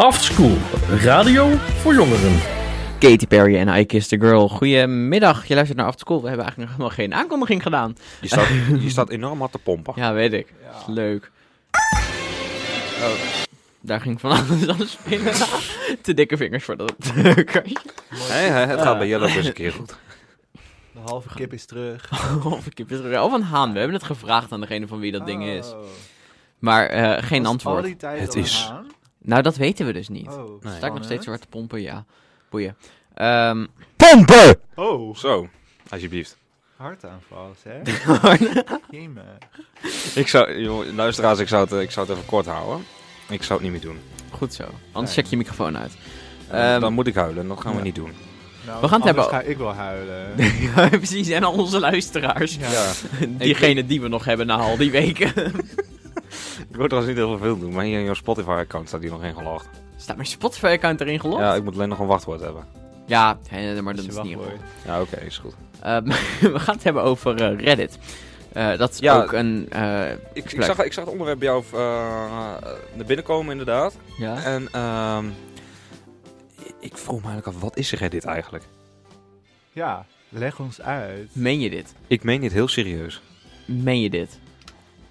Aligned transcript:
Afterschool, 0.00 0.56
radio 1.02 1.48
voor 1.56 1.94
jongeren. 1.94 2.38
Katy 2.98 3.26
Perry 3.26 3.56
en 3.56 3.68
I 3.80 3.84
Kissed 3.86 4.22
a 4.22 4.26
Girl. 4.26 4.48
Goedemiddag, 4.48 5.46
je 5.46 5.54
luistert 5.54 5.78
naar 5.78 5.86
After 5.88 6.00
School. 6.06 6.22
We 6.22 6.28
hebben 6.28 6.44
eigenlijk 6.46 6.78
nog 6.78 6.88
helemaal 6.88 7.06
geen 7.06 7.14
aankondiging 7.24 7.62
gedaan. 7.62 7.96
Je 8.20 8.26
staat, 8.28 8.48
je 8.84 8.90
staat 8.90 9.10
enorm 9.10 9.38
hard 9.38 9.52
te 9.52 9.58
pompen. 9.58 9.92
Ja, 9.96 10.12
weet 10.12 10.32
ik. 10.32 10.46
Is 10.78 10.86
Leuk. 10.86 11.30
Oh, 13.02 13.10
daar 13.80 14.00
ging 14.00 14.20
van 14.20 14.30
alles 14.30 14.68
aan 14.68 14.76
de 14.78 14.86
spinnen. 14.86 15.32
Te 16.02 16.14
dikke 16.14 16.36
vingers 16.36 16.64
voor 16.64 16.76
dat 16.76 16.94
kastje. 17.52 17.76
Hé, 18.08 18.34
hé, 18.48 18.66
het 18.66 18.80
gaat 18.82 18.98
bij 18.98 19.08
Jelle 19.08 19.32
dus 19.32 19.46
een 19.46 19.52
keer 19.52 19.72
goed. 19.72 19.94
De 20.92 20.98
halve 21.04 21.28
kip 21.34 21.52
is 21.52 21.64
terug. 21.64 22.10
Of 22.44 22.66
een 22.66 22.74
kip 22.74 22.90
is 22.90 22.98
er- 22.98 23.20
Of 23.22 23.32
een 23.32 23.42
haan. 23.42 23.72
We 23.72 23.78
hebben 23.78 23.96
het 23.96 24.06
gevraagd 24.06 24.52
aan 24.52 24.60
degene 24.60 24.86
van 24.86 24.98
wie 25.00 25.12
dat 25.12 25.26
ding 25.26 25.44
is. 25.44 25.70
Oh. 25.70 25.78
Maar 26.58 26.86
eh, 26.86 27.22
geen 27.22 27.46
antwoord. 27.46 28.02
Het 28.02 28.34
is- 28.34 28.66
haan? 28.70 28.94
Nou, 29.26 29.42
dat 29.42 29.56
weten 29.56 29.86
we 29.86 29.92
dus 29.92 30.08
niet. 30.08 30.28
Oh, 30.28 30.62
Nee. 30.62 30.74
Sta 30.76 30.86
ik 30.86 30.92
nog 30.92 31.04
steeds 31.04 31.24
zo 31.24 31.30
hard 31.30 31.42
te 31.42 31.48
pompen? 31.48 31.80
Ja. 31.82 32.04
Boeien. 32.50 32.76
Ehm, 33.14 33.66
Pompen! 33.96 34.56
Oh, 34.74 35.16
Zo, 35.16 35.48
alsjeblieft. 35.88 36.36
hartaanval, 36.76 37.54
hè? 37.62 37.80
Ik 40.20 40.28
zou, 40.28 40.58
joh, 40.60 40.94
luisteraars, 40.94 41.38
ik 41.38 41.48
zou, 41.48 41.62
het, 41.70 41.80
ik 41.82 41.90
zou 41.90 42.06
het 42.06 42.16
even 42.16 42.28
kort 42.28 42.46
houden. 42.46 42.84
Ik 43.28 43.42
zou 43.42 43.60
het 43.62 43.70
niet 43.72 43.82
meer 43.82 43.90
doen. 43.92 44.00
Goed 44.30 44.54
zo. 44.54 44.64
Anders 44.92 45.14
check 45.14 45.26
je 45.26 45.36
microfoon 45.36 45.78
uit. 45.78 45.92
Eh, 46.48 46.72
Ehm, 46.72 46.80
dan 46.80 46.92
moet 46.92 47.06
ik 47.06 47.14
huilen, 47.14 47.48
dat 47.48 47.60
gaan 47.60 47.72
we 47.72 47.78
ja. 47.78 47.84
niet 47.84 47.94
doen. 47.94 48.12
Nou, 48.66 48.80
We 48.80 48.88
gaan 48.88 48.96
het 48.96 49.04
hebben- 49.06 49.24
ga 49.24 49.40
ik 49.40 49.56
wel 49.56 49.72
huilen. 49.72 50.34
ja, 50.76 50.88
precies. 50.88 51.28
En 51.28 51.44
al 51.44 51.52
onze 51.52 51.80
luisteraars. 51.80 52.56
Ja. 52.56 52.92
Diegene 53.28 53.86
die 53.86 54.00
we 54.00 54.08
nog 54.08 54.24
hebben 54.24 54.46
na 54.46 54.56
al 54.56 54.76
die 54.76 54.90
weken. 54.90 55.32
Ik 56.76 56.82
wil 56.82 56.90
trouwens 56.90 57.16
niet 57.18 57.26
heel 57.26 57.38
veel 57.38 57.58
doen, 57.58 57.72
maar 57.72 57.84
hier 57.84 57.98
in 57.98 58.04
jouw 58.04 58.14
Spotify-account 58.14 58.88
staat 58.88 59.00
hier 59.00 59.10
nog 59.10 59.22
ingelogd. 59.24 59.68
Staat 59.96 60.16
mijn 60.16 60.28
Spotify-account 60.28 61.00
erin 61.00 61.20
gelogd? 61.20 61.40
Ja, 61.40 61.54
ik 61.54 61.64
moet 61.64 61.74
alleen 61.74 61.88
nog 61.88 61.98
een 61.98 62.06
wachtwoord 62.06 62.40
hebben. 62.40 62.64
Ja, 63.06 63.38
maar 63.82 63.94
dat 63.96 64.04
is 64.04 64.20
niet. 64.22 64.38
Ja, 64.84 65.00
oké, 65.00 65.16
is 65.16 65.38
goed. 65.38 65.54
Ehm, 65.80 66.04
we 66.54 66.58
gaan 66.58 66.74
het 66.74 66.84
hebben 66.84 67.02
over 67.02 67.42
eh, 67.42 67.64
Reddit. 67.64 67.98
Eh, 68.52 68.78
dat 68.78 68.90
is 68.92 68.98
Ja. 68.98 69.22
ook 69.22 69.32
een... 69.32 69.66
eh, 69.70 70.10
Ik, 70.12 70.52
ik, 70.52 70.62
zag, 70.62 70.84
ik 70.84 70.92
zag 70.92 71.04
het 71.04 71.12
onderwerp 71.12 71.38
bij 71.38 71.48
jou 71.48 71.64
eh, 71.72 71.78
naar 72.94 73.06
binnen 73.06 73.24
komen, 73.24 73.50
inderdaad. 73.50 73.96
ja? 74.18 74.42
En 74.42 74.68
ehm, 74.72 75.26
ik 76.80 76.96
vroeg 76.96 77.20
me 77.22 77.26
eigenlijk 77.28 77.56
af, 77.56 77.62
wat 77.62 77.76
is 77.76 77.92
Reddit 77.92 78.24
eigenlijk? 78.24 78.64
Ja, 79.72 80.06
leg 80.28 80.60
ons 80.60 80.80
uit. 80.80 81.28
Meen 81.32 81.60
je 81.60 81.70
dit? 81.70 81.94
Ik 82.06 82.22
meen 82.22 82.40
dit 82.40 82.52
heel 82.52 82.68
serieus. 82.68 83.20
Meen 83.66 84.00
je 84.00 84.10
dit? 84.10 84.38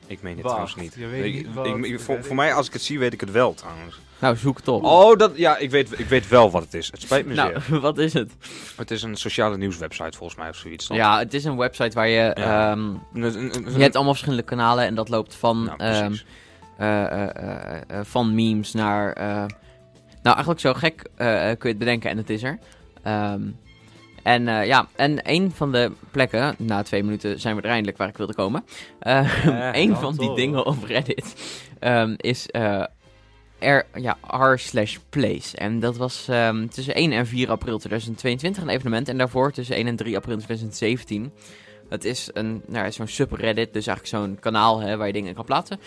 Ik 0.07 0.21
meen 0.21 0.35
dit 0.35 0.43
Wacht, 0.43 0.55
trouwens 0.55 0.75
niet. 0.75 0.95
je 1.03 1.07
weet 1.07 1.25
ik, 1.25 1.33
niet 1.33 1.53
wat 1.53 1.65
ik- 1.67 1.85
ik- 1.85 1.99
voor, 1.99 2.35
mij, 2.35 2.53
als 2.53 2.67
ik 2.67 2.73
het 2.73 2.81
zie, 2.81 2.99
weet 2.99 3.13
ik 3.13 3.19
het 3.19 3.31
wel 3.31 3.53
trouwens. 3.53 3.99
Nou, 4.19 4.35
zoek 4.37 4.57
het 4.57 4.67
op. 4.67 4.83
Oh, 4.83 5.17
dat, 5.17 5.37
ja, 5.37 5.57
ik 5.57 5.69
weet, 5.71 5.99
ik 5.99 6.05
weet 6.05 6.27
wel 6.27 6.51
wat 6.51 6.63
het 6.63 6.73
is. 6.73 6.91
Het 6.91 7.01
spijt 7.01 7.25
me 7.25 7.33
nou, 7.33 7.61
zeer. 7.61 7.79
wat 7.89 7.97
is 7.97 8.13
het? 8.13 8.31
Het 8.75 8.91
is 8.91 9.03
een 9.03 9.15
sociale 9.15 9.57
nieuwswebsite 9.57 10.17
volgens 10.17 10.39
mij 10.39 10.49
of 10.49 10.55
zoiets. 10.55 10.87
dan. 10.87 10.97
Ja, 10.97 11.19
het 11.19 11.33
is 11.33 11.43
een 11.43 11.57
website 11.57 11.95
waar 11.95 12.07
je... 12.07 12.31
Ja. 12.35 12.71
ehm, 12.71 12.89
je 13.13 13.75
hebt 13.77 13.95
allemaal 13.95 14.13
verschillende 14.13 14.43
kanalen 14.45 14.85
en 14.85 14.95
dat 14.95 15.09
loopt 15.09 15.35
van, 15.35 15.63
Nou, 15.63 15.77
ehm, 15.79 16.13
eh, 16.77 17.03
eh, 17.05 17.29
eh, 17.35 17.81
eh, 17.87 18.05
van 18.05 18.35
memes 18.35 18.71
naar... 18.73 19.13
eh, 19.13 19.25
nou, 20.21 20.35
eigenlijk 20.35 20.59
zo 20.59 20.73
gek 20.73 21.09
eh, 21.15 21.27
kun 21.41 21.57
je 21.59 21.67
het 21.67 21.77
bedenken 21.77 22.09
en 22.09 22.17
het 22.17 22.29
is 22.29 22.43
er. 22.43 22.59
Ehm, 23.03 23.41
en 24.25 24.47
eh, 24.47 24.65
ja, 24.65 24.87
en 24.95 25.19
een 25.23 25.51
van 25.51 25.71
de 25.71 25.91
plekken, 26.11 26.55
na 26.57 26.83
twee 26.83 27.03
minuten 27.03 27.39
zijn 27.39 27.55
we 27.55 27.61
er 27.61 27.69
eindelijk 27.69 27.97
waar 27.97 28.07
ik 28.07 28.17
wilde 28.17 28.33
komen. 28.33 28.65
Eh, 28.99 29.45
een 29.83 29.95
van 29.95 30.15
die 30.15 30.35
dingen 30.35 30.65
op 30.65 30.83
Reddit 30.83 31.35
ehm, 31.79 32.13
is 32.17 32.47
eh, 32.47 32.83
r, 33.59 33.81
ja, 33.93 34.17
r 34.27 34.59
slash 34.59 34.97
place. 35.09 35.57
En 35.57 35.79
dat 35.79 35.97
was 35.97 36.27
ehm, 36.27 36.67
tussen 36.67 36.95
1 36.95 37.11
en 37.11 37.27
4 37.27 37.49
april 37.49 37.77
2022 37.77 38.63
een 38.63 38.69
evenement. 38.69 39.09
En 39.09 39.17
daarvoor 39.17 39.51
tussen 39.51 39.75
1 39.75 39.87
en 39.87 39.95
3 39.95 40.15
april 40.15 40.35
2017. 40.35 41.31
Het 41.89 42.05
is 42.05 42.29
een, 42.33 42.61
nou, 42.67 42.91
zo'n 42.91 43.07
subreddit, 43.07 43.73
dus 43.73 43.87
eigenlijk 43.87 44.17
zo'n 44.17 44.37
kanaal 44.39 44.79
hè, 44.79 44.97
waar 44.97 45.07
je 45.07 45.13
dingen 45.13 45.35
kan 45.35 45.45
plaatsen. 45.45 45.79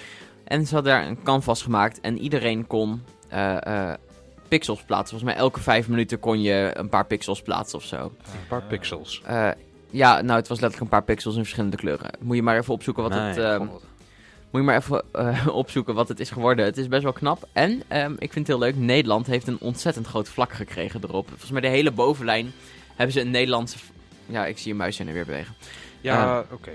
En 0.45 0.67
ze 0.67 0.75
hadden 0.75 0.93
daar 0.93 1.07
een 1.07 1.23
canvas 1.23 1.63
gemaakt 1.63 2.01
en 2.01 2.19
iedereen 2.19 2.67
kon 2.67 3.03
pixels 4.49 4.83
plaatsen. 4.83 5.09
Volgens 5.19 5.31
mij 5.31 5.41
elke 5.41 5.61
vijf 5.61 5.89
minuten 5.89 6.19
kon 6.21 6.43
je 6.43 6.71
een 6.75 6.89
paar 6.89 7.07
pixels 7.07 7.43
plaatsen 7.43 7.79
of 7.79 7.85
zo. 7.85 7.97
Een 8.03 8.47
paar 8.49 8.63
pixels. 8.63 9.23
Eh, 9.25 9.51
ja, 9.91 10.21
nou, 10.21 10.39
het 10.39 10.49
was 10.49 10.61
letterlijk 10.61 10.81
een 10.81 10.99
paar 10.99 11.05
pixels 11.07 11.35
in 11.35 11.41
verschillende 11.43 11.77
kleuren. 11.77 12.11
Moet 12.21 12.37
je 12.37 12.43
maar 12.43 12.57
even 12.59 12.75
opzoeken 12.75 13.03
wat 13.03 13.13
Nee, 13.13 13.21
het... 13.21 13.37
ehm, 13.39 13.63
moet 14.51 14.61
je 14.61 14.67
maar 14.67 14.77
even 14.77 15.05
eh, 15.13 15.47
opzoeken 15.63 15.95
wat 15.95 16.09
het 16.09 16.21
is 16.21 16.31
geworden. 16.31 16.65
Het 16.65 16.77
is 16.77 16.89
best 16.89 17.03
wel 17.03 17.13
knap. 17.13 17.49
En 17.53 17.83
ehm, 17.89 18.13
ik 18.13 18.33
vind 18.33 18.35
het 18.35 18.47
heel 18.47 18.59
leuk. 18.59 18.77
Nederland 18.77 19.27
heeft 19.27 19.47
een 19.47 19.61
ontzettend 19.61 20.07
groot 20.07 20.29
vlak 20.29 20.53
gekregen 20.53 21.01
erop. 21.05 21.29
Volgens 21.29 21.51
mij 21.51 21.61
de 21.61 21.69
hele 21.69 21.91
bovenlijn 21.91 22.53
hebben 22.95 23.13
ze 23.13 23.21
een 23.21 23.31
Nederlandse... 23.31 23.79
Ja, 24.27 24.47
ik 24.47 24.59
zie 24.59 24.71
een 24.71 24.77
muis 24.79 24.99
heen 24.99 25.09
en 25.09 25.15
weer 25.15 25.25
bewegen. 25.25 25.55
Ja, 26.01 26.45
oké. 26.53 26.71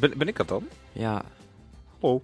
Ben, 0.00 0.12
ben 0.16 0.28
ik 0.28 0.36
dat 0.36 0.48
dan? 0.48 0.68
Ja, 0.92 1.22
Hallo. 2.00 2.22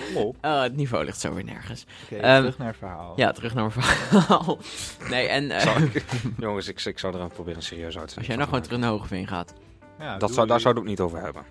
Eh, 0.40 0.62
het 0.62 0.76
niveau 0.76 1.04
ligt 1.04 1.20
zo 1.20 1.34
weer 1.34 1.44
nergens. 1.44 1.86
Oké, 2.04 2.16
Ehm, 2.22 2.36
terug 2.40 2.58
naar 2.58 2.66
het 2.68 2.76
verhaal. 2.76 3.12
Ja, 3.16 3.32
terug 3.32 3.54
naar 3.54 3.70
mijn 3.74 3.84
verhaal. 3.84 4.58
Nee, 5.10 5.26
en 5.26 5.50
eh, 5.50 5.82
ik- 5.94 6.04
Jongens, 6.38 6.68
ik, 6.68 6.84
ik 6.84 6.98
zou 6.98 7.14
er 7.14 7.20
aan 7.20 7.28
proberen 7.30 7.62
serieus 7.62 7.98
uit 7.98 8.08
te 8.08 8.16
als 8.16 8.26
jij 8.26 8.36
nou 8.36 8.48
gewoon 8.48 8.62
terug 8.64 8.78
naar 8.78 8.90
Hogeveen 8.90 9.26
gaat. 9.26 9.54
Ja, 9.98 10.18
Dat 10.18 10.34
zou, 10.34 10.46
daar 10.46 10.56
je. 10.56 10.62
zou 10.62 10.74
ik 10.74 10.80
het 10.80 10.90
niet 10.90 11.00
over 11.00 11.20
hebben. 11.22 11.42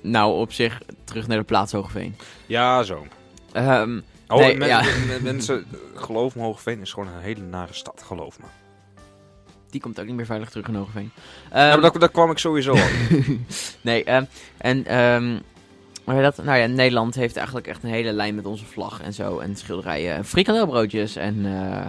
Nou, 0.00 0.34
op 0.40 0.52
zich 0.52 0.80
terug 1.04 1.26
naar 1.26 1.38
de 1.38 1.44
plaats 1.44 1.72
Hogeveen. 1.72 2.16
Ja, 2.46 2.82
zo. 2.82 3.06
Ehm, 3.52 4.00
Oh, 4.28 4.38
Nee, 4.40 4.56
men- 4.56 4.68
ja. 4.68 4.82
men- 5.08 5.22
mensen, 5.22 5.66
geloof 5.94 6.34
me, 6.36 6.42
Hoogveen 6.42 6.80
is 6.80 6.92
gewoon 6.92 7.08
een 7.08 7.20
hele 7.20 7.40
nare 7.40 7.72
stad, 7.72 8.02
geloof 8.06 8.38
me. 8.38 8.44
die 9.70 9.80
komt 9.80 10.00
ook 10.00 10.06
niet 10.06 10.14
meer 10.14 10.26
veilig 10.26 10.50
terug 10.50 10.68
in 10.68 10.74
Hogeveen. 10.74 11.10
ja, 11.50 11.56
maar 11.68 11.80
daar, 11.80 11.98
daar 11.98 12.08
kwam 12.10 12.30
ik 12.30 12.38
sowieso 12.38 12.72
al. 12.72 12.86
nee, 13.80 14.04
ehm, 14.04 14.24
en 14.56 14.86
heet 16.04 16.22
dat? 16.22 16.44
Nou 16.44 16.58
ja, 16.58 16.66
Nederland 16.66 17.14
heeft 17.14 17.36
eigenlijk 17.36 17.66
echt 17.66 17.82
een 17.82 17.90
hele 17.90 18.12
lijn 18.12 18.34
met 18.34 18.46
onze 18.46 18.64
vlag 18.64 19.00
en 19.00 19.12
zo. 19.12 19.38
En 19.38 19.56
schilderijen, 19.56 20.14
en 20.14 20.24
frikandelbroodjes 20.24 21.16
en... 21.16 21.46
eh 21.46 21.88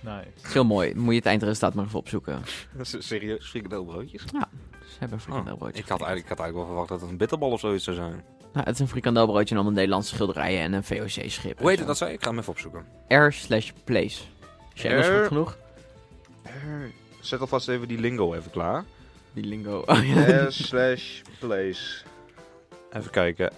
Nice. 0.00 0.16
het 0.34 0.46
is 0.46 0.52
heel 0.52 0.64
mooi. 0.64 0.94
Moet 0.94 1.10
je 1.10 1.14
het 1.18 1.26
eindresultaat 1.26 1.74
maar 1.74 1.84
even 1.84 1.98
opzoeken. 1.98 2.42
Serieus, 2.82 3.48
frikadelbroodjes? 3.48 4.22
Ze 4.22 4.96
hebben 4.98 5.20
frikandelbroodjes. 5.20 5.80
Ik 5.80 5.88
had, 5.88 5.98
eigenlijk, 6.00 6.30
ik 6.30 6.36
had 6.36 6.38
eigenlijk 6.38 6.56
wel 6.56 6.66
verwacht 6.66 6.88
dat 6.88 7.00
het 7.00 7.10
een 7.10 7.16
bitterbal 7.16 7.50
of 7.50 7.60
zoiets 7.60 7.84
zou 7.84 7.96
zijn. 7.96 8.24
Nou, 8.52 8.66
het 8.66 8.74
is 8.74 8.80
een 8.80 8.88
frikandelbroodje 8.88 9.48
en 9.50 9.54
allemaal 9.54 9.72
Nederlandse 9.76 10.14
schilderijen 10.14 10.60
en 10.60 10.72
een 10.72 10.84
VOC-schip. 10.84 11.58
Hoe 11.58 11.68
heet 11.68 11.78
het 11.78 11.86
dat 11.86 11.96
zei? 11.96 12.12
Ik 12.12 12.22
ga 12.22 12.28
hem 12.30 12.38
even 12.38 12.52
opzoeken. 12.52 12.84
R 13.08 13.28
slash 13.32 13.70
place. 13.84 14.20
Is 14.74 14.82
je 14.82 14.88
Engels 14.88 15.06
R- 15.06 15.12
goed 15.18 15.26
genoeg? 15.26 15.56
Zet 17.20 17.40
alvast 17.40 17.68
even 17.68 17.88
die 17.88 17.98
lingo 17.98 18.34
even 18.34 18.50
klaar. 18.50 18.84
Die 19.32 19.44
lingo. 19.44 19.82
Oh, 19.86 20.08
ja. 20.08 20.50
slash 20.50 21.20
place. 21.38 22.02
Even 22.92 23.10
kijken. 23.10 23.52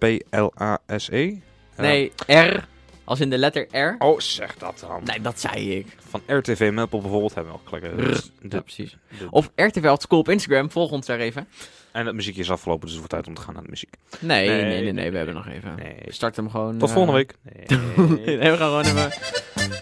A-I-R-P-L-A-S-E. 0.00 1.34
Nee, 1.76 2.12
R. 2.26 2.68
Als 3.04 3.20
in 3.20 3.30
de 3.30 3.38
letter 3.38 3.66
R. 3.78 3.94
Oh, 3.98 4.18
zeg 4.18 4.54
dat 4.54 4.84
dan. 4.88 5.00
Nee, 5.04 5.20
dat 5.20 5.40
zei 5.40 5.76
ik. 5.76 5.86
Van 6.08 6.22
RTV 6.26 6.70
Meppel 6.72 7.00
bijvoorbeeld 7.00 7.34
hebben 7.34 7.52
we 7.52 7.58
al 7.58 7.64
Rrr. 7.96 8.20
de- 8.40 8.48
Ja, 8.56 8.60
precies. 8.60 8.96
de- 9.18 9.26
Of 9.30 9.50
RTV 9.54 9.84
School 10.02 10.18
op 10.18 10.28
Instagram. 10.28 10.70
Volg 10.70 10.90
ons 10.90 11.06
daar 11.06 11.18
even. 11.18 11.48
En 11.92 12.06
het 12.06 12.14
muziekje 12.14 12.40
is 12.40 12.50
afgelopen, 12.50 12.80
dus 12.86 12.90
het 12.90 12.98
wordt 12.98 13.12
tijd 13.14 13.26
om 13.26 13.34
te 13.34 13.40
gaan 13.40 13.54
naar 13.54 13.62
de 13.62 13.68
muziek. 13.70 13.94
Nee, 14.20 14.48
nee, 14.48 14.82
Nee, 14.82 14.92
nee, 14.92 15.10
we 15.10 15.16
hebben 15.16 15.34
nog 15.34 15.48
even. 15.48 15.74
Start 16.06 16.36
hem 16.36 16.50
gewoon. 16.50 16.78
Tot 16.78 16.88
eh, 16.88 16.94
volgende 16.94 17.18
week. 17.18 17.34
nee, 18.26 18.50
we 18.50 18.56
gaan 18.56 18.56
gewoon 18.56 18.84
even... 18.84 19.10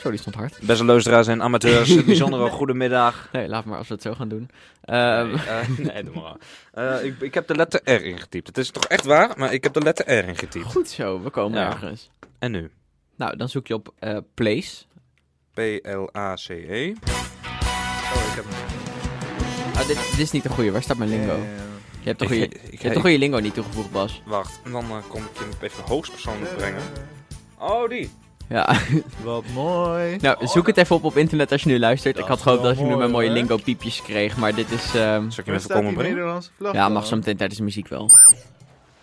Die 0.08 0.18
stond 0.18 0.34
hard. 0.36 0.58
Beste 0.62 0.84
luisteraars 0.84 1.26
en 1.26 1.42
amateurs, 1.42 1.88
een 1.90 2.04
bijzondere 2.04 2.48
goedemiddag. 2.58 3.28
Nee, 3.32 3.48
laat 3.48 3.64
maar 3.64 3.78
als 3.78 3.88
we 3.88 3.94
het 3.94 4.02
zo 4.02 4.14
gaan 4.14 4.28
doen. 4.28 4.50
Ehm, 4.84 5.26
nee, 5.26 5.36
eh, 5.46 5.68
nee, 5.78 6.04
doe 6.04 6.14
maar. 6.14 6.36
Eh, 6.72 7.04
ik, 7.04 7.20
ik 7.20 7.34
heb 7.34 7.46
de 7.46 7.54
letter 7.54 7.80
R 7.84 8.04
ingetypt. 8.04 8.46
Het 8.46 8.58
is 8.58 8.70
toch 8.70 8.84
echt 8.84 9.04
waar, 9.04 9.32
maar 9.36 9.52
ik 9.52 9.62
heb 9.62 9.72
de 9.72 9.80
letter 9.80 10.18
R 10.18 10.28
ingetypt. 10.28 10.64
Goed 10.64 10.88
zo, 10.88 11.22
we 11.22 11.30
komen 11.30 11.58
Ja. 11.60 11.66
ergens. 11.66 12.10
En 12.38 12.50
nu? 12.50 12.70
Nou, 13.16 13.36
dan 13.36 13.48
zoek 13.48 13.66
je 13.66 13.74
op 13.74 13.94
eh, 13.98 14.16
place. 14.34 14.84
P-L-A-C-E. 15.54 16.92
Oh, 18.14 18.22
ik 18.28 18.34
heb 18.34 18.44
hem. 18.48 19.74
Ah, 19.74 19.86
dit, 19.86 19.96
dit 20.10 20.18
is 20.18 20.30
niet 20.30 20.42
de 20.42 20.48
goede. 20.48 20.70
Waar 20.70 20.82
staat 20.82 20.96
mijn 20.98 21.10
lingo? 21.10 21.34
Eh, 21.34 21.40
hebt 22.08 22.18
toch 22.18 22.30
Ik- 22.30 22.38
je, 22.38 22.44
ik- 22.44 22.62
je 22.64 22.70
ik- 22.72 22.82
hebt 22.82 22.94
toch 22.94 23.08
je 23.08 23.18
lingo 23.18 23.38
niet 23.38 23.54
toegevoegd, 23.54 23.90
Bas? 23.90 24.22
Wacht, 24.24 24.60
en 24.64 24.72
dan 24.72 24.84
eh, 24.84 24.96
kom 25.08 25.22
ik 25.22 25.38
je 25.60 25.66
even 25.66 25.84
hoogstpersoonlijk 25.84 26.56
brengen. 26.56 26.82
Oh, 27.58 27.88
die. 27.88 28.10
Ja. 28.48 28.76
Wat 29.24 29.44
mooi. 29.54 30.16
nou, 30.20 30.46
zoek 30.46 30.66
het 30.66 30.76
even 30.76 30.96
op 30.96 31.04
op 31.04 31.16
internet 31.16 31.52
als 31.52 31.62
je 31.62 31.68
nu 31.68 31.78
luistert. 31.78 32.14
Dat 32.14 32.22
ik 32.24 32.28
had 32.30 32.40
gehoopt 32.42 32.62
dat 32.62 32.76
je 32.78 32.82
nu 32.84 32.88
mijn 32.88 32.98
mooi, 32.98 33.12
mooie 33.12 33.30
lingo 33.30 33.56
piepjes 33.56 34.02
kreeg, 34.02 34.36
maar 34.36 34.54
dit 34.54 34.70
is... 34.70 34.94
ehm, 34.94 35.30
Zal 35.30 35.44
ik 35.46 35.54
even 35.54 35.70
komen 35.70 35.94
brengen? 35.94 36.12
Nederlandse 36.14 36.50
vlag 36.56 36.72
ja, 36.72 36.88
mag 36.88 37.06
zo 37.06 37.16
meteen 37.16 37.36
tijdens 37.36 37.58
de 37.58 37.64
muziek 37.64 37.88
wel. 37.88 38.10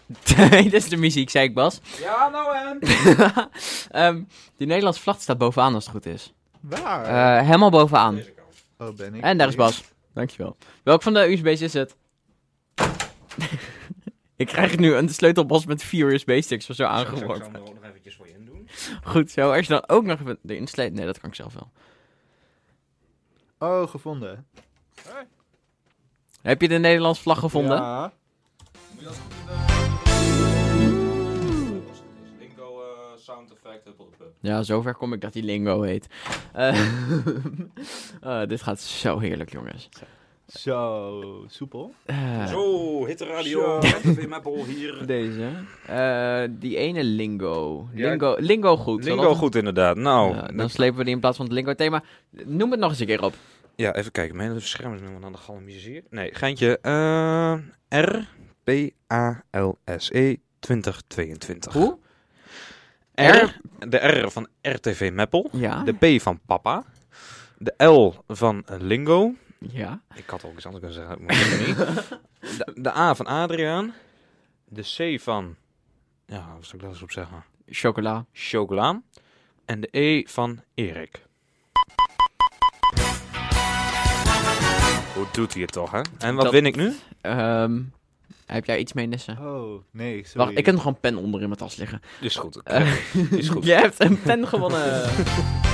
dit 0.63 0.73
is 0.73 0.89
de 0.89 0.97
muziek, 0.97 1.29
zei 1.29 1.45
ik 1.47 1.53
Bas. 1.53 1.81
Ja, 2.01 2.29
nou 2.29 2.55
en? 2.55 2.79
Ehm, 3.91 4.21
die 4.57 4.67
Nederlandse 4.67 5.01
vlag 5.01 5.21
staat 5.21 5.37
bovenaan 5.37 5.73
als 5.73 5.83
het 5.83 5.93
goed 5.93 6.05
is. 6.05 6.33
Waar? 6.59 7.05
Eh, 7.39 7.45
helemaal 7.45 7.69
bovenaan. 7.69 8.21
oh, 8.77 8.95
ben 8.95 9.15
ik. 9.15 9.21
En 9.23 9.37
daar 9.37 9.47
is 9.47 9.55
Bas. 9.55 9.83
Dankjewel. 10.13 10.55
Welk 10.83 11.01
van 11.01 11.13
de 11.13 11.31
USB's 11.31 11.61
is 11.61 11.73
het? 11.73 11.95
Ik 14.35 14.47
krijg 14.47 14.77
nu 14.77 14.93
een 14.93 15.09
sleutelbos 15.09 15.65
met 15.65 15.83
vier 15.83 16.13
USB-sticks 16.13 16.69
of 16.69 16.75
zo 16.75 16.83
Ik 16.83 16.89
zal 16.89 16.97
aangeworpen. 16.97 17.41
hem 17.41 17.55
er 17.55 17.61
ook 17.61 17.73
nog 17.73 17.83
eventjes 17.83 18.15
voor 18.15 18.27
je 18.27 18.33
in 18.33 18.45
doen. 18.45 18.69
Goed 19.03 19.31
zo. 19.31 19.51
Als 19.51 19.67
je 19.67 19.73
dan 19.73 19.83
ook 19.87 20.03
nog 20.03 20.19
even 20.19 20.39
erin. 20.45 20.67
Nee, 20.93 21.05
dat 21.05 21.19
kan 21.19 21.29
ik 21.29 21.35
zelf 21.35 21.53
wel. 21.53 21.71
Oh, 23.57 23.89
gevonden. 23.89 24.47
Heb 26.41 26.61
je 26.61 26.67
de 26.67 26.77
Nederlandse 26.77 27.21
vlag 27.21 27.39
gevonden? 27.39 27.77
Ja. 27.77 28.13
Lingo, 32.39 32.81
sound 33.17 33.51
effect, 33.51 33.89
Ja, 34.41 34.63
zover 34.63 34.95
kom 34.95 35.13
ik 35.13 35.21
dat 35.21 35.33
die 35.33 35.43
lingo 35.43 35.81
heet. 35.81 36.07
Eh, 36.53 36.79
eh, 38.21 38.47
dit 38.47 38.61
gaat 38.61 38.81
zo 38.81 39.19
heerlijk, 39.19 39.51
jongens. 39.51 39.89
Zo, 40.47 41.43
soepel. 41.47 41.93
Eh, 42.05 42.45
Zo, 42.47 43.05
hit 43.05 43.17
de 43.17 43.25
radio. 43.25 43.81
Zo. 43.81 43.97
TV 43.99 44.27
Maple 44.27 44.63
hier. 44.65 45.05
Deze. 45.07 45.49
Eh, 45.87 46.43
die 46.49 46.77
ene 46.77 47.03
lingo. 47.03 47.87
Ja, 47.93 48.09
Lingo, 48.09 48.35
lingo 48.39 48.77
goed. 48.77 49.03
Lingo 49.03 49.33
goed 49.35 49.55
inderdaad. 49.55 49.97
Nou, 49.97 50.35
Ja, 50.35 50.41
dan 50.47 50.69
slepen 50.69 50.97
we 50.97 51.03
die 51.03 51.13
in 51.13 51.19
plaats 51.19 51.37
van 51.37 51.45
het 51.45 51.53
lingo 51.55 51.73
thema. 51.73 52.03
Noem 52.29 52.71
het 52.71 52.79
nog 52.79 52.89
eens 52.89 52.99
een 52.99 53.05
keer 53.05 53.23
op. 53.23 53.33
Ja, 53.75 53.95
even 53.95 54.11
kijken. 54.11 54.35
Mijn 54.35 54.61
scherm 54.61 54.93
is 54.93 54.99
nu 55.01 55.07
aan 55.23 55.31
de 55.31 55.37
galmiseer. 55.37 56.03
Nee, 56.09 56.33
geintje. 56.33 56.79
eh 56.81 57.53
R 58.01 58.27
P 58.63 58.69
A 59.13 59.43
L 59.51 59.77
S 59.97 60.09
E 60.11 60.35
2022. 60.59 61.73
Hoe? 61.73 61.97
R. 63.15 63.59
De 63.87 63.97
R 63.97 64.29
van 64.31 64.47
RTV 64.61 65.09
Meppel. 65.13 65.49
Ja. 65.51 65.83
De 65.83 65.93
P 66.17 66.21
van 66.21 66.39
papa. 66.45 66.83
De 67.57 67.73
L 67.85 68.13
van 68.27 68.63
Lingo. 68.79 69.33
Ja. 69.71 70.01
Ik 70.15 70.29
had 70.29 70.43
ook 70.45 70.55
iets 70.55 70.65
anders 70.65 70.83
kunnen 70.85 71.07
zeggen. 71.07 71.25
Maar. 71.25 72.19
De, 72.57 72.71
de 72.81 72.95
A 72.97 73.15
van 73.15 73.25
Adriaan. 73.25 73.93
De 74.65 74.81
C 75.15 75.21
van... 75.21 75.55
Ja, 76.25 76.47
wat 76.53 76.63
zou 76.63 76.75
ik 76.75 76.79
daar 76.81 76.89
eens 76.89 77.01
op 77.01 77.11
zeggen? 77.11 77.43
Chocola. 77.67 78.25
Chocola. 78.33 79.01
En 79.65 79.81
de 79.81 79.87
E 79.91 80.23
van 80.27 80.61
Erik. 80.73 81.23
Hoe 85.15 85.25
doet 85.31 85.53
hij 85.53 85.61
het 85.61 85.71
toch, 85.71 85.91
hè? 85.91 86.01
En 86.17 86.35
wat 86.35 86.43
Dat- 86.43 86.53
win 86.53 86.65
ik 86.65 86.75
nu? 86.75 86.93
Ehm, 87.21 87.81
heb 88.45 88.65
jij 88.65 88.77
iets 88.79 88.93
mee, 88.93 89.05
Nisse? 89.07 89.35
Oh, 89.39 89.83
nee, 89.91 90.23
sorry. 90.25 90.45
Wacht, 90.45 90.57
ik 90.57 90.65
heb 90.65 90.75
nog 90.75 90.85
een 90.85 90.99
pen 90.99 91.15
onder 91.17 91.41
in 91.41 91.47
mijn 91.47 91.59
tas 91.59 91.75
liggen. 91.75 92.01
Is 92.21 92.35
goed. 92.35 92.61
Eh, 92.63 92.93
Is 93.31 93.49
goed. 93.49 93.65
Je 93.69 93.71
hebt 93.73 94.03
een 94.03 94.21
pen 94.21 94.47
gewonnen. 94.47 95.09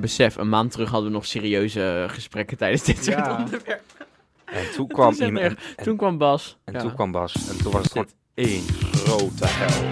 Besef, 0.00 0.36
een 0.36 0.48
maand 0.48 0.72
terug 0.72 0.90
hadden 0.90 1.08
we 1.10 1.14
nog 1.16 1.26
serieuze 1.26 2.04
gesprekken 2.08 2.56
tijdens 2.56 2.82
dit 2.84 3.04
soort 3.04 3.16
Ja. 3.16 3.36
onderwerp. 3.38 3.80
En 4.44 4.70
toen 4.74 4.86
kwam 4.96 5.14
iemand. 5.14 5.38
erg. 5.38 5.54
Toen 5.82 5.96
kwam 5.96 6.18
Bas. 6.18 6.56
En 6.64 6.72
Ja. 6.72 6.80
toen 6.80 6.94
kwam 6.94 7.12
Bas. 7.12 7.34
En 7.50 7.58
toen 7.62 7.72
was 7.72 7.82
het 7.82 7.92
gewoon 7.92 8.08
één 8.34 8.62
grote 8.92 9.46
hel. 9.46 9.88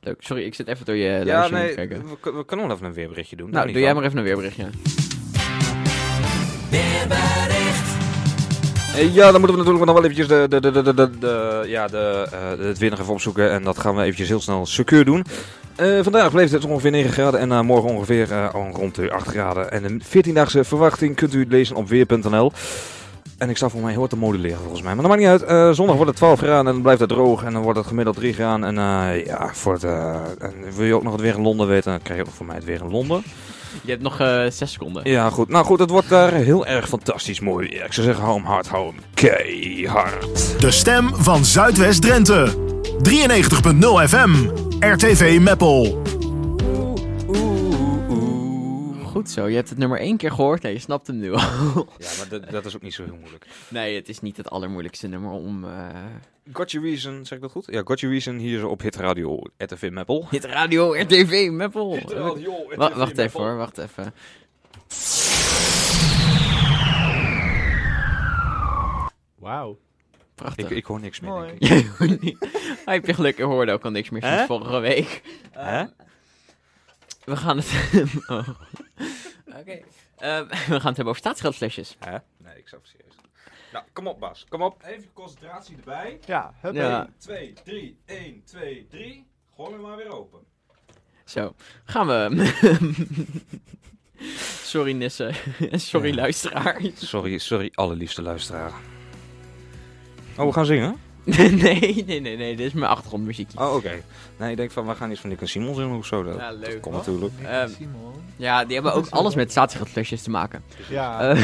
Leuk. 0.00 0.16
Sorry, 0.22 0.42
ik 0.44 0.54
zit 0.54 0.68
even 0.68 0.84
door 0.84 0.96
je 0.96 1.22
Ja, 1.24 1.48
nee, 1.48 1.68
te 1.68 1.74
kijken. 1.74 2.02
we, 2.22 2.32
we 2.32 2.44
kunnen 2.44 2.66
wel 2.66 2.74
even 2.76 2.88
een 2.88 2.94
weerberichtje 2.94 3.36
doen. 3.36 3.50
Nou, 3.50 3.72
doe 3.72 3.80
jij 3.80 3.94
maar 3.94 4.04
even 4.04 4.18
een 4.18 4.24
weerberichtje. 4.24 4.66
Eh, 8.94 9.14
Ja, 9.14 9.30
dan 9.30 9.40
moeten 9.40 9.58
we 9.58 9.64
natuurlijk 9.64 9.84
nog 9.84 9.94
wel 9.94 10.04
eventjes 10.04 10.28
de, 10.28 10.46
de, 10.48 10.60
de, 10.60 10.70
de, 10.70 10.82
de, 10.82 10.94
de, 10.94 11.18
de- 11.18 11.64
ja, 11.66 11.86
de, 11.86 12.28
eh, 12.32 12.66
het 12.66 12.78
weer 12.78 12.90
nog 12.90 12.98
even 13.00 13.12
opzoeken. 13.12 13.50
En 13.50 13.62
dat 13.62 13.78
gaan 13.78 13.94
we 13.96 14.02
eventjes 14.02 14.28
heel 14.28 14.40
snel 14.40 14.66
secuur 14.66 15.04
doen. 15.04 15.24
Eh, 15.78 15.98
vandaag 16.02 16.30
bleef 16.30 16.50
het 16.50 16.64
ongeveer 16.64 16.90
9 16.90 17.12
graden 17.12 17.40
en 17.40 17.52
eh, 17.52 17.60
morgen 17.60 17.90
ongeveer 17.90 18.50
al 18.50 18.70
rond 18.72 18.94
de 18.94 19.10
8 19.10 19.26
graden. 19.26 19.70
En 19.72 19.82
de 19.82 20.04
14-daagse 20.04 20.64
verwachting 20.64 21.16
kunt 21.16 21.34
u 21.34 21.46
lezen 21.48 21.76
op 21.76 21.88
weer.nl. 21.88 22.52
En 23.38 23.50
ik 23.50 23.56
sta 23.56 23.68
voor 23.68 23.80
mij 23.80 23.92
heel 23.92 24.06
te 24.06 24.16
modelleren 24.16 24.58
volgens 24.58 24.82
mij. 24.82 24.94
Maar 24.94 25.02
dat 25.02 25.10
maakt 25.10 25.32
niet 25.32 25.42
uit. 25.42 25.76
Zondag 25.76 25.94
wordt 25.94 26.10
het 26.10 26.16
12 26.16 26.38
graden 26.38 26.58
en 26.58 26.64
dan 26.64 26.82
blijft 26.82 27.00
het 27.00 27.08
droog. 27.08 27.44
En 27.44 27.52
dan 27.52 27.62
wordt 27.62 27.78
het 27.78 27.86
gemiddeld 27.86 28.16
3 28.16 28.32
graden. 28.32 28.64
En 28.64 28.74
ja, 29.24 29.50
voor 29.52 29.72
het, 29.72 29.84
en 30.38 30.54
wil 30.76 30.84
je 30.84 30.94
ook 30.94 31.02
nog 31.02 31.12
het 31.12 31.20
weer 31.20 31.34
in 31.34 31.42
Londen 31.42 31.66
weten, 31.66 31.90
dan 31.90 32.02
krijg 32.02 32.20
je 32.20 32.26
ook 32.26 32.34
voor 32.34 32.46
mij 32.46 32.56
het 32.56 32.64
weer 32.64 32.80
in 32.82 32.90
Londen. 32.90 33.22
Je 33.82 33.90
hebt 33.90 34.02
nog 34.02 34.20
eh 34.20 34.40
zes 34.50 34.72
seconden. 34.72 35.10
Ja, 35.10 35.30
goed. 35.30 35.48
Nou 35.48 35.64
goed, 35.64 35.78
het 35.78 35.90
wordt 35.90 36.08
daar 36.08 36.32
heel 36.32 36.66
erg 36.66 36.88
fantastisch 36.88 37.40
mooi. 37.40 37.68
Ik 37.68 37.92
zou 37.92 38.06
zeggen, 38.06 38.24
hou 38.24 38.36
hem 38.36 38.46
hard, 38.46 38.68
hou 38.68 38.86
hem 38.86 38.96
keihard. 39.14 40.60
De 40.60 40.70
stem 40.70 41.10
van 41.14 41.44
Zuidwest-Drenthe. 41.44 42.54
93.0 43.02 44.08
FM. 44.08 44.30
RTV 44.80 45.38
Meppel. 45.40 46.02
Goed 49.18 49.30
zo, 49.30 49.46
je 49.46 49.54
hebt 49.56 49.68
het 49.68 49.78
nummer 49.78 49.98
één 49.98 50.16
keer 50.16 50.30
gehoord 50.32 50.64
en 50.64 50.70
je 50.72 50.78
snapt 50.78 51.06
hem 51.06 51.16
nu 51.18 51.32
al. 51.32 51.38
Ja, 51.98 52.08
maar 52.18 52.26
dat, 52.28 52.50
dat 52.50 52.64
is 52.64 52.76
ook 52.76 52.82
niet 52.82 52.94
zo 52.94 53.04
heel 53.04 53.16
moeilijk. 53.20 53.46
nee, 53.68 53.96
het 53.96 54.08
is 54.08 54.20
niet 54.20 54.36
het 54.36 54.50
allermoeilijkste 54.50 55.06
nummer 55.08 55.30
om... 55.30 55.64
eh 55.64 55.86
Got 56.52 56.70
Your 56.70 56.88
Reason, 56.88 57.24
zeg 57.26 57.36
ik 57.38 57.42
dat 57.44 57.50
goed? 57.52 57.66
Ja, 57.70 57.82
Got 57.84 58.00
Your 58.00 58.14
Reason 58.14 58.36
hier 58.36 58.66
op 58.66 58.80
Hit 58.82 58.96
Radio, 58.96 59.42
RTV 59.56 59.88
Meppel. 59.92 60.26
Hit 60.30 60.44
Radio, 60.44 60.92
RTV, 60.94 61.48
Meppel. 61.50 61.98
Wa- 62.76 62.94
wacht 62.96 63.18
even 63.18 63.40
hoor, 63.40 63.56
wacht 63.56 63.78
even. 63.78 64.12
Wauw. 69.38 69.78
Prachtig. 70.34 70.70
Ik, 70.70 70.76
ik 70.76 70.84
hoor 70.84 71.00
niks 71.00 71.20
meer, 71.20 71.30
Mooi. 71.30 71.46
denk 71.58 71.60
ik. 71.62 71.68
Jij 71.68 71.86
hoort 71.98 72.20
niet. 72.20 72.38
Ah, 72.84 72.94
heb 72.94 73.06
je 73.06 73.14
geluk, 73.14 73.38
ik 73.38 73.44
hoorde 73.44 73.72
ook 73.72 73.84
al 73.84 73.90
niks 73.90 74.10
meer 74.10 74.22
sinds 74.22 74.44
vorige 74.46 74.78
week. 74.78 75.22
Hè? 75.50 75.84
We 77.28 77.36
gaan 77.36 77.56
het... 77.56 77.72
oh. 78.26 78.48
Oké. 79.46 79.80
Eh, 80.16 80.40
we 80.48 80.54
gaan 80.54 80.70
het 80.70 80.82
hebben 80.82 81.06
over 81.06 81.16
staatsgeldflesjes. 81.16 81.96
Hè? 81.98 82.16
Nee, 82.36 82.56
ik 82.58 82.68
zou 82.68 82.82
serieus. 82.84 83.14
Nou, 83.72 83.84
kom 83.92 84.06
op 84.06 84.20
Bas, 84.20 84.46
kom 84.48 84.62
op. 84.62 84.82
Even 84.84 85.12
concentratie 85.12 85.76
erbij. 85.76 86.18
Ja, 86.26 86.54
hup. 86.60 86.74
Ja. 86.74 87.00
1, 87.00 87.14
2, 87.18 87.52
3, 87.64 87.98
1, 88.04 88.42
2, 88.44 88.86
3. 88.90 89.26
Gooi 89.56 89.72
hem 89.72 89.80
maar 89.80 89.96
weer 89.96 90.12
open. 90.12 90.40
Zo, 91.24 91.54
gaan 91.84 92.06
we... 92.06 92.52
Sorry 94.62 94.92
Nisse. 94.92 95.32
Sorry 95.72 96.08
Ja. 96.08 96.14
luisteraar. 96.14 96.80
Sorry, 96.94 97.38
sorry, 97.38 97.70
allerliefste 97.74 98.22
luisteraar. 98.22 98.72
Oh, 100.38 100.46
we 100.46 100.52
gaan 100.52 100.66
zingen? 100.66 101.00
nee, 101.36 102.04
nee, 102.06 102.20
nee, 102.20 102.36
nee. 102.36 102.56
Dit 102.56 102.66
is 102.66 102.72
mijn 102.72 102.90
achtergrondmuziekje. 102.90 103.58
Oh, 103.58 103.74
oké. 103.74 104.02
Nee, 104.38 104.50
ik 104.50 104.56
denk 104.56 104.70
van, 104.70 104.86
we 104.86 104.94
gaan 104.94 105.10
iets 105.10 105.20
van 105.20 105.30
Nick 105.30 105.40
en 105.40 105.48
Simon 105.48 105.74
zingen 105.74 105.96
of 105.96 106.06
zo. 106.06 106.22
Dat, 106.22 106.36
Ja, 106.36 106.50
leuk. 106.52 106.64
dat 106.70 106.80
komt 106.80 106.94
natuurlijk. 106.94 107.32
Nick 107.38 107.46
Ehm, 107.46 107.54
en 107.54 107.70
Simon. 107.70 108.12
Ja, 108.36 108.64
die 108.64 108.74
hebben 108.74 108.92
ook 108.94 109.06
alles 109.10 109.34
met 109.34 109.50
staatsgeldflesjes 109.50 110.22
te 110.22 110.30
maken. 110.30 110.62
Ja, 110.88 111.20
Eh, 111.30 111.42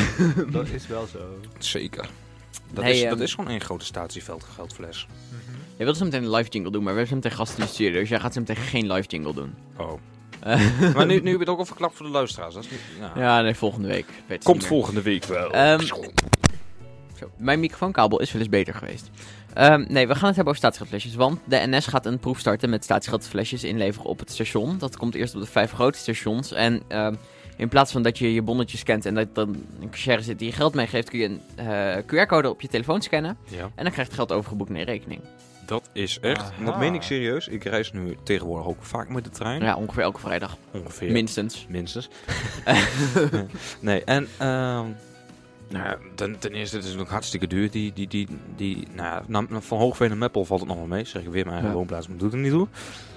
dat 0.50 0.68
is 0.68 0.86
wel 0.86 1.06
zo. 1.06 1.18
Zeker. 1.58 2.08
Dat, 2.72 2.84
is, 2.84 3.00
ehm, 3.00 3.10
dat 3.10 3.20
is 3.20 3.34
gewoon 3.34 3.50
één 3.50 3.60
grote 3.60 3.84
statieveld 3.84 4.44
geldfles. 4.54 5.06
Jij 5.76 5.84
wilde 5.84 5.98
zo 5.98 6.04
meteen 6.04 6.22
een 6.22 6.30
live 6.30 6.50
jingle 6.50 6.70
doen, 6.72 6.82
maar 6.82 6.92
we 6.92 6.98
hebben 6.98 7.08
zo 7.08 7.14
meteen 7.22 7.38
gasten 7.38 7.58
in 7.58 7.64
de 7.64 7.70
studio, 7.72 8.00
dus 8.00 8.08
jij 8.08 8.20
gaat 8.20 8.32
zo 8.34 8.40
meteen 8.40 8.56
geen 8.56 8.92
live 8.92 9.08
jingle 9.08 9.34
doen. 9.34 9.54
Oh. 9.76 9.92
Maar 10.94 11.06
nu, 11.06 11.14
nu 11.14 11.14
heb 11.14 11.24
je 11.24 11.38
het 11.38 11.48
ook 11.48 11.58
al 11.58 11.64
verklapt 11.64 11.96
voor 11.96 12.06
de 12.06 12.12
luisteraars. 12.12 12.54
Dat 12.54 12.64
is 12.64 12.70
niet, 12.70 12.80
ja. 13.00 13.12
ja, 13.16 13.40
nee, 13.40 13.54
volgende 13.54 13.88
week. 13.88 14.06
Komt 14.42 14.66
volgende 14.66 15.02
week 15.02 15.24
wel. 15.24 15.50
Ehm, 15.52 15.80
Zo, 15.80 17.30
mijn 17.36 17.60
microfoonkabel 17.60 18.20
is 18.20 18.32
wel 18.32 18.40
eens 18.40 18.50
beter 18.50 18.74
geweest. 18.74 19.10
Ehm, 19.54 19.84
nee, 19.88 20.06
we 20.06 20.14
gaan 20.14 20.26
het 20.26 20.36
hebben 20.36 20.44
over 20.44 20.56
staatsgeldflesjes. 20.56 21.14
Want 21.14 21.40
de 21.44 21.56
NS 21.66 21.86
gaat 21.86 22.06
een 22.06 22.18
proef 22.18 22.38
starten 22.38 22.70
met 22.70 22.84
staatsgeldflesjes 22.84 23.64
inleveren 23.64 24.08
op 24.10 24.18
het 24.18 24.30
station. 24.30 24.78
Dat 24.78 24.96
komt 24.96 25.14
eerst 25.14 25.34
op 25.34 25.40
de 25.40 25.46
vijf 25.46 25.72
grote 25.72 25.98
stations. 25.98 26.52
En 26.52 26.82
ehm, 26.88 27.14
in 27.56 27.68
plaats 27.68 27.92
van 27.92 28.02
dat 28.02 28.18
je 28.18 28.34
je 28.34 28.42
bonnetje 28.42 28.76
scant 28.78 29.06
en 29.06 29.14
dat 29.14 29.34
dan 29.34 29.64
een 29.80 29.90
cashier 29.90 30.20
zit 30.20 30.38
die 30.38 30.48
je 30.48 30.54
geld 30.54 30.74
meegeeft, 30.74 31.10
kun 31.10 31.18
je 31.18 31.24
een 31.28 31.40
eh, 31.56 31.96
QR-code 32.24 32.48
op 32.50 32.60
je 32.60 32.68
telefoon 32.68 33.02
scannen. 33.02 33.36
ja, 33.44 33.62
En 33.74 33.82
dan 33.84 33.92
krijgt 33.92 34.10
het 34.10 34.14
geld 34.14 34.32
overgeboekt 34.32 34.70
naar 34.70 34.78
je 34.78 34.84
rekening. 34.84 35.20
dat 35.66 35.88
is 35.92 36.18
echt. 36.20 36.52
En 36.58 36.64
dat 36.64 36.78
meen 36.78 36.94
ik 36.94 37.02
serieus. 37.02 37.48
Ik 37.48 37.64
reis 37.64 37.92
nu 37.92 38.16
tegenwoordig 38.22 38.66
ook 38.66 38.82
vaak 38.82 39.08
met 39.08 39.24
de 39.24 39.30
trein. 39.30 39.62
Ja, 39.62 39.76
ongeveer 39.76 40.02
elke 40.02 40.20
vrijdag. 40.20 40.56
Ongeveer. 40.72 41.12
Minstens. 41.12 41.66
Minstens. 41.68 42.08
nee, 43.80 44.04
en 44.04 44.28
ehm, 44.38 44.86
nou, 45.68 45.84
ja, 45.84 45.98
ten, 46.14 46.38
ten 46.38 46.52
eerste, 46.52 46.74
het 46.76 46.84
is 46.84 46.90
natuurlijk 46.90 47.10
hartstikke 47.10 47.46
duur. 47.46 47.70
Die, 47.70 47.92
die, 47.92 48.08
die, 48.08 48.28
die, 48.56 48.88
nou, 48.94 49.08
ja, 49.08 49.22
na- 49.26 49.46
na- 49.48 49.60
van 49.60 49.78
Hoogveen 49.78 50.08
naar 50.08 50.18
Meppel 50.18 50.44
valt 50.44 50.60
het 50.60 50.68
nog 50.68 50.78
wel 50.78 50.86
mee. 50.86 51.04
Zeg 51.04 51.22
ik 51.22 51.28
weer 51.28 51.46
mijn 51.46 51.64
Ja. 51.64 51.72
woonplaats, 51.72 52.08
maar 52.08 52.16
doet 52.16 52.32
het 52.32 52.40
niet 52.40 52.50
toe. 52.50 52.68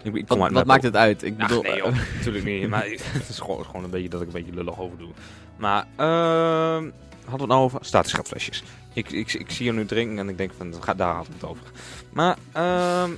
Ik, 0.04 0.16
ik 0.16 0.28
kom 0.28 0.40
Wat, 0.40 0.66
maakt 0.66 0.84
het 0.84 0.96
uit? 0.96 1.24
Ik 1.24 1.34
Ach, 1.38 1.48
bedoel, 1.48 1.64
nee, 1.64 1.76
joh, 1.78 1.96
natuurlijk 2.16 2.46
niet. 2.46 2.70
Maar 2.70 2.84
het 3.14 3.30
is 3.30 3.40
gewoon, 3.40 3.66
gewoon 3.66 3.84
een 3.84 3.90
beetje 3.90 4.10
dat 4.10 4.22
ik 4.22 4.28
een 4.28 4.34
beetje 4.34 4.54
lullig 4.54 4.80
over 4.80 4.98
doe. 4.98 5.10
Maar, 5.58 5.86
ehm 5.96 6.90
hadden 7.28 7.48
we 7.48 7.54
het 7.54 7.62
nou 7.62 7.62
over? 7.64 7.86
Statischatflesjes. 7.86 8.64
Ik, 8.94 9.12
ik, 9.12 9.34
ik 9.34 9.52
zie 9.52 9.66
je 9.66 9.74
nu 9.74 9.86
drinken 9.86 10.18
en 10.20 10.30
ik 10.30 10.38
denk 10.38 10.52
van, 10.58 10.72
daar 10.98 11.14
hadden 11.16 11.34
we 11.34 11.40
het 11.40 11.50
over. 11.50 11.64
Maar, 12.10 12.38
ehm 12.52 13.12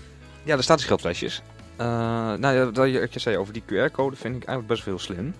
ja, 0.43 0.55
de 0.55 0.62
statischatflesjes. 0.62 1.41
Eh 1.75 1.86
nou 2.33 2.55
ja, 2.55 2.65
dat 2.65 3.13
je 3.13 3.19
zei 3.19 3.38
over 3.38 3.53
die 3.53 3.62
QR-code 3.65 4.15
vind 4.15 4.36
ik 4.36 4.43
eigenlijk 4.43 4.67
best 4.67 4.86
wel 4.86 4.95
heel 4.95 5.03
slim. 5.03 5.33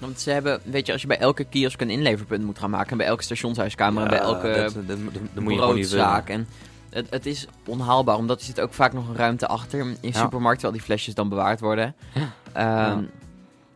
Want 0.00 0.20
ze 0.20 0.30
hebben, 0.30 0.60
weet 0.64 0.86
je, 0.86 0.92
als 0.92 1.00
je 1.00 1.06
bij 1.06 1.18
elke 1.18 1.44
kiosk 1.44 1.80
een 1.80 1.90
inleverpunt 1.90 2.44
moet 2.44 2.58
gaan 2.58 2.70
maken, 2.70 2.90
en 2.90 2.96
bij 2.96 3.06
elke 3.06 3.22
stationshuiskamer 3.22 4.02
en 4.02 4.08
bij 4.08 4.18
elke 4.18 4.70
dat, 4.86 5.44
broodzaak. 5.44 6.28
En 6.28 6.46
het, 6.90 7.06
het 7.10 7.26
is 7.26 7.46
onhaalbaar, 7.66 8.16
omdat 8.16 8.38
er 8.38 8.44
zit 8.46 8.60
ook 8.60 8.72
vaak 8.74 8.92
nog 8.92 9.08
een 9.08 9.16
ruimte 9.16 9.46
achter 9.46 9.78
in 9.80 9.86
Ja. 10.00 10.12
supermarkten, 10.12 10.40
terwijl 10.52 10.72
die 10.72 10.82
flesjes 10.82 11.14
dan 11.14 11.28
bewaard 11.28 11.60
worden. 11.60 11.94
Ehm, 12.52 13.02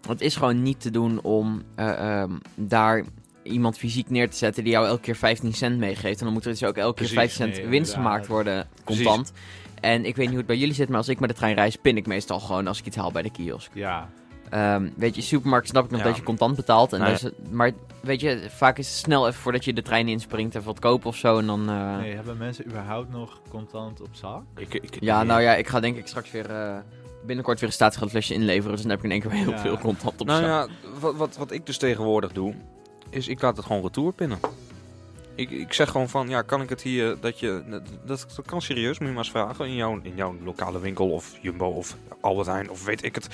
Het 0.08 0.20
is 0.20 0.36
gewoon 0.36 0.62
niet 0.62 0.80
te 0.80 0.90
doen 0.90 1.20
om 1.22 1.62
eh, 1.74 2.20
ehm, 2.20 2.32
daar 2.54 3.04
iemand 3.42 3.78
fysiek 3.78 4.10
neer 4.10 4.30
te 4.30 4.36
zetten 4.36 4.64
die 4.64 4.72
jou 4.72 4.86
elke 4.86 5.00
keer 5.00 5.16
15 5.16 5.52
cent 5.54 5.78
meegeeft. 5.78 6.18
En 6.18 6.24
dan 6.24 6.32
moet 6.34 6.44
er 6.44 6.50
dus 6.50 6.64
ook 6.64 6.76
elke 6.76 6.94
Precies, 6.94 7.12
keer 7.16 7.22
15 7.28 7.44
cent 7.46 7.56
nee, 7.62 7.70
winst 7.70 7.92
gemaakt 7.94 8.26
worden, 8.26 8.68
Precies. 8.84 9.04
contant. 9.04 9.32
En 9.80 10.04
ik 10.04 10.16
weet 10.16 10.16
niet 10.16 10.28
hoe 10.28 10.36
het 10.38 10.46
bij 10.46 10.56
jullie 10.56 10.74
zit, 10.74 10.88
maar 10.88 10.96
als 10.98 11.08
ik 11.08 11.20
met 11.20 11.28
de 11.28 11.34
trein 11.34 11.54
reis, 11.54 11.76
pin 11.76 11.96
ik 11.96 12.06
meestal 12.06 12.40
gewoon 12.40 12.66
als 12.66 12.78
ik 12.78 12.86
iets 12.86 12.96
haal 12.96 13.12
bij 13.12 13.22
de 13.22 13.30
kiosk. 13.30 13.70
Ja. 13.74 14.08
Ehm, 14.50 14.88
weet 14.96 15.14
je, 15.14 15.20
supermarkt 15.22 15.68
snap 15.68 15.84
ik 15.84 15.90
nog 15.90 16.00
Ja. 16.00 16.06
dat 16.06 16.16
je 16.16 16.22
contant 16.22 16.56
betaalt. 16.56 16.92
En 16.92 16.98
Nou 16.98 17.10
dat 17.10 17.18
is 17.20 17.26
het- 17.26 17.52
maar 17.52 17.70
weet 18.00 18.20
je, 18.20 18.46
vaak 18.48 18.78
is 18.78 18.86
het 18.88 18.96
snel 18.96 19.28
even 19.28 19.40
voordat 19.40 19.64
je 19.64 19.72
de 19.72 19.82
trein 19.82 20.08
inspringt 20.08 20.54
even 20.54 20.66
wat 20.66 20.78
kopen 20.78 21.06
of 21.08 21.16
zo. 21.16 21.38
En 21.38 21.46
dan, 21.46 21.68
eh, 21.68 21.96
Nee, 21.96 22.14
hebben 22.14 22.36
mensen 22.36 22.66
überhaupt 22.66 23.10
nog 23.10 23.40
contant 23.48 24.00
op 24.00 24.08
zak? 24.12 24.42
Ik, 24.56 24.74
ik, 24.74 24.96
Ja, 25.00 25.22
nou 25.22 25.40
ja, 25.40 25.54
ik 25.54 25.68
ga 25.68 25.80
denk 25.80 25.96
ik 25.96 26.06
straks 26.06 26.30
weer 26.30 26.50
eh, 26.50 26.76
binnenkort 27.26 27.60
weer 27.60 27.68
een 27.68 27.74
staatsgeldflesje 27.74 28.34
inleveren. 28.34 28.70
Dus 28.72 28.80
dan 28.80 28.90
heb 28.90 28.98
ik 28.98 29.04
in 29.04 29.10
één 29.10 29.20
keer 29.20 29.30
heel 29.30 29.50
Ja. 29.50 29.58
veel 29.58 29.78
contant 29.78 30.20
op 30.20 30.26
Nou 30.26 30.40
zak. 30.42 30.48
ja, 30.48 30.66
wat, 31.00 31.14
wat, 31.16 31.36
wat 31.36 31.50
ik 31.50 31.66
dus 31.66 31.78
tegenwoordig 31.78 32.32
doe, 32.32 32.54
is 33.10 33.28
ik 33.28 33.42
laat 33.42 33.56
het 33.56 33.66
gewoon 33.66 33.82
retour 33.82 34.12
pinnen. 34.12 34.38
Ik, 35.40 35.50
ik 35.50 35.72
zeg 35.72 35.90
gewoon 35.90 36.08
van, 36.08 36.28
ja, 36.28 36.42
kan 36.42 36.62
ik 36.62 36.68
het 36.68 36.82
hier, 36.82 37.16
dat 37.20 37.38
je, 37.40 37.80
dat, 38.04 38.26
kan 38.46 38.62
serieus, 38.62 38.98
moet 38.98 39.08
je 39.08 39.14
maar 39.14 39.22
eens 39.24 39.32
vragen, 39.32 39.66
in 39.66 39.74
jouw, 39.74 40.00
in 40.02 40.14
jouw 40.16 40.36
lokale 40.44 40.80
winkel 40.80 41.10
of 41.10 41.36
Jumbo 41.42 41.66
of 41.66 41.96
Albert 42.20 42.46
Heijn 42.46 42.70
of 42.70 42.84
weet 42.84 43.04
ik 43.04 43.14
het. 43.14 43.28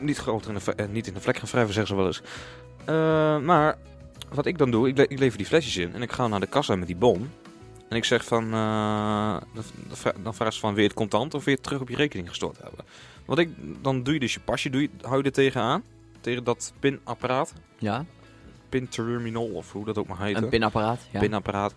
Niet 0.00 0.18
groter 0.18 0.60
ve- 0.60 0.72
eh, 0.72 0.86
niet 0.88 1.06
in 1.06 1.14
de 1.14 1.20
vlek 1.20 1.36
gaan 1.36 1.48
wrijven, 1.48 1.74
zeggen 1.74 1.96
ze 1.96 2.00
wel 2.02 2.06
eens. 2.06 2.22
Eh, 2.84 3.38
maar 3.38 3.78
wat 4.32 4.46
ik 4.46 4.58
dan 4.58 4.70
doe, 4.70 4.88
ik, 4.88 4.98
ik 4.98 5.18
lever 5.18 5.38
die 5.38 5.46
flesjes 5.46 5.76
in 5.76 5.94
en 5.94 6.02
ik 6.02 6.12
ga 6.12 6.26
naar 6.28 6.40
de 6.40 6.46
kassa 6.46 6.76
met 6.76 6.86
die 6.86 6.96
bon. 6.96 7.30
En 7.88 7.96
ik 7.96 8.04
zeg 8.04 8.24
van, 8.24 8.44
eh, 8.44 9.36
dan, 9.54 9.64
dan 9.88 9.96
vra- 9.96 10.14
dan 10.22 10.34
vragen 10.34 10.54
ze 10.54 10.60
van, 10.60 10.74
weer 10.74 10.84
het 10.84 10.94
contant 10.94 11.34
of 11.34 11.44
weer 11.44 11.60
terug 11.60 11.80
op 11.80 11.88
je 11.88 11.96
rekening 11.96 12.28
gestort 12.28 12.58
hebben. 12.62 12.84
Wat 13.24 13.38
ik, 13.38 13.48
dan 13.82 14.02
doe 14.02 14.14
je 14.14 14.20
dus 14.20 14.34
je 14.34 14.40
pasje, 14.40 14.70
doe 14.70 14.80
je, 14.82 14.90
hou 15.02 15.16
je 15.18 15.22
er 15.22 15.32
tegenaan, 15.32 15.82
tegen 16.20 16.44
dat 16.44 16.72
pinapparaat 16.80 17.52
Ja, 17.78 18.04
pinterminal 18.70 19.44
of 19.46 19.72
hoe 19.72 19.84
dat 19.84 19.98
ook 19.98 20.06
maar 20.06 20.20
heet. 20.20 20.36
een 20.36 20.48
pinapparaat. 20.48 21.00
Ja. 21.10 21.20
Pinapparaat. 21.20 21.74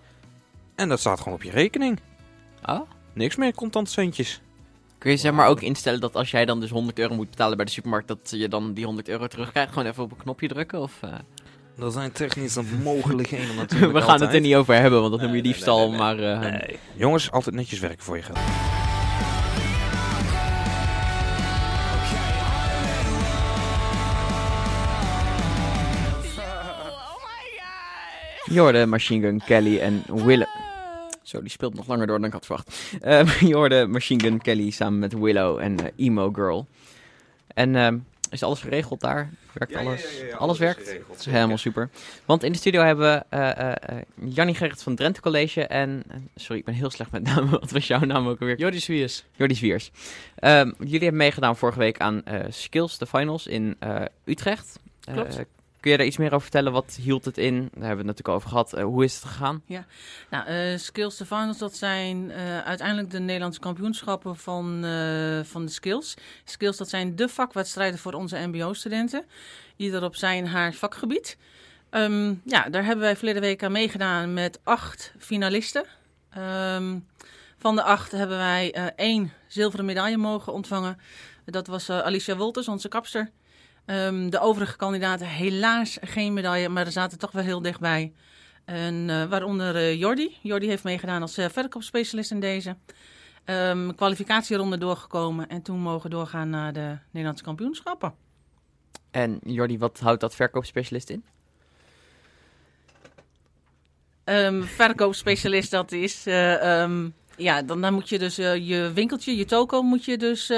En 0.76 0.90
dat 0.90 1.00
staat 1.00 1.20
gewoon 1.20 1.34
op 1.34 1.44
je 1.44 1.52
rekening. 1.52 2.00
Oh. 2.66 2.82
Niks 3.14 3.36
meer 3.36 3.54
contant 3.54 3.90
centjes. 3.90 4.42
Kun 4.98 5.12
je 5.12 5.18
zeg 5.18 5.32
maar 5.32 5.48
ook 5.48 5.62
instellen 5.62 6.00
dat 6.00 6.16
als 6.16 6.32
jij 6.32 6.46
dan 6.46 6.60
dus 6.60 6.70
100 6.70 7.00
euro 7.00 7.16
moet 7.16 7.30
betalen 7.30 7.58
bij 7.58 7.66
de 7.66 7.72
supermarkt, 7.72 8.08
dat 8.08 8.30
je 8.30 8.48
dan 8.48 8.74
die 8.74 8.86
100 8.86 9.10
euro 9.10 9.28
terugkrijgt? 9.28 9.74
Gewoon 9.74 9.88
even 9.88 10.04
op 10.04 10.12
een 10.12 10.18
knopje 10.18 10.48
drukken? 10.48 10.80
Of, 10.80 10.98
eh? 11.02 11.10
Dat 11.78 11.94
zijn 11.94 12.12
technische 12.12 12.62
mogelijkheden 12.84 13.56
natuurlijk 13.66 13.94
We 13.94 14.02
gaan 14.02 14.22
het 14.22 14.34
er 14.34 14.40
niet 14.40 14.56
over 14.56 14.76
hebben, 14.76 15.00
want 15.00 15.12
dat 15.12 15.22
noem 15.22 15.36
je 15.36 15.42
nee, 15.42 15.52
diefstal. 15.52 15.80
nee, 15.80 15.88
nee, 15.88 15.98
Maar 15.98 16.20
eh, 16.20 16.40
Nee. 16.40 16.80
Jongens, 16.96 17.32
altijd 17.32 17.56
netjes 17.56 17.80
werken 17.80 18.04
voor 18.04 18.16
je 18.16 18.24
geld. 18.24 18.40
Je 28.54 28.60
hoorde 28.60 28.86
Machine 28.86 29.28
Gun 29.28 29.42
Kelly 29.46 29.80
en 29.80 30.04
Willow. 30.08 30.48
Zo, 31.22 31.42
die 31.42 31.50
speelt 31.50 31.74
nog 31.74 31.88
langer 31.88 32.08
door 32.08 32.18
dan 32.18 32.28
ik 32.28 32.34
had 32.34 32.46
verwacht. 32.46 32.96
Je 33.50 33.54
hoorde 33.56 33.88
Machine 33.88 34.24
Gun 34.24 34.42
Kelly 34.42 34.70
samen 34.70 35.00
met 35.00 35.14
Willow 35.14 35.60
en 35.60 35.80
eh, 35.80 36.06
Emo 36.06 36.32
Girl. 36.32 36.68
En 37.48 37.76
ehm, 37.76 37.98
is 38.30 38.44
alles 38.44 38.60
geregeld 38.60 39.02
daar? 39.02 39.30
Werkt 39.54 39.76
alles? 39.76 40.24
alles 40.38 40.58
werkt? 40.58 41.00
Dat 41.08 41.20
is 41.20 41.26
helemaal 41.26 41.58
super. 41.58 41.90
Want 42.26 42.44
in 42.44 42.52
de 42.52 42.58
studio 42.58 42.82
hebben 42.82 43.14
we 43.14 43.24
eh 43.30 43.50
eh, 43.50 43.72
eh, 43.72 44.04
Jannie 44.26 44.56
Gerrit 44.56 44.84
van 44.84 44.96
Drenthe 44.96 45.22
College 45.22 45.66
en... 45.66 46.04
sorry, 46.36 46.60
ik 46.60 46.66
ben 46.66 46.74
heel 46.74 46.90
slecht 46.90 47.12
met 47.12 47.24
namen. 47.24 47.50
Wat 47.60 47.72
was 47.72 47.88
jouw 47.88 48.00
naam 48.00 48.28
ook 48.28 48.40
alweer? 48.40 48.58
Jordi 48.58 48.80
Swiers. 48.80 49.24
Jordi 49.32 49.56
Zwiers. 49.56 49.92
Ehm, 50.36 50.72
jullie 50.78 51.00
hebben 51.00 51.18
meegedaan 51.18 51.58
vorige 51.58 51.80
week 51.80 52.00
aan 52.00 52.24
eh, 52.24 52.40
Skills, 52.50 52.98
de 52.98 53.06
finals 53.06 53.48
in 53.48 53.76
eh, 53.80 54.02
Utrecht. 54.26 54.80
Klopt. 55.00 55.40
Kun 55.84 55.92
je 55.92 55.98
daar 55.98 56.08
iets 56.08 56.18
meer 56.18 56.32
over 56.32 56.42
vertellen? 56.42 56.72
Wat 56.72 56.98
hield 57.02 57.26
het 57.26 57.38
in? 57.38 57.54
Daar 57.54 57.88
hebben 57.88 58.06
we 58.06 58.12
het 58.12 58.18
natuurlijk 58.18 58.28
over 58.28 58.50
gehad. 58.50 58.74
Eh, 58.74 58.84
hoe 58.84 59.04
is 59.04 59.16
het 59.16 59.24
gegaan? 59.24 59.64
Nou, 60.30 60.46
eh, 60.46 60.78
Skills 60.78 61.18
the 61.18 61.26
Finals, 61.26 61.58
dat 61.58 61.76
zijn 61.76 62.32
eh, 62.32 62.60
uiteindelijk 62.60 63.12
de 63.12 63.20
Nederlandse 63.20 63.60
kampioenschappen 63.60 64.36
van, 64.36 64.66
van 65.46 65.66
de 65.66 65.72
Skills. 65.72 66.14
Skills, 66.44 66.78
dat 66.78 66.90
zijn 66.90 67.16
de 67.16 67.30
vakwedstrijden 67.30 68.00
voor 68.00 68.14
onze 68.14 68.38
mbo-studenten. 68.48 69.26
Ieder 69.76 70.04
op 70.04 70.16
zijn 70.16 70.48
haar 70.48 70.74
vakgebied. 70.74 71.38
Ehm, 71.90 72.34
ja, 72.46 72.70
daar 72.70 72.86
hebben 72.86 73.06
wij 73.06 73.16
verleden 73.16 73.42
week 73.42 73.64
aan 73.64 73.72
meegedaan 73.72 74.34
met 74.34 74.60
acht 74.64 75.14
finalisten. 75.18 75.86
Ehm, 76.30 77.00
van 77.58 77.76
de 77.76 77.84
acht 77.84 78.12
hebben 78.12 78.38
wij 78.38 78.94
één 78.96 79.32
zilveren 79.48 79.86
medaille 79.86 80.18
mogen 80.18 80.54
ontvangen. 80.54 80.98
Dat 81.46 81.68
was 81.68 81.90
Alicia 81.90 82.36
Wolters, 82.36 82.68
onze 82.68 82.88
kapster. 82.88 83.32
Ehm, 83.86 84.30
de 84.30 84.40
overige 84.40 84.78
kandidaten 84.78 85.28
helaas 85.28 85.98
geen 86.02 86.34
medaille, 86.34 86.70
maar 86.70 86.86
er 86.86 86.92
zaten 86.92 87.18
toch 87.18 87.32
wel 87.32 87.44
heel 87.44 87.62
dichtbij. 87.62 88.14
En, 88.66 89.10
eh, 89.10 89.26
waaronder 89.26 89.76
eh, 89.76 90.00
Jordi. 90.00 90.38
Jordi 90.42 90.68
heeft 90.68 90.84
meegedaan 90.84 91.22
als 91.22 91.38
eh, 91.38 91.50
verkoopspecialist 91.50 92.32
in 92.32 92.40
deze. 92.40 92.76
Ehm, 93.46 93.92
kwalificatieronde 93.96 94.78
doorgekomen 94.78 95.50
en 95.50 95.62
toen 95.62 95.80
mogen 95.80 96.10
doorgaan 96.10 96.50
naar 96.50 96.74
de 96.74 96.98
Nederlandse 97.12 97.44
kampioenschappen. 97.44 98.14
En 99.12 99.40
Jordi, 99.44 99.78
wat 99.78 100.00
houdt 100.00 100.22
dat 100.22 100.36
verkoopspecialist 100.36 101.10
in? 101.10 101.24
Ehm, 104.24 104.62
verkoopspecialist, 104.62 105.72
dat 105.72 105.92
is. 105.92 106.24
ja, 107.38 107.62
dan, 107.62 107.82
dan 107.82 107.94
moet 107.94 108.10
je 108.10 108.20
dus 108.20 108.36
je 108.36 108.92
winkeltje, 108.94 109.36
je 109.36 109.46
toko, 109.46 109.82
moet 109.82 110.06
je 110.06 110.18
dus 110.18 110.52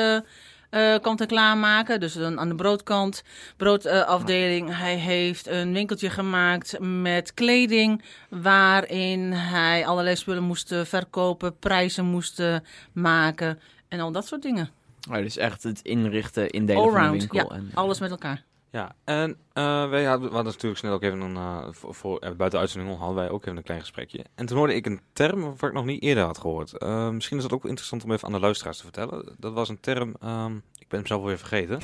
eh, 0.75 0.95
kant 1.01 1.21
en 1.21 1.27
klaar 1.27 1.57
maken. 1.57 1.99
Dus 1.99 2.13
dan 2.13 2.39
aan 2.39 2.49
de 2.49 2.55
broodkant, 2.55 3.23
broodafdeling. 3.57 4.77
hij 4.77 4.95
heeft 4.95 5.47
een 5.47 5.73
winkeltje 5.73 6.09
gemaakt 6.09 6.79
met 6.79 7.33
kleding. 7.33 8.03
Waarin 8.29 9.31
hij 9.31 9.85
allerlei 9.85 10.15
spullen 10.15 10.43
moest 10.43 10.71
eh, 10.71 10.81
verkopen, 10.81 11.57
prijzen 11.59 12.05
moest 12.05 12.39
eh, 12.39 12.55
maken. 12.91 13.59
En 13.87 13.99
al 13.99 14.11
dat 14.11 14.27
soort 14.27 14.41
dingen. 14.41 14.69
Oh, 15.09 15.15
dus 15.15 15.37
echt 15.37 15.63
het 15.63 15.79
inrichten, 15.81 16.49
indelen 16.49 16.91
van 16.91 17.03
de 17.03 17.17
winkel. 17.17 17.39
ja. 17.39 17.55
en, 17.55 17.71
Alles 17.73 17.99
met 17.99 18.11
elkaar. 18.11 18.43
Ja, 18.75 18.95
en 19.03 19.37
eh, 19.53 19.89
wij 19.89 20.03
hadden, 20.03 20.29
we 20.29 20.35
hadden 20.35 20.53
natuurlijk 20.53 20.77
snel 20.77 20.93
ook 20.93 21.03
even 21.03 21.21
een, 21.21 21.35
eh, 21.35 21.67
voor, 21.71 21.95
voor, 21.95 22.19
eh, 22.19 22.21
buiten 22.21 22.49
de 22.49 22.57
uitzending 22.57 22.93
om 22.93 22.99
hadden 22.99 23.17
wij 23.17 23.29
ook 23.29 23.41
even 23.41 23.57
een 23.57 23.63
klein 23.63 23.79
gesprekje. 23.79 24.25
En 24.35 24.45
toen 24.45 24.57
hoorde 24.57 24.75
ik 24.75 24.85
een 24.85 25.01
term 25.13 25.41
waarvan 25.41 25.69
ik 25.69 25.75
nog 25.75 25.85
niet 25.85 26.01
eerder 26.01 26.23
had 26.23 26.37
gehoord. 26.37 26.77
Eh, 26.77 27.09
misschien 27.09 27.37
is 27.37 27.43
dat 27.43 27.53
ook 27.53 27.65
interessant 27.65 28.03
om 28.03 28.11
even 28.11 28.27
aan 28.27 28.33
de 28.33 28.39
luisteraars 28.39 28.77
te 28.77 28.83
vertellen. 28.83 29.35
Dat 29.37 29.53
was 29.53 29.69
een 29.69 29.79
term, 29.79 30.15
ehm, 30.21 30.55
ik 30.55 30.87
ben 30.87 30.99
hem 30.99 31.07
zelf 31.07 31.23
weer 31.23 31.37
vergeten. 31.37 31.81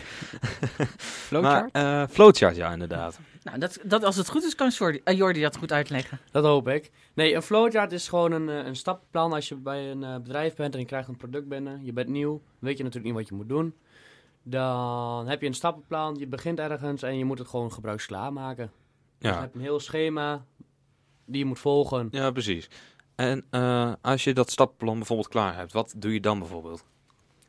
Flowchart? 1.27 1.73
Maar, 1.73 2.01
eh, 2.03 2.09
flowchart, 2.09 2.55
ja, 2.55 2.71
inderdaad. 2.71 3.19
Nou, 3.43 3.57
dat, 3.57 3.79
dat, 3.83 4.03
als 4.03 4.15
het 4.15 4.29
goed 4.29 4.43
is, 4.43 4.55
kan 4.55 4.69
Jordi, 4.69 5.01
Jordi 5.03 5.41
dat 5.41 5.57
goed 5.57 5.71
uitleggen. 5.71 6.19
Dat 6.31 6.43
hoop 6.43 6.67
ik. 6.67 6.91
Nee, 7.13 7.35
een 7.35 7.41
flowchart 7.41 7.91
is 7.91 8.07
gewoon 8.07 8.31
een, 8.31 8.47
een 8.47 8.75
stappenplan 8.75 9.33
als 9.33 9.49
je 9.49 9.55
bij 9.55 9.91
een 9.91 10.03
eh, 10.03 10.15
bedrijf 10.15 10.55
bent 10.55 10.73
en 10.73 10.79
je 10.79 10.85
krijgt 10.85 11.07
een 11.07 11.17
product 11.17 11.47
binnen. 11.47 11.85
Je 11.85 11.93
bent 11.93 12.07
nieuw, 12.07 12.41
weet 12.59 12.77
je 12.77 12.83
natuurlijk 12.83 13.13
niet 13.13 13.21
wat 13.21 13.29
je 13.29 13.35
moet 13.35 13.49
doen. 13.49 13.75
Dan 14.43 15.27
heb 15.27 15.41
je 15.41 15.47
een 15.47 15.53
stappenplan, 15.53 16.15
je 16.15 16.27
begint 16.27 16.59
ergens 16.59 17.01
en 17.03 17.17
je 17.17 17.25
moet 17.25 17.39
het 17.39 17.47
gewoon 17.47 17.71
gebruiksklaar 17.71 18.33
maken. 18.33 18.71
Dus 19.17 19.29
je 19.29 19.35
Ja, 19.35 19.39
hebt 19.41 19.55
een 19.55 19.61
heel 19.61 19.79
schema 19.79 20.45
die 21.25 21.37
je 21.39 21.45
moet 21.45 21.59
volgen. 21.59 22.07
ja 22.11 22.31
precies. 22.31 22.69
En 23.15 23.45
eh, 23.49 23.93
als 24.01 24.23
je 24.23 24.33
dat 24.33 24.51
stappenplan 24.51 24.97
bijvoorbeeld 24.97 25.27
klaar 25.27 25.55
hebt, 25.55 25.73
wat 25.73 25.93
doe 25.97 26.13
je 26.13 26.19
dan 26.19 26.39
bijvoorbeeld? 26.39 26.85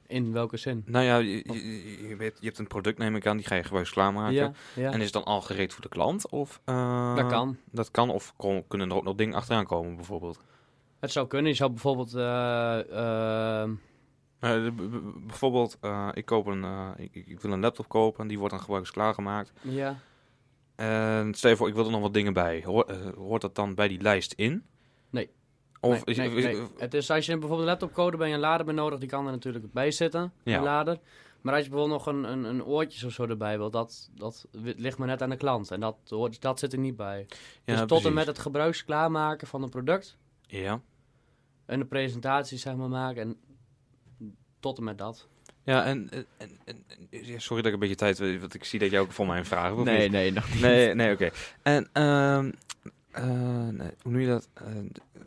In 0.07 0.33
welke 0.33 0.57
zin? 0.57 0.83
Nou 0.87 1.05
ja, 1.05 1.17
je, 1.17 1.37
je, 1.53 2.09
je 2.09 2.17
weet, 2.17 2.37
je 2.41 2.47
hebt 2.47 2.59
een 2.59 2.67
product, 2.67 2.99
neem 2.99 3.17
ik 3.17 3.27
aan, 3.27 3.37
die 3.37 3.47
ga 3.47 3.55
je 3.55 3.63
gebruiks 3.63 3.91
klaarmaken. 3.91 4.35
Ja, 4.35 4.53
ja. 4.75 4.91
En 4.93 4.99
is 4.99 5.05
het 5.05 5.13
dan 5.13 5.25
al 5.25 5.41
gereed 5.41 5.73
voor 5.73 5.83
de 5.83 5.89
klant? 5.89 6.29
Of, 6.29 6.61
eh, 6.65 7.17
dat 7.17 7.27
kan. 7.27 7.57
Dat 7.71 7.91
kan, 7.91 8.11
of 8.11 8.33
kon- 8.37 8.65
kunnen 8.69 8.91
er 8.91 8.97
ook 8.97 9.05
nog 9.05 9.15
dingen 9.15 9.35
achteraan 9.35 9.67
komen 9.67 9.97
bijvoorbeeld? 9.97 10.41
Het 11.01 11.13
zou 11.13 11.27
kunnen. 11.27 11.51
Je 11.51 11.57
zou 11.57 11.71
bijvoorbeeld... 11.71 12.15
eh, 12.15 13.63
Eh, 14.43 14.69
bijvoorbeeld, 15.27 15.77
eh, 15.81 16.09
ik, 16.15 16.25
koop 16.25 16.47
een, 16.47 16.65
eh, 16.65 16.89
ik, 16.97 17.15
ik- 17.15 17.41
wil 17.41 17.53
een 17.53 17.61
laptop 17.61 17.89
kopen 17.89 18.21
en 18.23 18.29
die 18.29 18.37
wordt 18.39 18.53
dan 18.53 18.61
gebruikers 18.63 18.95
klaargemaakt. 18.95 19.53
ja, 19.61 19.97
En 20.75 21.35
stel 21.35 21.51
je 21.51 21.57
voor, 21.57 21.69
ik 21.69 21.75
wil 21.75 21.85
er 21.85 21.91
nog 21.91 22.01
wat 22.01 22.15
dingen 22.15 22.33
bij. 22.33 22.63
Hoor- 22.65 22.93
hoort 23.17 23.41
dat 23.43 23.55
dan 23.55 23.75
bij 23.75 23.89
die 23.89 24.01
lijst 24.01 24.33
in? 24.33 24.65
Nee. 25.11 25.31
Of 25.81 25.91
nee, 25.91 26.03
is, 26.05 26.17
nee, 26.17 26.31
is- 26.35 26.45
nee. 26.45 26.67
Het 26.79 26.95
is 26.95 27.11
als 27.11 27.27
je 27.27 27.33
bijvoorbeeld 27.33 27.61
een 27.61 27.67
laptop 27.67 27.93
code 27.93 28.17
bij 28.17 28.33
een 28.35 28.41
lader 28.41 28.67
bent 28.67 28.79
nodig, 28.79 28.99
die 28.99 29.09
kan 29.09 29.27
er 29.27 29.33
natuurlijk 29.33 29.73
bij 29.73 29.91
zitten, 29.91 30.33
Ja. 30.43 30.57
een 30.57 30.63
lader. 30.63 30.99
Maar 31.41 31.55
als 31.55 31.65
je 31.65 31.71
bijvoorbeeld 31.71 32.05
nog 32.05 32.15
een, 32.15 32.25
een, 32.33 32.45
een 32.45 32.65
oortjes 32.65 33.05
of 33.05 33.13
zo 33.13 33.27
erbij 33.27 33.59
wil, 33.59 33.71
dat, 33.71 34.11
dat 34.15 34.47
ligt 34.53 34.99
maar 34.99 35.07
net 35.09 35.23
aan 35.23 35.31
de 35.31 35.37
klant. 35.37 35.71
En 35.71 35.81
dat, 35.81 35.97
hoort, 36.09 36.41
dat 36.41 36.59
zit 36.59 36.73
er 36.73 36.79
niet 36.79 36.97
bij. 36.97 37.27
ja, 37.29 37.37
dus 37.65 37.79
tot 37.79 37.87
precies. 37.89 38.07
en 38.07 38.15
met 38.15 38.27
het 38.27 38.39
gebruiksklaarmaken 38.39 39.47
van 39.47 39.63
een 39.63 39.69
product 39.71 40.17
Ja. 40.47 40.81
en 41.67 41.79
de 41.79 41.85
presentatie 41.85 42.59
zeg 42.59 42.75
maar 42.77 42.89
maken 42.89 43.23
en 43.23 43.37
tot 44.63 44.79
en 44.79 44.85
met 44.85 44.99
dat. 44.99 45.27
Ja, 45.65 45.85
en, 45.85 46.09
en, 46.11 46.27
en, 46.39 46.51
en- 46.65 46.85
ja, 47.11 47.39
sorry 47.39 47.57
dat 47.63 47.67
ik 47.67 47.73
een 47.73 47.79
beetje 47.89 47.95
tijd, 47.95 48.19
wil, 48.19 48.39
want 48.39 48.55
ik 48.55 48.65
zie 48.65 48.79
dat 48.79 48.91
jij 48.91 49.01
ook 49.01 49.13
voor 49.13 49.27
mij 49.27 49.39
een 49.39 49.45
vraag 49.45 49.73
hebt. 49.75 49.85
nee, 49.85 50.09
nee, 50.11 50.33
nog 50.33 50.51
niet. 50.53 50.61
Nee, 50.61 50.95
nee, 50.95 51.13
oké. 51.13 51.31
En 51.63 51.89
ehm, 51.93 52.51
eh, 53.11 53.69
nee, 53.69 53.91
hoe 54.03 54.13
noem 54.13 54.21
je 54.21 54.27
dat? 54.27 54.49
Eh, 54.55 54.65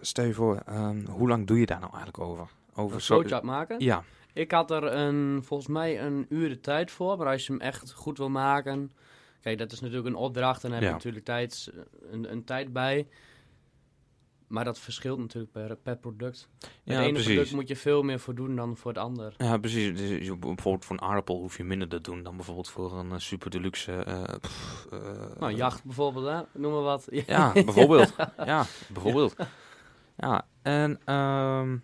stel 0.01 0.25
je 0.25 0.34
voor, 0.34 0.62
ehm, 0.65 1.06
hoe 1.06 1.27
lang 1.27 1.48
doe 1.48 1.60
je 1.60 1.65
daar 1.65 1.80
nou 1.80 1.94
eigenlijk 1.94 2.24
over? 2.24 2.48
Over 2.75 3.00
flowchart 3.00 3.44
maken. 3.44 3.80
Ja, 3.80 4.04
Ik 4.34 4.51
had 4.51 4.72
er 4.72 4.84
een, 4.84 5.42
volgens 5.44 5.70
mij 5.70 6.01
een 6.01 6.25
uur 6.30 6.50
de 6.50 6.60
tijd 6.60 6.92
voor, 6.92 7.18
maar 7.18 7.27
als 7.27 7.46
je 7.46 7.51
hem 7.51 7.62
echt 7.62 7.92
goed 7.94 8.18
wil 8.18 8.30
maken... 8.30 8.92
Kijk, 9.42 9.58
dat 9.58 9.72
is 9.72 9.80
natuurlijk 9.80 10.08
een 10.08 10.15
opdracht 10.15 10.63
en 10.63 10.70
daar 10.70 10.80
heb 10.80 10.82
je 10.82 10.88
Ja. 10.89 10.96
natuurlijk 10.96 11.25
tijd, 11.25 11.72
een, 12.12 12.32
een 12.32 12.44
tijd 12.44 12.74
bij. 12.74 13.08
Maar 14.48 14.64
dat 14.64 14.80
verschilt 14.80 15.20
natuurlijk 15.20 15.52
per, 15.52 15.75
per 15.75 15.98
product. 15.98 16.48
Met 16.60 16.70
Ja, 16.84 16.94
het 16.94 17.02
ene 17.04 17.12
precies. 17.14 17.34
product 17.34 17.54
moet 17.54 17.68
je 17.68 17.75
veel 17.75 18.04
meer 18.04 18.20
voor 18.20 18.36
doen 18.36 18.56
dan 18.56 18.78
voor 18.78 18.92
het 18.92 19.00
ander. 19.00 19.34
Ja, 19.38 19.58
precies. 19.58 19.98
Dus 19.98 20.10
bijvoorbeeld 20.40 20.86
voor 20.86 20.96
een 20.96 21.02
aardappel 21.02 21.38
hoef 21.40 21.58
je 21.58 21.64
minder 21.64 21.88
te 21.88 22.02
doen 22.02 22.24
dan 22.24 22.36
bijvoorbeeld 22.36 22.70
voor 22.70 22.98
een 22.98 23.12
eh, 23.12 23.18
super 23.18 23.50
deluxe. 23.50 24.06
pff, 24.42 24.88
eh, 24.92 25.00
Nou, 25.40 25.54
jacht 25.54 25.84
bijvoorbeeld, 25.84 26.25
hè? 26.25 26.60
noem 26.60 26.72
maar 26.74 26.82
wat. 26.82 27.08
Ja, 27.12 27.52
bijvoorbeeld. 27.66 28.16
ja, 28.46 28.66
bijvoorbeeld. 28.94 29.36
Ja, 30.18 30.46
en 30.62 31.00
ehm 31.06 31.78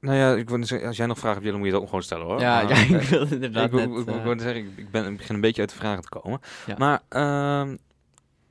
nou 0.00 0.16
ja, 0.16 0.34
ik 0.34 0.48
wil 0.48 0.58
als 0.86 0.96
jij 0.96 1.06
nog 1.06 1.18
vragen 1.18 1.38
hebt, 1.42 1.44
dan 1.50 1.56
moet 1.56 1.66
je 1.66 1.72
dat 1.72 1.80
ook 1.80 1.86
gewoon 1.88 2.02
stellen 2.02 2.26
hoor. 2.26 2.40
Ja, 2.40 2.62
Maar, 2.62 2.68
ja, 2.90 2.98
ik 2.98 3.02
wilde 3.08 3.34
inderdaad 3.34 3.64
ik, 3.64 3.70
wil- 3.70 3.88
net, 3.88 3.98
ik, 3.98 4.04
wil- 4.04 4.16
ik 4.16 4.22
wil 4.22 4.38
zeggen, 4.38 4.56
ik, 4.66 4.76
ik 4.78 4.90
ben, 4.90 5.06
ik 5.12 5.16
begin 5.16 5.34
een 5.34 5.40
beetje 5.40 5.60
uit 5.60 5.70
de 5.70 5.76
vragen 5.76 6.02
te 6.02 6.08
komen. 6.08 6.40
Ja. 6.66 6.74
Maar 6.78 7.02
ehm, 7.08 7.76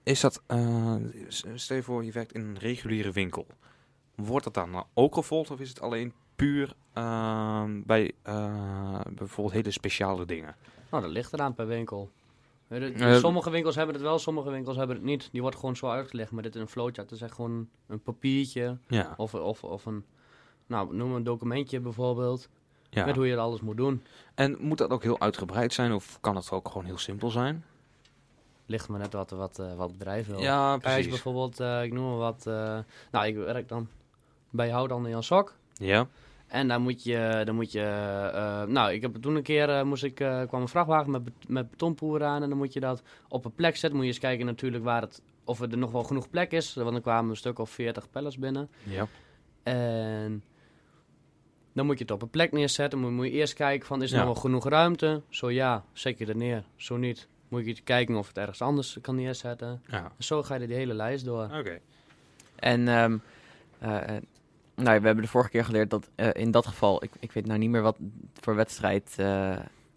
is 0.09 0.19
dat, 0.19 0.41
eh, 0.47 0.95
s- 1.27 1.43
stel 1.55 1.75
je 1.75 1.83
voor 1.83 2.03
je 2.05 2.11
werkt 2.11 2.33
in 2.33 2.41
een 2.41 2.57
reguliere 2.57 3.11
winkel. 3.11 3.47
Wordt 4.15 4.43
dat 4.43 4.53
dan 4.53 4.69
nou 4.71 4.85
ook 4.93 5.13
gevolgd 5.13 5.51
of 5.51 5.59
is 5.59 5.69
het 5.69 5.81
alleen 5.81 6.13
puur 6.35 6.73
ehm, 6.93 7.81
bij 7.85 8.11
eh, 8.21 8.99
bijvoorbeeld 9.13 9.55
hele 9.55 9.71
speciale 9.71 10.25
dingen? 10.25 10.55
Nou, 10.91 11.03
dat 11.03 11.11
ligt 11.11 11.33
eraan 11.33 11.53
per 11.53 11.67
winkel. 11.67 12.09
Eh, 12.67 13.15
sommige 13.15 13.49
winkels 13.49 13.75
hebben 13.75 13.95
het 13.95 14.03
wel, 14.03 14.19
sommige 14.19 14.49
winkels 14.49 14.75
hebben 14.77 14.95
het 14.95 15.05
niet. 15.05 15.29
Die 15.31 15.41
wordt 15.41 15.55
gewoon 15.57 15.75
zo 15.75 15.87
uitgelegd, 15.89 16.31
maar 16.31 16.43
dit 16.43 16.55
is 16.55 16.61
een 16.61 16.67
flowchart. 16.67 16.97
Het 17.09 17.11
is 17.11 17.21
echt 17.21 17.33
gewoon 17.33 17.69
een 17.87 18.01
papiertje 18.01 18.77
Ja, 18.87 19.13
of, 19.17 19.33
of, 19.33 19.63
of 19.63 19.85
een, 19.85 20.05
nou, 20.67 20.95
noem 20.95 21.13
een 21.13 21.23
documentje 21.23 21.79
bijvoorbeeld. 21.79 22.49
ja. 22.89 23.05
Met 23.05 23.15
hoe 23.15 23.27
je 23.27 23.37
alles 23.37 23.61
moet 23.61 23.77
doen. 23.77 24.03
En 24.35 24.57
moet 24.59 24.77
dat 24.77 24.89
ook 24.89 25.03
heel 25.03 25.19
uitgebreid 25.19 25.73
zijn 25.73 25.91
of 25.93 26.17
kan 26.21 26.35
het 26.35 26.51
ook 26.51 26.67
gewoon 26.67 26.85
heel 26.85 26.97
simpel 26.97 27.29
zijn? 27.29 27.63
Ligt 28.69 28.87
maar 28.89 28.99
net 28.99 29.13
wat, 29.13 29.29
wat, 29.29 29.59
eh, 29.59 29.73
wat 29.75 29.91
bedrijf 29.97 30.27
wil. 30.27 30.39
Ja, 30.39 30.69
Kijk, 30.71 30.81
precies. 30.81 31.07
bijvoorbeeld, 31.07 31.59
eh, 31.59 31.83
ik 31.83 31.93
noem 31.93 32.05
maar 32.09 32.17
wat, 32.17 32.47
eh, 32.47 32.79
nou, 33.11 33.25
ik 33.25 33.35
werk 33.35 33.67
dan 33.67 33.87
bij 34.49 34.67
jou 34.67 34.87
dan 34.87 35.03
in 35.03 35.09
Jan 35.09 35.23
Sok. 35.23 35.55
Ja, 35.73 36.07
En 36.47 36.67
dan 36.67 36.81
moet 36.81 37.03
je, 37.03 37.41
dan 37.45 37.55
moet 37.55 37.71
je 37.71 37.81
nou, 38.67 38.91
ik 38.93 39.01
heb 39.01 39.15
toen 39.15 39.35
een 39.35 39.43
keer, 39.43 39.85
moest 39.87 40.03
ik, 40.03 40.15
kwam 40.15 40.61
een 40.61 40.67
vrachtwagen 40.67 41.11
met, 41.11 41.21
met 41.47 41.69
betonpoer 41.69 42.23
aan. 42.23 42.43
En 42.43 42.49
dan 42.49 42.57
moet 42.57 42.73
je 42.73 42.79
dat 42.79 43.01
op 43.27 43.45
een 43.45 43.53
plek 43.55 43.75
zetten. 43.75 43.91
Moet 43.97 44.07
je 44.07 44.11
eens 44.11 44.19
kijken 44.21 44.45
natuurlijk 44.45 44.83
waar 44.83 45.01
het, 45.01 45.21
of 45.43 45.61
er 45.61 45.77
nog 45.77 45.91
wel 45.91 46.03
genoeg 46.03 46.29
plek 46.29 46.51
is. 46.51 46.73
Want 46.73 46.91
dan 46.91 47.01
kwamen 47.01 47.29
een 47.29 47.35
stuk 47.35 47.59
of 47.59 47.69
40 47.69 48.09
pallets 48.09 48.37
binnen. 48.37 48.69
ja. 48.83 49.07
En 49.63 50.43
dan 51.73 51.85
moet 51.85 51.97
je 51.97 52.03
het 52.03 52.13
op 52.13 52.21
een 52.21 52.29
plek 52.29 52.51
neerzetten. 52.51 52.99
Moet, 52.99 53.11
moet 53.11 53.25
je 53.25 53.31
eerst 53.31 53.53
kijken 53.53 53.87
van, 53.87 54.01
is 54.01 54.11
er 54.11 54.17
Ja. 54.17 54.23
nog 54.23 54.33
wel 54.33 54.41
genoeg 54.43 54.67
ruimte? 54.69 55.21
Zo 55.29 55.49
ja, 55.51 55.83
zet 55.93 56.17
je 56.17 56.25
er 56.25 56.35
neer. 56.35 56.63
Zo 56.75 56.97
niet, 56.97 57.27
moet 57.49 57.65
je 57.65 57.81
kijken 57.83 58.15
of 58.15 58.27
het 58.27 58.37
ergens 58.37 58.61
anders 58.61 58.97
kan 59.01 59.15
neerzetten. 59.15 59.81
Ja, 59.87 60.03
En 60.03 60.23
zo 60.23 60.43
ga 60.43 60.55
je 60.55 60.67
die 60.67 60.75
hele 60.75 60.93
lijst 60.93 61.25
door. 61.25 61.43
oké. 61.43 61.79
En 62.55 62.87
ehm, 62.87 63.17
eh, 63.79 64.15
eh, 64.15 64.21
nou, 64.75 64.99
we 64.99 65.05
hebben 65.05 65.23
de 65.23 65.27
vorige 65.29 65.49
keer 65.49 65.65
geleerd 65.65 65.89
dat 65.89 66.09
eh, 66.15 66.29
in 66.33 66.51
dat 66.51 66.67
geval, 66.67 67.03
ik, 67.03 67.11
ik 67.19 67.31
weet 67.31 67.45
nou 67.45 67.59
niet 67.59 67.69
meer 67.69 67.81
wat 67.81 67.97
voor 68.41 68.55
wedstrijd. 68.55 69.15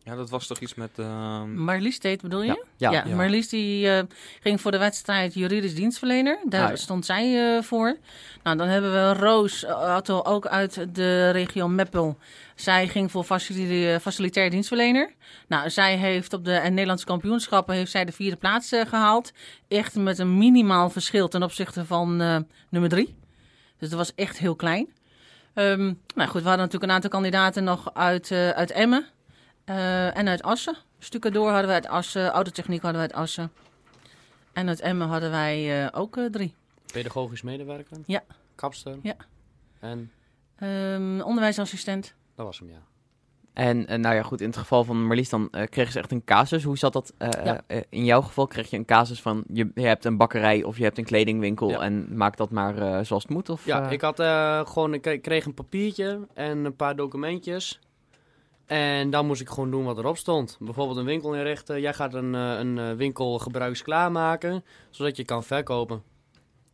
Ja, 0.05 0.17
dat 0.17 0.31
was 0.31 0.47
toch 0.47 0.59
iets 0.61 0.75
met... 0.75 0.91
ehm, 0.97 1.55
Marlies 1.65 1.99
deed, 2.01 2.23
bedoel 2.23 2.43
je? 2.43 2.65
ja, 2.77 2.91
Ja, 2.91 3.05
ja. 3.07 3.15
Marlies 3.17 3.49
die 3.49 3.89
eh, 3.89 4.03
ging 4.41 4.61
voor 4.61 4.71
de 4.71 4.79
wedstrijd 4.79 5.35
juridisch 5.35 5.75
dienstverlener. 5.75 6.39
Daar 6.45 6.63
Ah, 6.65 6.69
ja. 6.71 6.77
stond 6.77 7.07
zij 7.07 7.57
eh, 7.57 7.63
voor. 7.63 7.97
Nou, 8.43 8.57
dan 8.57 8.69
hebben 8.69 8.93
we 8.93 9.13
Roos 9.13 9.65
eh, 9.65 9.95
Otto, 9.97 10.23
ook 10.23 10.47
uit 10.47 10.87
de 10.95 11.31
regio 11.31 11.69
Meppel. 11.69 12.19
Zij 12.55 12.89
ging 12.89 13.11
voor 13.11 13.25
facilitair 14.01 14.51
dienstverlener. 14.51 15.13
Nou, 15.49 15.71
zij 15.71 15.97
heeft 15.97 16.33
op 16.33 16.45
de 16.45 16.61
Nederlandse 16.71 17.07
kampioenschappen 17.07 17.75
heeft 17.75 17.91
zij 17.91 18.05
de 18.05 18.13
vierde 18.13 18.37
plaats 18.37 18.73
eh, 18.73 18.87
gehaald. 18.87 19.33
Echt 19.69 19.95
met 19.95 20.19
een 20.19 20.39
minimaal 20.39 20.91
verschil 20.91 21.29
ten 21.29 21.43
opzichte 21.43 21.85
van 21.85 22.21
eh, 22.21 22.37
nummer 22.69 22.91
drie. 22.91 23.15
Dus 23.79 23.89
dat 23.89 23.99
was 23.99 24.15
echt 24.15 24.39
heel 24.39 24.57
klein. 24.57 24.89
Ehm, 25.55 25.93
nou 26.15 26.29
goed, 26.31 26.43
we 26.43 26.49
hadden 26.49 26.57
natuurlijk 26.67 26.83
een 26.85 26.91
aantal 26.91 27.11
kandidaten 27.11 27.65
nog 27.65 27.95
uit, 27.95 28.31
eh, 28.31 28.49
uit 28.51 28.71
Emmen 28.71 29.07
eh, 29.65 30.17
en 30.17 30.29
uit 30.29 30.43
Assen. 30.43 30.77
Stukken 30.99 31.33
door 31.33 31.49
hadden 31.51 31.67
we 31.67 31.73
uit 31.73 31.89
Assen, 31.89 32.29
autotechniek 32.31 32.83
hadden 32.83 33.01
we 33.03 33.07
uit 33.09 33.17
Assen. 33.23 33.53
En 34.53 34.69
uit 34.69 34.81
Emmen 34.81 35.09
hadden 35.09 35.31
wij 35.31 35.85
eh, 35.85 36.01
ook 36.01 36.17
eh, 36.17 36.25
drie. 36.25 36.55
Pedagogisch 36.93 37.43
medewerker. 37.43 37.97
Ja. 38.07 38.23
Kapster. 38.55 38.97
Ja. 39.03 39.15
En 39.81 40.11
Ehm, 40.57 41.21
onderwijsassistent. 41.21 42.15
dat 42.35 42.47
was 42.47 42.59
hem, 42.59 42.69
ja. 42.71 42.83
en 43.53 44.01
nou 44.01 44.15
ja, 44.15 44.23
goed, 44.23 44.41
in 44.41 44.47
het 44.47 44.57
geval 44.57 44.85
van 44.85 45.07
Marlies, 45.07 45.29
dan 45.29 45.49
eh, 45.51 45.67
kregen 45.67 45.93
ze 45.93 45.99
echt 45.99 46.13
een 46.13 46.25
casus. 46.25 46.63
Hoe 46.65 46.79
zat 46.79 46.93
dat? 46.93 47.13
Ja. 47.19 47.61
in 47.89 48.05
jouw 48.05 48.21
geval 48.23 48.47
kreeg 48.47 48.71
je 48.71 48.77
een 48.77 48.85
casus 48.85 49.23
van, 49.23 49.45
je, 49.53 49.71
je 49.75 49.87
hebt 49.87 50.05
een 50.05 50.17
bakkerij 50.17 50.63
of 50.63 50.77
je 50.79 50.85
hebt 50.85 50.99
een 50.99 51.05
kledingwinkel 51.05 51.69
Ja. 51.71 51.79
en 51.81 52.17
maak 52.17 52.37
dat 52.37 52.51
maar 52.51 52.77
eh, 52.79 53.05
zoals 53.05 53.23
het 53.23 53.33
moet? 53.33 53.49
Of, 53.49 53.65
Ja, 53.67 53.89
ik 53.91 54.01
had 54.01 54.21
eh, 54.21 54.67
gewoon, 54.67 54.95
ik 54.95 55.19
kreeg 55.23 55.45
een 55.45 55.55
papiertje 55.55 56.27
en 56.35 56.65
een 56.65 56.77
paar 56.77 56.97
documentjes. 56.97 57.81
En 58.67 59.11
dan 59.11 59.27
moest 59.27 59.41
ik 59.41 59.49
gewoon 59.49 59.71
doen 59.71 59.85
wat 59.85 59.99
erop 59.99 60.17
stond. 60.17 60.57
Bijvoorbeeld 60.61 60.99
een 60.99 61.05
winkel 61.05 61.35
inrichten. 61.35 61.81
Jij 61.81 61.95
gaat 61.95 62.15
een, 62.15 62.35
eh, 62.35 62.59
een 62.59 62.79
eh, 62.79 62.93
winkel 62.93 63.39
gebruiksklaar 63.39 64.13
maken, 64.13 64.65
zodat 64.91 65.17
je 65.17 65.25
kan 65.25 65.45
verkopen. 65.45 66.03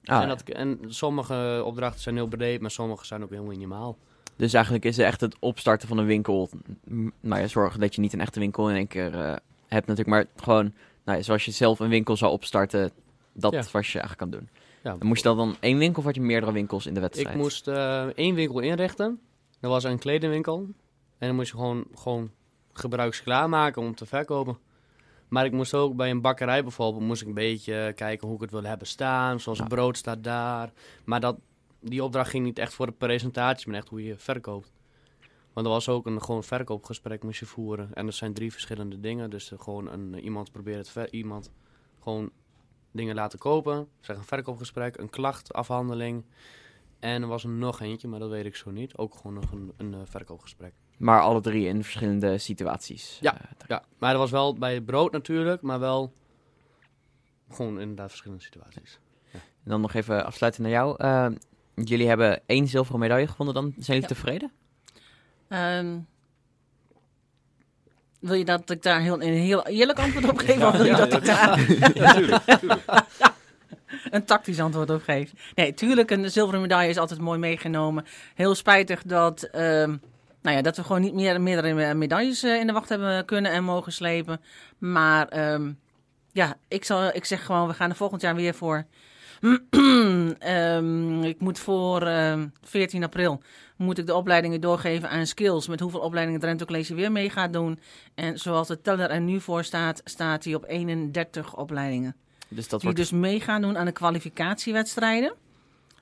Ah, 0.04 0.22
en, 0.22 0.28
dat, 0.28 0.42
en 0.42 0.78
sommige 0.86 1.62
opdrachten 1.64 2.00
zijn 2.00 2.14
heel 2.14 2.26
breed, 2.26 2.60
maar 2.60 2.70
sommige 2.70 3.06
zijn 3.06 3.22
ook 3.22 3.30
heel 3.30 3.44
minimaal. 3.44 3.96
Dus 4.36 4.52
eigenlijk 4.52 4.84
is 4.84 4.96
het 4.96 5.06
echt 5.06 5.20
het 5.20 5.36
opstarten 5.40 5.88
van 5.88 5.98
een 5.98 6.06
winkel. 6.06 6.48
Nou 7.20 7.40
ja, 7.40 7.46
zorgen 7.46 7.80
dat 7.80 7.94
je 7.94 8.00
niet 8.00 8.12
een 8.12 8.20
echte 8.20 8.40
winkel 8.40 8.70
in 8.70 8.76
één 8.76 8.86
keer 8.86 9.14
eh, 9.14 9.34
hebt 9.66 9.86
natuurlijk. 9.86 10.08
Maar 10.08 10.24
gewoon, 10.36 10.72
nou 11.04 11.18
ja, 11.18 11.24
zoals 11.24 11.44
je 11.44 11.50
zelf 11.50 11.78
een 11.80 11.88
winkel 11.88 12.16
zou 12.16 12.32
opstarten, 12.32 12.90
dat 13.32 13.52
Ja. 13.52 13.62
was 13.72 13.92
je 13.92 13.98
eigenlijk 14.00 14.30
kan 14.30 14.40
doen. 14.40 14.48
Ja, 14.82 14.96
Dan 14.96 15.08
moest 15.08 15.22
je 15.22 15.28
dat 15.28 15.36
dan 15.36 15.56
één 15.60 15.78
winkel 15.78 15.98
of 15.98 16.04
had 16.04 16.14
je 16.14 16.20
meerdere 16.20 16.52
winkels 16.52 16.86
in 16.86 16.94
de 16.94 17.00
wedstrijd? 17.00 17.34
Ik 17.34 17.40
moest 17.40 17.68
één 18.14 18.34
winkel 18.34 18.60
inrichten. 18.60 19.20
Dat 19.60 19.70
was 19.70 19.84
een 19.84 19.98
kledingwinkel. 19.98 20.66
En 21.18 21.26
dan 21.26 21.36
moest 21.36 21.50
je 21.50 21.56
gewoon, 21.56 21.84
gewoon 21.94 22.30
gebruiksklaar 22.72 23.48
maken 23.48 23.82
om 23.82 23.94
te 23.94 24.06
verkopen. 24.06 24.58
Maar 25.28 25.44
ik 25.44 25.52
moest 25.52 25.74
ook 25.74 25.96
bij 25.96 26.10
een 26.10 26.20
bakkerij 26.20 26.62
bijvoorbeeld, 26.62 27.04
moest 27.04 27.22
ik 27.22 27.28
een 27.28 27.34
beetje 27.34 27.92
kijken 27.94 28.26
hoe 28.26 28.36
ik 28.36 28.42
het 28.42 28.50
wil 28.50 28.62
hebben 28.62 28.86
staan. 28.86 29.40
Zoals 29.40 29.58
Ja. 29.58 29.66
brood 29.66 29.96
staat 29.96 30.24
daar. 30.24 30.72
Maar 31.04 31.20
dat, 31.20 31.38
die 31.80 32.04
opdracht 32.04 32.30
ging 32.30 32.44
niet 32.44 32.58
echt 32.58 32.74
voor 32.74 32.86
de 32.86 32.92
presentatie, 32.92 33.68
maar 33.68 33.76
echt 33.78 33.88
hoe 33.88 34.04
je 34.04 34.16
verkoopt. 34.18 34.72
Want 35.52 35.66
er 35.66 35.72
was 35.72 35.88
ook 35.88 36.06
een 36.06 36.22
gewoon 36.22 36.44
verkoopgesprek 36.44 37.22
moest 37.22 37.40
je 37.40 37.46
voeren. 37.46 37.94
En 37.94 38.04
dat 38.04 38.14
zijn 38.14 38.32
drie 38.34 38.52
verschillende 38.52 39.00
dingen. 39.00 39.30
Dus 39.30 39.52
eh, 39.52 39.58
gewoon 39.60 39.88
een, 39.88 40.18
iemand 40.18 40.52
probeert 40.52 40.94
het 40.94 41.10
iemand 41.10 41.50
gewoon 42.02 42.30
dingen 42.90 43.14
laten 43.14 43.38
kopen. 43.38 43.88
Zeg 44.00 44.16
een 44.16 44.24
verkoopgesprek, 44.24 44.96
een 44.98 45.10
klachtafhandeling. 45.10 46.24
En 47.00 47.22
er 47.22 47.28
was 47.28 47.42
er 47.44 47.50
nog 47.50 47.80
eentje, 47.80 48.08
maar 48.08 48.18
dat 48.20 48.30
weet 48.30 48.44
ik 48.44 48.56
zo 48.56 48.70
niet. 48.70 48.96
Ook 48.96 49.14
gewoon 49.14 49.34
nog 49.34 49.50
een, 49.52 49.72
een 49.76 49.94
eh, 49.94 50.00
verkoopgesprek. 50.04 50.72
Maar 50.96 51.20
alle 51.20 51.40
drie 51.40 51.66
in 51.66 51.82
verschillende 51.82 52.38
situaties. 52.38 53.18
Ja. 53.20 53.34
Eh, 53.34 53.40
Ja, 53.68 53.82
maar 53.98 54.10
dat 54.10 54.20
was 54.20 54.30
wel 54.30 54.54
bij 54.54 54.74
het 54.74 54.84
brood 54.84 55.12
natuurlijk, 55.12 55.62
maar 55.62 55.78
wel 55.80 56.12
gewoon 57.50 57.80
inderdaad 57.80 58.08
verschillende 58.08 58.42
situaties. 58.44 58.98
En 59.32 59.40
dan 59.74 59.80
nog 59.80 59.94
even 59.94 60.24
afsluiten 60.24 60.62
naar 60.62 60.70
jou. 60.70 60.94
Eh, 60.98 61.26
jullie 61.74 62.08
hebben 62.08 62.40
één 62.46 62.66
zilveren 62.66 63.00
medaille 63.00 63.26
gevonden 63.26 63.54
dan. 63.54 63.72
Zijn 63.78 63.84
jullie 64.00 64.00
Ja. 64.02 64.06
tevreden? 64.08 64.52
Ehm, 65.48 65.98
wil 68.20 68.34
je 68.34 68.44
dat 68.44 68.70
ik 68.70 68.82
daar 68.82 69.00
heel, 69.00 69.22
een 69.22 69.32
heel 69.32 69.66
eerlijk 69.66 69.98
antwoord 69.98 70.28
op 70.30 70.38
geef? 70.38 70.62
of 70.64 70.76
wil 70.76 70.84
je 70.84 70.96
dat 70.96 71.12
ik 71.12 71.24
daar 71.24 71.58
een 74.10 74.24
tactisch 74.24 74.60
antwoord 74.60 74.90
op 74.90 75.02
geef? 75.02 75.32
Nee, 75.54 75.74
tuurlijk, 75.74 76.10
een 76.10 76.30
zilveren 76.30 76.60
medaille 76.60 76.90
is 76.90 76.98
altijd 76.98 77.20
mooi 77.20 77.38
meegenomen. 77.38 78.04
Heel 78.34 78.54
spijtig 78.54 79.02
dat, 79.02 79.42
ehm, 79.42 79.96
nou 80.42 80.56
ja, 80.56 80.62
dat 80.62 80.76
we 80.76 80.82
gewoon 80.82 81.00
niet 81.00 81.14
meer, 81.14 81.40
meerdere 81.40 81.94
medailles 81.94 82.42
eh, 82.42 82.60
in 82.60 82.66
de 82.66 82.72
wacht 82.72 82.88
hebben 82.88 83.24
kunnen 83.24 83.52
en 83.52 83.64
mogen 83.64 83.92
slepen. 83.92 84.40
Maar 84.78 85.28
ehm, 85.28 85.72
ja, 86.32 86.56
ik, 86.68 86.84
zal, 86.84 87.14
ik 87.14 87.24
zeg 87.24 87.44
gewoon, 87.44 87.68
we 87.68 87.74
gaan 87.74 87.90
er 87.90 87.96
volgend 87.96 88.20
jaar 88.20 88.34
weer 88.34 88.54
voor. 88.54 88.86
Ehm, 90.38 91.22
ik 91.22 91.40
moet 91.40 91.58
voor 91.58 92.02
ehm, 92.02 92.46
14 92.62 93.04
april 93.04 93.42
moet 93.78 93.98
ik 93.98 94.06
de 94.06 94.14
opleidingen 94.14 94.60
doorgeven 94.60 95.10
aan 95.10 95.26
skills. 95.26 95.68
Met 95.68 95.80
hoeveel 95.80 96.00
opleidingen 96.00 96.40
Drenthe 96.40 96.64
College 96.64 96.94
weer 96.94 97.12
mee 97.12 97.30
gaat 97.30 97.52
doen. 97.52 97.78
En 98.14 98.38
zoals 98.38 98.68
de 98.68 98.80
teller 98.80 99.10
er 99.10 99.20
nu 99.20 99.40
voor 99.40 99.64
staat, 99.64 100.00
staat 100.04 100.44
hij 100.44 100.54
op 100.54 100.64
31 100.68 101.56
opleidingen. 101.56 102.16
Dus 102.48 102.68
dat 102.68 102.80
die 102.80 102.90
wordt 102.90 103.10
dus 103.10 103.20
mee 103.20 103.40
gaan 103.40 103.62
doen 103.62 103.78
aan 103.78 103.84
de 103.86 103.92
kwalificatiewedstrijden. 103.92 105.32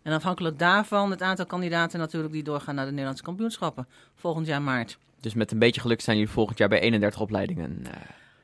En 0.02 0.12
afhankelijk 0.12 0.58
daarvan 0.58 1.10
het 1.10 1.22
aantal 1.22 1.46
kandidaten 1.46 1.98
natuurlijk 1.98 2.32
die 2.32 2.42
doorgaan 2.42 2.74
naar 2.74 2.84
de 2.84 2.90
Nederlandse 2.90 3.22
kampioenschappen. 3.24 3.86
Volgend 4.14 4.46
jaar 4.46 4.62
maart. 4.62 4.98
dus 5.20 5.34
met 5.34 5.52
een 5.52 5.58
beetje 5.58 5.80
geluk 5.80 6.00
zijn 6.00 6.16
jullie 6.16 6.32
volgend 6.32 6.58
jaar 6.58 6.68
bij 6.68 6.80
31 6.80 7.20
opleidingen. 7.20 7.80
eh. 7.84 7.92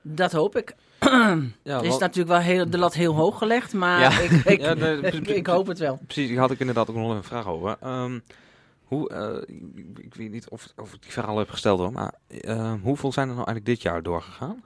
Dat 0.02 0.32
hoop 0.32 0.56
ik. 0.56 0.74
Ja, 1.62 1.78
Er 1.78 1.84
is 1.84 1.98
natuurlijk 1.98 2.28
wel 2.28 2.38
heel, 2.38 2.70
de 2.70 2.78
lat 2.78 2.94
heel 2.94 3.14
hoog 3.14 3.38
gelegd, 3.38 3.72
maar 3.72 4.00
Ja. 4.00 4.18
ik, 4.20 4.30
ik, 4.54 4.60
Ja, 4.60 4.74
nee, 4.74 4.96
ik, 5.12 5.26
ik 5.28 5.46
hoop 5.46 5.66
het 5.66 5.78
wel. 5.78 5.98
Precies, 6.06 6.28
die 6.28 6.38
had 6.38 6.50
ik 6.50 6.58
inderdaad 6.60 6.90
ook 6.90 6.96
nog 6.96 7.10
een 7.10 7.22
vraag 7.22 7.46
over. 7.46 7.76
Ehm, 7.80 8.18
hoe, 8.84 9.08
eh, 9.08 9.54
ik, 10.04 10.14
weet 10.14 10.30
niet 10.30 10.48
of, 10.48 10.72
of 10.76 10.92
ik 10.94 11.02
die 11.02 11.12
verhaal 11.12 11.38
heb 11.38 11.50
gesteld 11.50 11.78
hoor, 11.78 11.92
maar 11.92 12.14
eh, 12.40 12.72
hoeveel 12.82 13.12
zijn 13.12 13.28
er 13.28 13.34
nou 13.34 13.46
eigenlijk 13.46 13.66
dit 13.76 13.82
jaar 13.82 14.02
doorgegaan? 14.02 14.62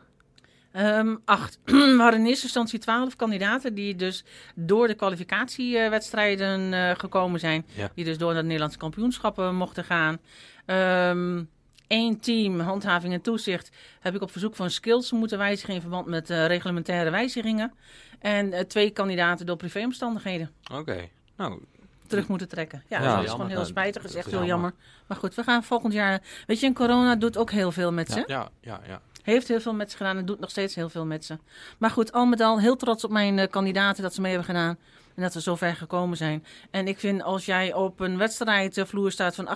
Ehm, 0.76 1.16
acht. 1.24 1.58
We 1.64 1.96
hadden 1.98 2.20
in 2.20 2.26
eerste 2.26 2.44
instantie 2.44 2.78
twaalf 2.78 3.16
kandidaten 3.16 3.74
die 3.74 3.96
dus 3.96 4.24
door 4.54 4.86
de 4.86 4.94
kwalificatiewedstrijden 4.94 6.72
eh, 6.72 6.90
gekomen 6.98 7.40
zijn. 7.40 7.66
Ja. 7.74 7.90
Die 7.94 8.04
dus 8.04 8.18
door 8.18 8.34
de 8.34 8.42
Nederlandse 8.42 8.78
kampioenschappen 8.78 9.54
mochten 9.54 9.84
gaan. 9.84 10.18
Ehm 10.66 11.42
Eén 11.88 12.20
team, 12.20 12.60
handhaving 12.60 13.12
en 13.12 13.20
toezicht, 13.20 13.70
heb 14.00 14.14
ik 14.14 14.22
op 14.22 14.30
verzoek 14.30 14.56
van 14.56 14.70
Skills 14.70 15.12
moeten 15.12 15.38
wijzigen 15.38 15.74
in 15.74 15.80
verband 15.80 16.06
met 16.06 16.30
eh, 16.30 16.46
reglementaire 16.46 17.10
wijzigingen. 17.10 17.72
En 18.18 18.52
eh, 18.52 18.60
twee 18.64 18.90
kandidaten 18.90 19.46
door 19.46 19.56
privéomstandigheden 19.56 20.50
Oké. 20.72 21.08
Nou, 21.36 21.62
terug 22.06 22.28
moeten 22.28 22.48
trekken. 22.48 22.82
Ja, 22.88 23.00
Ja, 23.00 23.04
dat 23.04 23.08
is 23.08 23.14
jammer. 23.14 23.30
gewoon 23.30 23.46
heel 23.46 23.56
Nou, 23.56 23.68
spijtig. 23.68 24.02
Dat 24.02 24.10
is 24.10 24.16
echt 24.16 24.26
heel 24.30 24.44
jammer. 24.44 24.54
jammer. 24.54 24.72
Maar 25.06 25.16
goed, 25.16 25.34
we 25.34 25.42
gaan 25.42 25.64
volgend 25.64 25.92
jaar... 25.92 26.22
Weet 26.46 26.60
je, 26.60 26.66
en 26.66 26.74
corona 26.74 27.16
doet 27.16 27.36
ook 27.36 27.50
heel 27.50 27.72
veel 27.72 27.92
met 27.92 28.10
ze. 28.10 28.24
ja, 28.26 28.48
ja, 28.60 28.80
ja. 28.86 29.00
Heeft 29.26 29.48
heel 29.48 29.60
veel 29.60 29.74
met 29.74 29.90
ze 29.90 29.96
gedaan 29.96 30.16
en 30.16 30.26
doet 30.26 30.40
nog 30.40 30.50
steeds 30.50 30.74
heel 30.74 30.88
veel 30.88 31.06
met 31.06 31.24
ze. 31.24 31.38
Maar 31.78 31.90
goed, 31.90 32.12
al 32.12 32.26
met 32.26 32.40
al 32.40 32.60
heel 32.60 32.76
trots 32.76 33.04
op 33.04 33.10
mijn 33.10 33.38
eh, 33.38 33.48
kandidaten 33.50 34.02
dat 34.02 34.14
ze 34.14 34.20
mee 34.20 34.30
hebben 34.32 34.48
gedaan. 34.54 34.78
En 35.14 35.22
dat 35.22 35.34
we 35.34 35.40
zo 35.40 35.54
ver 35.56 35.76
gekomen 35.76 36.16
zijn. 36.16 36.44
En 36.70 36.88
ik 36.88 36.98
vind 36.98 37.22
als 37.22 37.44
jij 37.44 37.72
op 37.74 38.00
een 38.00 38.18
wedstrijdvloer 38.18 39.10
staat 39.12 39.34
van 39.34 39.48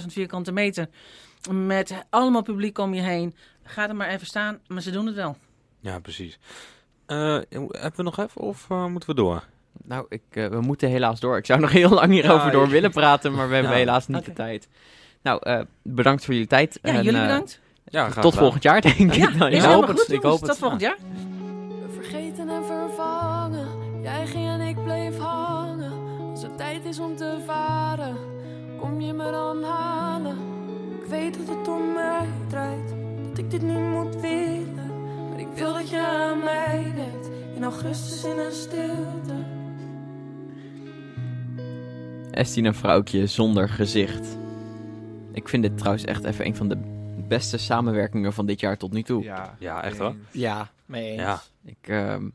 38.000 0.00 0.06
vierkante 0.06 0.52
meter. 0.52 0.88
Met 1.50 1.94
allemaal 2.10 2.42
publiek 2.42 2.78
om 2.78 2.94
je 2.94 3.00
heen. 3.02 3.34
Ga 3.62 3.88
er 3.88 3.96
maar 3.96 4.08
even 4.08 4.26
staan. 4.26 4.58
Maar 4.66 4.82
ze 4.82 4.90
doen 4.90 5.06
het 5.06 5.14
wel. 5.14 5.36
Ja, 5.80 5.98
precies. 5.98 6.38
Eh, 7.06 7.38
hebben 7.48 7.92
we 7.96 8.02
nog 8.02 8.18
even 8.18 8.40
of 8.40 8.66
eh, 8.70 8.86
moeten 8.86 9.08
we 9.08 9.14
door? 9.14 9.44
Nou, 9.84 10.06
ik, 10.08 10.22
we 10.32 10.60
moeten 10.60 10.88
helaas 10.88 11.20
door. 11.20 11.36
Ik 11.36 11.46
zou 11.46 11.60
nog 11.60 11.70
heel 11.72 11.90
lang 11.90 12.12
hierover 12.12 12.46
Ja, 12.46 12.52
door 12.52 12.68
willen 12.68 12.90
praten, 12.90 13.34
maar 13.34 13.48
we 13.48 13.54
hebben 13.54 13.72
Ja. 13.72 13.78
helaas 13.78 14.06
niet 14.06 14.24
de 14.24 14.32
tijd. 14.32 14.68
Nou, 15.22 15.40
eh, 15.42 15.60
bedankt 15.82 16.24
voor 16.24 16.34
jullie 16.34 16.48
tijd. 16.48 16.78
Ja, 16.82 16.90
En, 16.92 17.02
jullie 17.02 17.20
bedankt. 17.20 17.60
Ja, 17.88 18.00
graag 18.10 18.12
tot 18.14 18.24
gedaan. 18.24 18.38
volgend 18.38 18.62
jaar, 18.62 18.80
denk 18.80 18.94
ik. 18.98 19.12
Ja, 19.14 19.28
Ja. 19.38 19.46
helemaal 19.46 19.72
hoop 19.74 19.86
het, 19.86 20.00
goed, 20.00 20.12
ik 20.12 20.22
jongens. 20.22 20.24
hoop 20.30 20.40
het. 20.40 20.48
Tot 20.48 20.58
volgend 20.58 20.80
jaar. 20.80 20.96
Vergeten 21.94 22.48
en 22.48 22.64
vervangen. 22.64 23.66
Jij 24.02 24.26
ging 24.26 24.48
en 24.48 24.60
ik 24.60 24.84
bleef 24.84 25.18
hangen. 25.18 25.92
Als 26.30 26.42
het 26.42 26.56
tijd 26.56 26.84
is 26.84 26.98
om 26.98 27.16
te 27.16 27.38
varen, 27.46 28.16
kom 28.80 29.00
je 29.00 29.12
me 29.12 29.30
dan 29.30 29.62
halen. 29.62 30.36
Ik 31.02 31.06
weet 31.10 31.38
dat 31.46 31.56
het 31.56 31.68
om 31.68 31.92
mij 31.92 32.26
draait, 32.48 32.94
dat 33.28 33.38
ik 33.38 33.50
dit 33.50 33.62
niet 33.62 33.78
moet 33.90 34.20
willen. 34.20 34.90
Maar 35.30 35.38
ik 35.40 35.48
wil 35.54 35.72
dat 35.72 35.90
je 35.90 35.98
aan 36.06 36.38
mij 36.38 36.92
denkt, 36.94 37.30
in 37.56 37.62
augustus 37.64 38.24
in 38.24 38.38
een 38.38 38.52
stilte. 38.52 39.34
Estine 42.30 42.72
vrouwtje 42.72 43.26
zonder 43.26 43.68
gezicht. 43.68 44.38
Ik 45.32 45.48
vind 45.48 45.62
dit 45.62 45.78
trouwens 45.78 46.04
echt 46.04 46.24
even 46.24 46.46
een 46.46 46.56
van 46.56 46.68
de 46.68 46.78
beste 47.28 47.58
samenwerkingen 47.58 48.32
van 48.32 48.46
dit 48.46 48.60
jaar 48.60 48.76
tot 48.76 48.92
nu 48.92 49.02
toe. 49.02 49.22
Ja, 49.22 49.56
Ja, 49.58 49.82
echt 49.82 49.98
hoor. 49.98 50.14
Ja, 50.30 50.70
mee 50.86 51.10
eens. 51.10 51.20
Ja. 51.20 51.42
Ik, 51.64 51.76
ehm, 51.88 52.28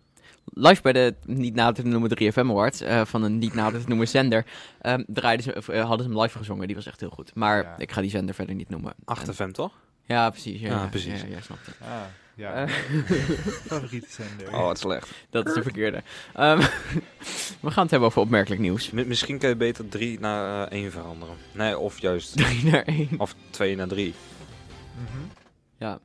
live 0.46 0.82
bij 0.82 0.94
de 0.94 1.16
niet 1.26 1.56
nader 1.56 1.84
te 1.84 1.90
noemen 1.90 2.10
3FM 2.10 2.50
Awards, 2.50 2.82
eh, 2.82 3.02
van 3.06 3.24
een 3.24 3.38
niet 3.38 3.54
nader 3.54 3.82
te 3.82 3.88
noemen 3.88 4.08
zender, 4.08 4.46
ehm, 4.82 5.04
draaiden 5.08 5.44
ze, 5.44 5.56
of, 5.56 5.68
eh, 5.70 5.86
hadden 5.86 6.06
ze 6.08 6.12
hem 6.14 6.22
live 6.22 6.38
gezongen. 6.38 6.68
Die 6.68 6.76
was 6.76 6.86
echt 6.86 7.00
heel 7.00 7.10
goed. 7.10 7.32
Maar 7.36 7.64
Ja. 7.64 7.76
ik 7.78 7.92
ga 7.92 8.02
die 8.02 8.10
zender 8.10 8.36
verder 8.36 8.56
niet 8.56 8.70
noemen. 8.70 8.94
En- 9.06 9.16
8FM 9.16 9.52
toch? 9.52 9.72
ja, 10.06 10.30
precies. 10.30 10.60
Ja, 10.62 10.68
Ja, 10.70 10.74
ja, 10.82 10.88
precies. 10.88 11.22
Ja, 11.22 11.28
jij 11.28 11.42
snapt 11.42 11.66
het. 11.66 11.76
Ah, 11.82 11.88
ja. 12.36 12.54
Eh, 12.54 12.68
Favoriete 13.68 14.08
zender. 14.10 14.54
Oh, 14.54 14.62
wat 14.64 14.80
slecht. 14.80 15.10
dat 15.30 15.48
is 15.48 15.54
de 15.54 15.62
verkeerde. 15.64 16.02
Ehm, 16.34 16.58
we 17.62 17.72
gaan 17.72 17.82
het 17.82 17.92
hebben 17.92 18.10
over 18.10 18.22
opmerkelijk 18.22 18.62
nieuws. 18.62 18.92
Mi- 18.92 19.06
misschien 19.06 19.38
kun 19.38 19.50
je 19.50 19.56
beter 19.56 19.90
3 19.90 20.20
naar 20.20 20.68
1 20.68 20.92
veranderen. 20.92 21.36
Nee, 21.52 21.78
of 21.78 22.00
juist 22.00 22.38
3 22.38 22.66
naar 22.72 22.84
1. 22.86 23.10
of 23.18 23.36
2 23.50 23.76
naar 23.76 23.88
3. 23.88 24.14
Mhm. 24.96 25.24
Ja. 25.78 26.00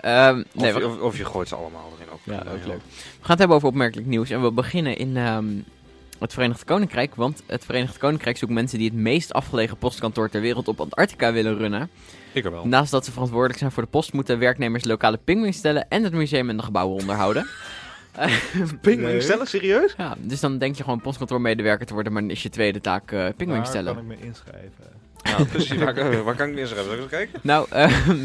Ehm, 0.00 0.42
nee, 0.52 0.76
of, 0.76 0.84
of, 0.84 1.00
of 1.00 1.16
je 1.16 1.24
gooit 1.24 1.48
ze 1.48 1.54
allemaal 1.54 1.92
erin 1.94 2.12
ook. 2.12 2.20
ja, 2.24 2.52
ook 2.52 2.66
leuk. 2.66 2.80
We 2.92 3.02
gaan 3.20 3.30
het 3.30 3.38
hebben 3.38 3.56
over 3.56 3.68
opmerkelijk 3.68 4.08
nieuws. 4.08 4.30
En 4.30 4.42
we 4.42 4.52
beginnen 4.52 4.96
in 4.96 5.16
ehm, 5.16 5.46
het 6.18 6.32
Verenigd 6.32 6.64
Koninkrijk. 6.64 7.14
Want 7.14 7.42
het 7.46 7.64
Verenigd 7.64 7.98
Koninkrijk 7.98 8.36
zoekt 8.36 8.52
mensen 8.52 8.78
die 8.78 8.88
het 8.88 8.98
meest 8.98 9.32
afgelegen 9.32 9.76
postkantoor 9.76 10.28
ter 10.28 10.40
wereld 10.40 10.68
op 10.68 10.80
Antarctica 10.80 11.32
willen 11.32 11.56
runnen. 11.58 11.90
Ik 12.32 12.44
er 12.44 12.50
wel. 12.50 12.66
Naast 12.66 12.90
dat 12.90 13.04
ze 13.04 13.12
verantwoordelijk 13.12 13.58
zijn 13.58 13.72
voor 13.72 13.82
de 13.82 13.88
post, 13.88 14.12
moeten 14.12 14.38
werknemers 14.38 14.84
lokale 14.84 15.18
pinguïns 15.24 15.56
stellen 15.56 15.88
en 15.88 16.04
het 16.04 16.12
museum 16.12 16.48
en 16.50 16.56
de 16.56 16.62
gebouwen 16.62 17.00
onderhouden. 17.00 17.46
Pinguïn 18.80 19.22
stellen, 19.22 19.46
serieus? 19.46 19.94
ja, 19.96 20.16
dus 20.18 20.40
dan 20.40 20.58
denk 20.58 20.76
je 20.76 20.82
gewoon 20.82 21.00
postkantoormedewerker 21.00 21.86
te 21.86 21.92
worden, 21.94 22.12
maar 22.12 22.22
dan 22.22 22.30
is 22.30 22.42
je 22.42 22.48
tweede 22.48 22.80
taak 22.80 23.12
eh 23.12 23.26
pinguïn 23.36 23.58
Waar 23.60 23.66
stellen. 23.66 23.94
kan 23.94 24.10
ik 24.10 24.18
me 24.18 24.26
inschrijven? 24.26 24.84
Ja, 25.26 25.44
precies. 25.44 25.76
waar, 25.78 25.94
kan- 25.94 26.22
waar 26.22 26.34
kan 26.36 26.48
ik 26.48 26.54
meer 26.54 26.66
schrijven? 26.66 26.84
Zal 26.86 26.94
ik 26.94 27.00
eens 27.00 27.10
kijken? 27.10 27.40
Nou, 27.42 27.66
ehm, 27.70 28.16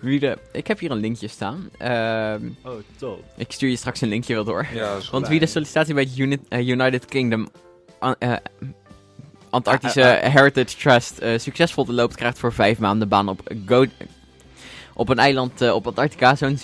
wie 0.00 0.20
de, 0.20 0.38
ik 0.52 0.66
heb 0.66 0.78
hier 0.78 0.90
een 0.90 0.98
linkje 1.00 1.28
staan. 1.28 1.70
Ehm, 1.78 2.48
Oh, 2.64 2.72
top. 2.98 3.24
ik 3.36 3.52
stuur 3.52 3.68
je 3.70 3.76
straks 3.76 4.00
een 4.00 4.08
linkje 4.08 4.34
wel 4.34 4.44
door. 4.44 4.66
Ja, 4.74 4.88
dat 4.88 4.96
is 4.98 5.02
goed. 5.02 5.12
Want 5.12 5.28
wie 5.28 5.40
de 5.40 5.46
sollicitatie 5.46 5.94
bij 5.94 6.08
eh, 6.48 6.68
United 6.68 7.04
Kingdom 7.04 7.48
eh, 8.18 8.32
Antarctische 9.50 10.16
Ah, 10.18 10.24
ah. 10.24 10.34
Heritage 10.34 10.76
Trust 10.76 11.18
eh, 11.18 11.38
succesvol 11.38 11.84
te 11.84 11.92
loopt, 11.92 12.14
krijgt 12.16 12.38
voor 12.38 12.52
vijf 12.52 12.78
maanden 12.78 13.08
baan 13.08 13.28
op, 13.28 13.40
Go 13.66 13.84
op 14.94 15.08
een 15.08 15.18
eiland 15.18 15.60
eh, 15.60 15.74
op 15.74 15.86
Antarctica, 15.86 16.34
zo'n 16.34 16.58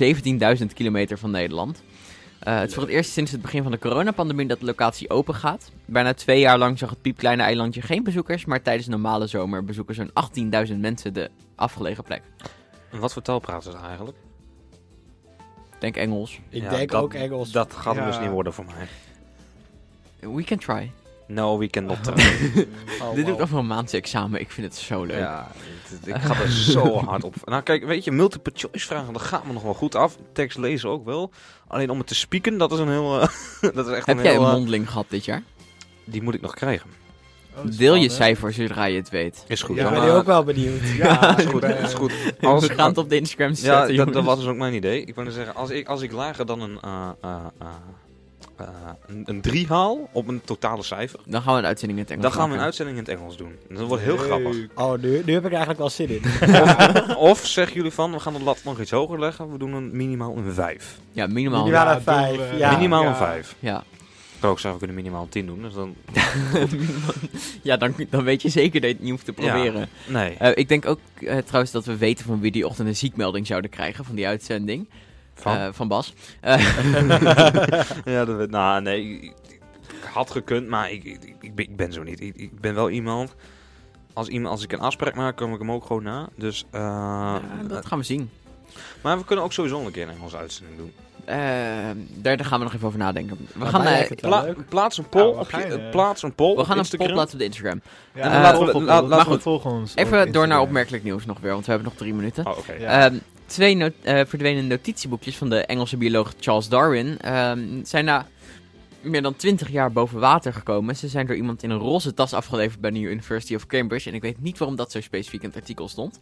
17.000 0.59 0.67
kilometer 0.75 1.19
van 1.19 1.31
Nederland. 1.31 1.83
Eh, 2.45 2.59
het 2.59 2.69
is 2.69 2.75
voor 2.75 2.83
het 2.83 2.93
eerst 2.93 3.11
sinds 3.11 3.31
het 3.31 3.43
begin 3.43 3.63
van 3.63 3.73
de 3.73 3.79
coronapandemie 3.79 4.47
dat 4.47 4.59
de 4.61 4.65
locatie 4.67 5.11
open 5.11 5.35
gaat. 5.35 5.71
Bijna 5.85 6.15
twee 6.15 6.41
jaar 6.41 6.59
lang 6.59 6.79
zag 6.79 6.91
het 6.91 7.01
piepkleine 7.01 7.43
eilandje 7.43 7.83
geen 7.83 8.03
bezoekers, 8.03 8.45
maar 8.45 8.63
tijdens 8.63 8.85
de 8.87 8.91
normale 8.91 9.27
zomer 9.27 9.65
bezoeken 9.65 9.95
zo'n 9.95 10.11
18.000 10.69 10.79
mensen 10.81 11.13
de 11.15 11.31
afgelegen 11.55 12.05
plek. 12.05 12.23
En 12.91 12.99
wat 12.99 13.13
voor 13.13 13.23
taal 13.23 13.39
praten 13.39 13.73
ze 13.73 13.79
eigenlijk? 13.79 14.17
Denk 15.79 15.97
Engels. 15.97 16.41
Ik 16.49 16.63
Ja, 16.63 16.71
denk 16.71 16.91
dat- 16.91 17.03
ook 17.03 17.15
Engels. 17.15 17.51
Dat 17.51 17.73
gaat 17.73 17.97
hem 17.97 18.07
dus 18.07 18.19
niet 18.21 18.31
worden 18.31 18.53
voor 18.53 18.65
mij. 18.65 18.89
We 20.35 20.43
can 20.45 20.59
try. 20.59 20.91
No, 21.27 21.59
we 21.59 21.67
can 21.69 21.85
not. 21.85 21.99
Oh, 23.03 23.15
Dit 23.15 23.27
doe 23.27 23.35
ik 23.35 23.41
over 23.41 23.59
een 23.59 23.67
maandse 23.67 23.97
examen. 23.97 24.41
Ik 24.41 24.51
vind 24.51 24.67
het 24.67 24.77
zo 24.77 25.05
leuk. 25.05 25.17
Ja, 25.19 25.51
het- 25.89 26.07
ik 26.07 26.17
ga 26.17 26.41
er 26.43 26.51
zo 26.51 26.99
hard 27.09 27.25
op. 27.25 27.35
Nou 27.45 27.63
kijk, 27.63 27.85
weet 27.85 28.05
je, 28.05 28.11
multiple 28.11 28.53
choice 28.57 28.87
vragen, 28.87 29.13
dat 29.13 29.23
gaat 29.23 29.47
me 29.47 29.53
nog 29.53 29.63
wel 29.63 29.75
goed 29.75 29.95
af. 29.95 30.17
Tekst 30.33 30.59
lezen 30.59 30.89
ook 30.91 31.05
wel. 31.05 31.31
Alleen 31.67 31.91
om 31.91 31.99
het 31.99 32.07
te 32.07 32.15
spieken, 32.15 32.59
dat 32.59 32.73
is 32.73 32.79
een 32.79 32.89
heel... 32.89 33.21
eh, 33.21 33.29
dat 33.75 33.87
is 33.87 33.93
echt 33.93 34.07
Heb 34.07 34.17
een 34.17 34.23
jij 34.23 34.33
heel... 34.33 34.41
een 34.43 34.47
eh, 34.49 34.53
mondeling 34.55 34.89
gehad 34.89 35.07
dit 35.09 35.25
jaar? 35.25 35.43
die 36.05 36.23
moet 36.23 36.35
ik 36.35 36.41
nog 36.41 36.55
krijgen. 36.55 36.91
Oh, 37.57 37.61
Deel 37.65 37.71
je 37.73 37.79
spannend. 37.81 38.13
cijfer 38.13 38.53
zodra 38.53 38.85
je 38.85 38.97
het 38.99 39.11
weet. 39.11 39.45
Is 39.49 39.63
goed. 39.63 39.77
Ja, 39.77 39.91
ben 39.91 40.03
nu 40.03 40.11
ook 40.11 40.27
wel 40.27 40.45
benieuwd. 40.45 40.81
Ja, 40.97 41.39
is 41.39 41.45
goed, 41.45 41.63
is 41.65 41.95
goed. 41.95 42.13
Als, 42.41 42.67
We 42.67 42.75
gaan 42.75 42.89
het 42.89 42.99
op 42.99 43.09
de 43.09 43.17
Instagram 43.17 43.55
zetten, 43.55 43.95
ja, 43.95 44.05
dat, 44.05 44.25
was 44.25 44.39
dus 44.39 44.47
ook 44.47 44.57
mijn 44.57 44.75
idee. 44.75 45.05
Ik 45.05 45.15
wil 45.15 45.31
zeggen, 45.31 45.55
als 45.55 45.71
ik, 45.71 45.89
als 45.89 46.03
ik 46.03 46.13
lager 46.13 46.47
dan 46.47 46.61
een, 46.61 46.79
eh, 46.81 47.09
eh, 48.61 48.69
een, 49.07 49.23
een 49.27 49.41
3 49.41 49.67
haal 49.67 50.09
op 50.13 50.29
een 50.29 50.41
totale 50.45 50.83
cijfer, 50.83 51.21
Dan 51.27 51.43
gaan 51.43 51.53
we 51.55 51.59
een 51.61 51.67
uitzending 51.67 51.99
in 51.99 52.05
het 52.05 52.13
Engels 52.15 52.33
dan 52.33 52.41
gaan 52.41 52.49
we 52.51 52.55
een 52.57 52.61
maken. 52.61 52.65
uitzending 52.79 52.99
in 52.99 53.05
het 53.05 53.13
Engels 53.21 53.37
doen. 53.37 53.53
En 53.69 53.75
dat 53.77 53.87
wordt 53.89 54.03
heel 54.03 54.17
Leuk. 54.17 54.25
grappig. 54.25 54.57
Oh, 54.75 55.03
nu, 55.03 55.23
nu 55.25 55.33
heb 55.33 55.45
ik 55.45 55.51
eigenlijk 55.51 55.79
wel 55.79 55.91
zin 55.91 56.09
in. 56.09 56.23
Of, 56.63 57.17
of 57.31 57.47
zeggen 57.47 57.77
jullie 57.77 57.91
van, 57.91 58.13
we 58.13 58.21
gaan 58.21 58.33
de 58.33 58.43
lat 58.43 58.61
nog 58.65 58.81
iets 58.81 58.91
hoger 58.91 59.19
leggen. 59.21 59.53
We 59.53 59.59
doen 59.59 59.73
een 59.73 59.97
minimaal 59.97 60.37
een 60.37 60.53
5. 60.53 60.99
Ja, 61.13 61.27
minimaal. 61.27 61.67
Een 61.73 62.03
vijf. 62.03 62.37
doen 62.37 62.49
we. 62.51 62.57
Ja. 62.57 62.73
minimaal 62.73 63.03
ja. 63.03 63.09
een 63.09 63.17
5. 63.17 63.55
Ja, 63.59 63.85
Ik 64.39 64.45
ook 64.45 64.59
zeggen, 64.61 64.73
we 64.73 64.79
kunnen 64.79 64.97
minimaal 64.97 65.23
een 65.23 65.29
10 65.29 65.47
doen. 65.47 65.63
Dus 65.63 65.75
dan... 65.75 65.95
ja 67.63 67.77
dan, 67.77 67.95
dan 68.11 68.25
weet 68.25 68.43
je 68.43 68.49
zeker 68.49 68.81
dat 68.81 68.91
je 68.91 68.95
het 68.97 69.03
niet 69.05 69.11
hoeft 69.11 69.25
te 69.25 69.33
Ja. 69.37 69.51
proberen. 69.53 69.89
Nee. 70.07 70.35
Eh, 70.39 70.51
ik 70.55 70.69
denk 70.69 70.87
ook 70.87 70.99
eh, 71.21 71.37
trouwens 71.39 71.73
dat 71.73 71.85
we 71.85 71.97
weten 71.97 72.25
van 72.25 72.41
wie 72.41 72.51
die 72.51 72.67
ochtend 72.67 72.89
een 72.89 72.97
ziekmelding 72.97 73.47
zouden 73.47 73.71
krijgen 73.71 74.05
van 74.05 74.15
die 74.15 74.27
uitzending. 74.27 74.89
Van? 75.35 75.57
Eh, 75.57 75.69
van 75.73 75.89
Bas. 75.89 76.15
Eh, 76.41 76.59
ja, 78.15 78.25
dat 78.25 78.37
weet... 78.37 78.51
Nou, 78.51 78.83
nee. 78.83 79.21
Ik, 79.21 79.33
had 80.13 80.31
gekund, 80.31 80.69
maar 80.69 80.91
ik, 80.91 81.05
ik, 81.05 81.19
ik, 81.41 81.55
ben, 81.55 81.65
ik 81.65 81.77
ben 81.77 81.93
zo 81.93 82.03
niet. 82.03 82.21
Ik, 82.21 82.37
ik 82.37 82.61
ben 82.61 82.75
wel 82.75 82.91
iemand... 82.91 83.35
Als, 84.13 84.29
iemand, 84.29 84.51
als 84.55 84.63
ik 84.63 84.73
een 84.73 84.81
afspraak 84.81 85.15
maak, 85.15 85.37
kom 85.37 85.53
ik 85.53 85.59
hem 85.59 85.71
ook 85.73 85.85
gewoon 85.87 86.03
na. 86.03 86.29
Dus, 86.37 86.65
eh, 86.71 86.81
ja, 86.81 87.41
dat 87.69 87.87
gaan 87.87 87.99
we 87.99 88.05
zien. 88.05 88.31
Maar 89.01 89.19
we 89.19 89.25
kunnen 89.25 89.45
ook 89.45 89.53
sowieso 89.53 89.81
een 89.87 89.91
keer 89.93 90.09
een 90.09 90.15
Engelse 90.15 90.37
uitzending 90.37 90.79
doen. 90.79 90.93
Daar, 92.23 92.37
daar 92.37 92.47
gaan 92.47 92.59
we 92.59 92.65
nog 92.65 92.75
even 92.75 92.87
over 92.87 92.99
nadenken. 92.99 93.37
We 93.37 93.59
Maar 93.59 93.69
gaan, 93.69 94.07
Pla- 94.17 94.43
leuk. 94.43 94.69
plaats 94.69 94.99
een 94.99 95.09
poll 95.09 95.23
Nou, 95.23 95.35
we 95.35 95.41
op 95.41 95.51
je, 95.81 95.89
plaats 95.91 96.23
een 96.23 96.35
poll 96.35 96.57
we 96.57 96.65
gaan 96.65 96.79
een 96.79 96.87
poll 96.97 97.13
plaatsen 97.13 97.33
op 97.33 97.39
de 97.39 97.45
Instagram. 97.45 97.81
Ja, 98.15 98.21
En 98.23 98.31
maar 98.31 98.41
laten 98.43 98.67
we- 98.67 98.81
laten 99.09 99.31
we- 99.33 99.41
volg 99.41 99.65
ons. 99.65 99.93
Even 99.95 100.33
door 100.33 100.47
naar 100.47 100.61
opmerkelijk 100.61 101.03
nieuws 101.05 101.27
nog 101.27 101.41
weer, 101.41 101.53
want 101.53 101.65
we 101.65 101.71
hebben 101.71 101.89
nog 101.91 101.99
drie 101.99 102.15
minuten. 102.15 102.47
Oh, 102.47 102.59
oké. 102.59 102.73
Ja. 102.73 103.11
Ehm, 103.55 103.63
twee 103.63 103.75
no- 103.77 103.91
eh, 104.03 104.27
verdwenen 104.27 104.67
notitieboekjes 104.67 105.37
van 105.37 105.49
de 105.51 105.59
Engelse 105.67 105.97
bioloog 105.97 106.33
Charles 106.41 106.69
Darwin 106.69 107.19
ehm, 107.21 107.85
zijn 107.85 108.05
na 108.05 108.27
meer 109.01 109.23
dan 109.23 109.37
20 109.37 109.71
jaar 109.71 109.93
boven 109.93 110.21
water 110.21 110.53
gekomen. 110.53 110.97
Ze 110.97 111.09
zijn 111.09 111.27
door 111.27 111.37
iemand 111.37 111.63
in 111.63 111.71
een 111.71 111.79
roze 111.79 112.15
tas 112.15 112.33
afgeleverd 112.33 112.81
bij 112.81 112.91
de 112.91 112.99
University 112.99 113.55
of 113.55 113.67
Cambridge. 113.67 114.09
En 114.09 114.15
ik 114.15 114.23
weet 114.23 114.41
niet 114.41 114.59
waarom 114.59 114.77
dat 114.77 114.93
zo 114.93 115.01
specifiek 115.01 115.43
in 115.43 115.49
het 115.49 115.57
artikel 115.59 115.89
stond. 115.89 116.21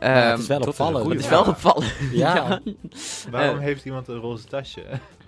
Ja, 0.00 0.08
het 0.08 0.32
Ehm, 0.32 0.40
is 0.40 0.46
wel 0.46 0.60
opvallend. 0.60 1.08
het 1.10 1.20
is 1.20 1.28
wel 1.28 1.44
gevallen. 1.44 1.86
Ja. 2.12 2.60
Waarom 3.30 3.56
eh, 3.56 3.62
heeft 3.62 3.84
iemand 3.84 4.08
een 4.08 4.16
roze 4.18 4.44
tasje? 4.44 4.82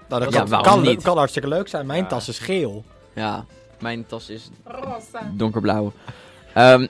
Nou, 0.09 0.23
dat 0.25 0.33
Ja, 0.33 0.45
kan, 0.45 0.63
kan, 0.63 0.83
niet? 0.83 1.03
kan 1.03 1.17
hartstikke 1.17 1.49
leuk 1.49 1.69
zijn. 1.69 1.87
Mijn 1.87 2.03
Ja. 2.03 2.09
tas 2.09 2.29
is 2.29 2.39
geel. 2.39 2.85
Ja, 3.15 3.45
mijn 3.81 4.07
tas 4.07 4.29
is 4.31 4.49
donkerblauw. 5.33 5.93
Ehm, 6.59 6.87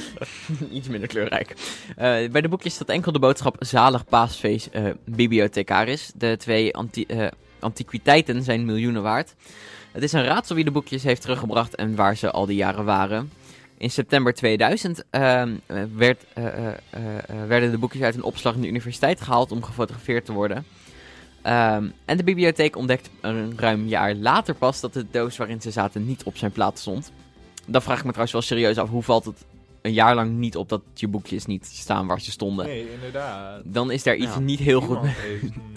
iets 0.78 0.88
minder 0.88 1.08
kleurrijk. 1.08 1.54
Eh, 1.96 2.30
bij 2.30 2.40
de 2.40 2.48
boekjes 2.48 2.74
staat 2.74 2.88
enkel 2.88 3.12
de 3.12 3.18
boodschap 3.18 3.56
zalig 3.58 4.04
paasfeest 4.04 4.66
eh, 4.66 4.84
bibliothecaris. 5.04 6.12
De 6.14 6.36
twee 6.38 6.72
eh, 6.72 7.26
antiquiteiten 7.58 8.42
zijn 8.42 8.64
miljoenen 8.64 9.02
waard. 9.02 9.34
Het 9.92 10.02
is 10.02 10.12
een 10.12 10.24
raadsel 10.24 10.54
wie 10.54 10.64
de 10.64 10.70
boekjes 10.70 11.02
heeft 11.02 11.20
teruggebracht 11.20 11.74
en 11.74 11.94
waar 11.94 12.16
ze 12.16 12.30
al 12.30 12.46
die 12.46 12.56
jaren 12.56 12.84
waren. 12.84 13.32
In 13.78 13.90
september 13.90 14.34
2000 14.34 15.04
ehm, 15.10 15.54
eh, 15.66 15.82
werd, 15.94 16.24
werden 17.46 17.70
de 17.70 17.78
boekjes 17.78 18.02
uit 18.02 18.14
een 18.14 18.22
opslag 18.22 18.54
in 18.54 18.60
de 18.60 18.68
universiteit 18.68 19.20
gehaald 19.20 19.52
om 19.52 19.62
gefotografeerd 19.62 20.24
te 20.24 20.32
worden. 20.32 20.64
Ehm, 21.42 21.88
en 22.04 22.16
de 22.16 22.24
bibliotheek 22.24 22.76
ontdekte 22.76 23.10
een 23.20 23.52
ruim 23.56 23.86
jaar 23.86 24.14
later 24.14 24.54
pas 24.54 24.80
dat 24.80 24.92
de 24.92 25.06
doos 25.10 25.36
waarin 25.36 25.60
ze 25.60 25.70
zaten 25.70 26.06
niet 26.06 26.22
op 26.22 26.36
zijn 26.36 26.52
plaats 26.52 26.80
stond. 26.80 27.12
Dan 27.68 27.82
vraag 27.82 27.98
ik 27.98 28.04
me 28.04 28.08
trouwens 28.10 28.32
wel 28.32 28.42
serieus 28.42 28.78
af, 28.78 28.88
hoe 28.88 29.02
valt 29.02 29.24
het 29.24 29.44
een 29.82 29.92
jaar 29.92 30.14
lang 30.14 30.30
niet 30.36 30.56
op 30.56 30.68
dat 30.68 30.82
je 30.94 31.08
boekjes 31.08 31.46
niet 31.46 31.66
staan 31.66 32.06
waar 32.06 32.20
ze 32.20 32.30
stonden? 32.30 32.66
Nee, 32.66 32.92
inderdaad. 32.92 33.60
Dan 33.64 33.90
is 33.90 34.02
daar 34.02 34.16
iets 34.16 34.34
Ja. 34.34 34.38
niet 34.40 34.58
heel 34.58 34.80
goed 34.80 35.02
mee. 35.02 35.14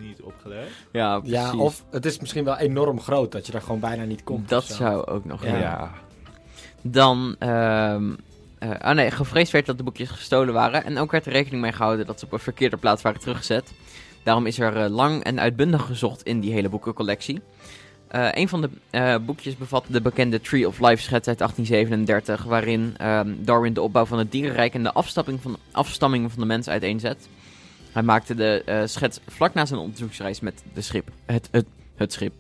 niet 0.02 0.22
opgelet. 0.22 0.68
Ja, 0.92 1.20
precies. 1.20 1.38
Ja, 1.38 1.56
of 1.56 1.84
het 1.90 2.06
is 2.06 2.20
misschien 2.20 2.44
wel 2.44 2.58
enorm 2.58 3.00
groot 3.02 3.32
dat 3.32 3.46
je 3.46 3.52
daar 3.52 3.62
gewoon 3.62 3.80
bijna 3.80 4.04
niet 4.04 4.24
komt. 4.24 4.50
dat 4.50 4.64
zou 4.66 5.06
ook 5.06 5.26
nog 5.26 5.46
Ja. 5.46 5.58
Ja. 5.58 5.92
Dan, 6.82 7.36
ehm 7.40 8.12
eh, 8.60 8.70
oh 8.82 8.92
nee, 8.92 9.12
gevreesd 9.12 9.52
werd 9.52 9.66
dat 9.66 9.78
de 9.78 9.84
boekjes 9.84 10.10
gestolen 10.10 10.54
waren. 10.54 10.84
En 10.84 10.98
ook 10.98 11.12
werd 11.12 11.26
er 11.26 11.32
rekening 11.32 11.62
mee 11.62 11.72
gehouden 11.72 12.06
dat 12.06 12.20
ze 12.20 12.26
op 12.26 12.32
een 12.32 12.40
verkeerde 12.40 12.78
plaats 12.78 13.02
waren 13.02 13.20
teruggezet. 13.22 13.72
Daarom 14.24 14.46
is 14.46 14.60
er 14.60 14.78
eh, 14.84 14.90
lang 14.90 15.24
en 15.24 15.40
uitbundig 15.40 15.86
gezocht 15.86 16.24
in 16.24 16.40
die 16.40 16.52
hele 16.54 16.70
boekencollectie. 16.70 17.42
Eh, 18.12 18.28
een 18.32 18.48
van 18.50 18.62
de 18.62 18.70
eh, 18.90 19.16
boekjes 19.26 19.58
bevat 19.58 19.86
de 19.88 20.02
bekende 20.02 20.42
Tree 20.42 20.68
of 20.68 20.80
Life 20.80 21.02
schets 21.02 21.28
uit 21.28 21.38
1837, 21.38 22.44
waarin 22.44 22.94
ehm, 22.98 23.34
Darwin 23.38 23.74
de 23.74 23.82
opbouw 23.82 24.06
van 24.06 24.18
het 24.18 24.32
dierenrijk 24.32 24.74
en 24.74 24.84
de 24.84 24.92
afstapping 24.92 25.42
van, 25.42 25.58
afstamming 25.72 26.32
van 26.32 26.40
de 26.40 26.46
mens 26.48 26.70
uiteenzet. 26.70 27.28
Hij 27.92 28.04
maakte 28.04 28.36
de 28.36 28.64
eh, 28.66 28.82
schets 28.86 29.20
vlak 29.28 29.54
na 29.54 29.66
zijn 29.66 29.80
onderzoeksreis 29.80 30.40
met 30.40 30.64
de 30.74 30.82
schip. 30.82 31.10
Het, 31.26 31.48
het, 31.52 31.66
het 31.96 32.14
schip. 32.14 32.34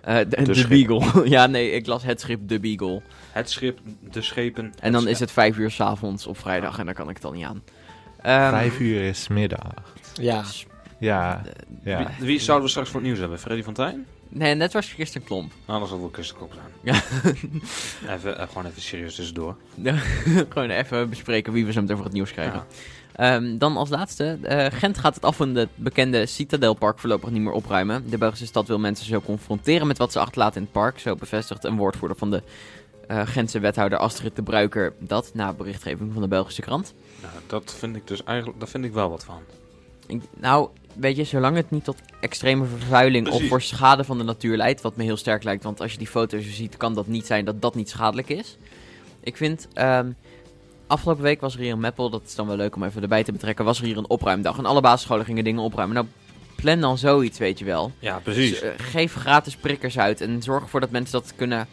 Eh, 0.00 0.16
de 0.28 0.42
de 0.42 0.54
schip. 0.54 0.68
Beagle. 0.68 1.28
ja, 1.36 1.46
nee, 1.46 1.70
ik 1.70 1.86
las 1.86 2.02
het 2.02 2.20
schip, 2.20 2.48
de 2.48 2.60
Beagle. 2.60 3.02
Het 3.30 3.50
schip, 3.50 3.78
de 4.12 4.22
schepen. 4.22 4.72
En 4.80 4.92
dan 4.92 5.08
is 5.08 5.18
het 5.20 5.30
vijf 5.30 5.58
uur 5.58 5.70
s'avonds 5.70 6.26
op 6.26 6.38
vrijdag 6.38 6.78
en 6.78 6.84
dan 6.84 6.94
kan 6.94 7.08
ik 7.08 7.14
het 7.16 7.24
al 7.24 7.32
niet 7.32 7.44
aan. 7.44 7.62
Ehm, 8.22 8.50
Vijf 8.50 8.80
uur 8.80 9.02
is 9.02 9.28
middag. 9.28 9.94
Ja, 10.14 10.44
Ja. 10.98 11.42
ja. 11.84 11.98
Wie, 12.18 12.26
wie 12.26 12.38
zouden 12.38 12.64
we 12.64 12.70
straks 12.70 12.88
voor 12.88 12.98
het 12.98 13.06
nieuws 13.08 13.20
hebben? 13.20 13.38
Freddy 13.38 13.62
van 13.62 13.74
Tijn? 13.74 14.06
Nee, 14.34 14.54
net 14.54 14.72
was 14.72 14.94
Kirsten 14.94 15.24
Klomp. 15.24 15.52
Nou, 15.66 15.78
zal 15.80 15.90
het 15.90 16.00
wel 16.00 16.08
Kustenkop 16.08 16.52
zijn. 16.52 16.66
Ja. 16.82 17.02
even, 18.14 18.38
eh, 18.38 18.48
gewoon 18.48 18.66
even 18.66 18.82
serieus 18.82 19.14
tussendoor. 19.14 19.56
Gewoon 20.48 20.70
even 20.70 21.08
bespreken 21.08 21.52
wie 21.52 21.66
we 21.66 21.72
zo 21.72 21.80
meteen 21.80 21.96
voor 21.96 22.04
het 22.04 22.14
nieuws 22.14 22.32
krijgen. 22.32 22.64
Ja. 23.16 23.34
Ehm, 23.34 23.58
dan 23.58 23.76
als 23.76 23.88
laatste, 23.88 24.38
eh, 24.42 24.66
Gent 24.78 24.98
gaat 24.98 25.14
het 25.14 25.24
af 25.24 25.36
van 25.36 25.54
het 25.54 25.68
bekende 25.74 26.26
Citadelpark 26.26 26.98
voorlopig 26.98 27.30
niet 27.30 27.42
meer 27.42 27.52
opruimen. 27.52 28.10
De 28.10 28.18
Belgische 28.18 28.46
stad 28.46 28.68
wil 28.68 28.78
mensen 28.78 29.06
zo 29.06 29.20
confronteren 29.20 29.86
met 29.86 29.98
wat 29.98 30.12
ze 30.12 30.18
achterlaten 30.18 30.56
in 30.56 30.62
het 30.62 30.72
park. 30.72 30.98
Zo 30.98 31.14
bevestigt 31.14 31.64
een 31.64 31.76
woordvoerder 31.76 32.16
van 32.18 32.30
de 32.30 32.42
eh, 33.08 33.26
Gentse 33.26 33.58
wethouder 33.60 33.98
Astrid 33.98 34.36
de 34.36 34.42
Bruiker 34.42 34.92
dat, 34.98 35.30
na 35.34 35.52
berichtgeving 35.52 36.12
van 36.12 36.22
de 36.22 36.28
Belgische 36.28 36.62
krant. 36.62 36.94
Nou, 37.22 37.34
dat 37.46 37.74
vind 37.78 37.96
ik 37.96 38.06
dus 38.06 38.24
eigenlijk, 38.24 38.58
daar 38.60 38.68
vind 38.68 38.84
ik 38.84 38.92
wel 38.92 39.10
wat 39.10 39.24
van. 39.24 39.40
Ik- 40.06 40.22
nou, 40.40 40.68
weet 40.94 41.16
je, 41.16 41.24
zolang 41.24 41.56
het 41.56 41.70
niet 41.70 41.84
tot 41.84 41.96
extreme 42.20 42.64
vervuiling 42.66 43.28
of 43.28 43.42
voor 43.48 43.62
schade 43.62 44.04
van 44.04 44.18
de 44.18 44.24
natuur 44.24 44.56
leidt, 44.56 44.80
wat 44.80 44.96
me 44.96 45.02
heel 45.04 45.16
sterk 45.16 45.42
lijkt, 45.44 45.62
want 45.64 45.80
als 45.80 45.92
je 45.92 45.98
die 45.98 46.06
foto's 46.06 46.44
ziet, 46.54 46.76
kan 46.76 46.94
dat 46.94 47.06
niet 47.06 47.26
zijn 47.26 47.44
dat 47.44 47.62
dat 47.62 47.74
niet 47.74 47.88
schadelijk 47.90 48.28
is. 48.28 48.56
Ik 49.22 49.36
vind, 49.36 49.68
ehm, 49.72 50.10
afgelopen 50.86 51.22
week 51.22 51.40
was 51.40 51.54
er 51.54 51.60
hier 51.60 51.70
in 51.70 51.80
Meppel, 51.80 52.10
dat 52.10 52.22
is 52.26 52.34
dan 52.34 52.46
wel 52.46 52.56
leuk 52.56 52.76
om 52.76 52.82
even 52.84 53.02
erbij 53.02 53.24
te 53.24 53.32
betrekken, 53.32 53.64
was 53.64 53.78
er 53.78 53.84
hier 53.84 53.96
een 53.96 54.10
opruimdag. 54.10 54.58
En 54.58 54.66
alle 54.66 54.80
basisscholen 54.80 55.24
gingen 55.24 55.44
dingen 55.44 55.62
opruimen. 55.62 55.96
Nou, 55.96 56.06
plan 56.56 56.80
dan 56.80 56.98
zoiets, 56.98 57.38
weet 57.38 57.58
je 57.58 57.64
wel. 57.64 57.92
Ja, 57.98 58.14
Dus, 58.14 58.34
precies. 58.34 58.60
eh, 58.60 58.70
geef 58.76 59.14
gratis 59.14 59.56
prikkers 59.56 59.98
uit 59.98 60.20
en 60.20 60.42
zorg 60.42 60.62
ervoor 60.62 60.80
dat 60.80 60.90
mensen 60.90 61.12
dat 61.20 61.32
kunnen. 61.36 61.66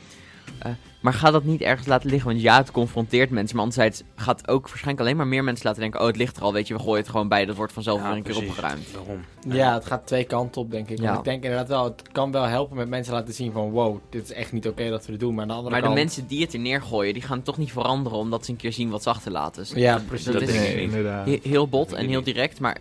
Eh, 0.58 0.72
maar 1.00 1.14
ga 1.14 1.32
dat 1.32 1.44
niet 1.44 1.62
ergens 1.62 1.88
laten 1.88 2.10
liggen, 2.10 2.30
want 2.30 2.42
ja, 2.42 2.58
het 2.58 2.72
confronteert 2.72 3.30
mensen. 3.30 3.56
Maar 3.56 3.66
anderzijds 3.66 4.04
gaat 4.16 4.48
ook 4.48 4.68
waarschijnlijk 4.68 5.00
alleen 5.00 5.18
maar 5.18 5.28
meer 5.28 5.44
mensen 5.44 5.66
laten 5.66 5.82
denken: 5.82 6.00
oh, 6.00 6.08
het 6.08 6.18
ligt 6.18 6.38
er 6.38 6.44
al, 6.44 6.54
weet 6.54 6.68
je, 6.68 6.74
we 6.74 6.80
gooien 6.80 6.98
het 7.02 7.10
gewoon 7.10 7.28
bij. 7.28 7.46
Dat 7.46 7.56
wordt 7.56 7.74
vanzelf 7.74 8.00
Ja, 8.00 8.08
weer 8.08 8.18
een 8.18 8.24
keer 8.24 8.34
precies. 8.34 8.50
opgeruimd. 8.50 8.92
Waarom? 8.92 9.26
ja, 9.50 9.74
het 9.74 9.86
gaat 9.86 10.08
twee 10.08 10.24
kanten 10.24 10.62
op, 10.62 10.72
denk 10.72 10.90
ik. 10.90 11.00
Ja. 11.00 11.06
Want 11.06 11.18
ik 11.18 11.24
denk 11.24 11.44
inderdaad 11.44 11.68
wel, 11.68 11.84
het 11.84 12.02
kan 12.12 12.32
wel 12.32 12.44
helpen 12.44 12.78
met 12.78 12.90
mensen 12.90 13.14
laten 13.14 13.34
zien 13.34 13.52
van... 13.52 13.70
wow, 13.70 13.98
dit 14.10 14.24
is 14.24 14.32
echt 14.32 14.52
niet 14.52 14.68
oké 14.68 14.90
dat 14.90 15.06
we 15.06 15.12
dit 15.12 15.20
doen. 15.20 15.34
Maar 15.34 15.42
aan 15.42 15.48
de 15.48 15.54
andere 15.54 15.80
Maar 15.80 15.90
de 15.90 15.96
mensen 15.96 16.28
die 16.28 16.42
het 16.42 16.54
er 16.54 16.60
neergooien, 16.60 17.14
die 17.14 17.24
gaan 17.24 17.42
toch 17.42 17.58
niet 17.58 17.72
veranderen 17.72 18.18
omdat 18.18 18.46
ze 18.46 18.52
een 18.52 18.58
keer 18.58 18.74
zien 18.74 18.90
wat 18.90 19.04
ze 19.04 19.10
achterlaten. 19.10 19.62
Dus 19.64 19.72
Ja, 19.72 20.02
precies. 20.08 20.26
dat 20.26 20.34
Dat 20.34 20.50
is 20.50 20.92
nee, 20.92 21.40
heel 21.44 21.68
bot 21.68 21.94
en 21.94 22.08
heel 22.08 22.24
direct, 22.24 22.60
maar 22.60 22.78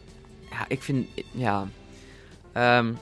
ja, 0.51 0.65
ik 0.69 0.83
vind, 0.83 1.07
ja... 1.31 1.67
Ehm, 2.53 2.93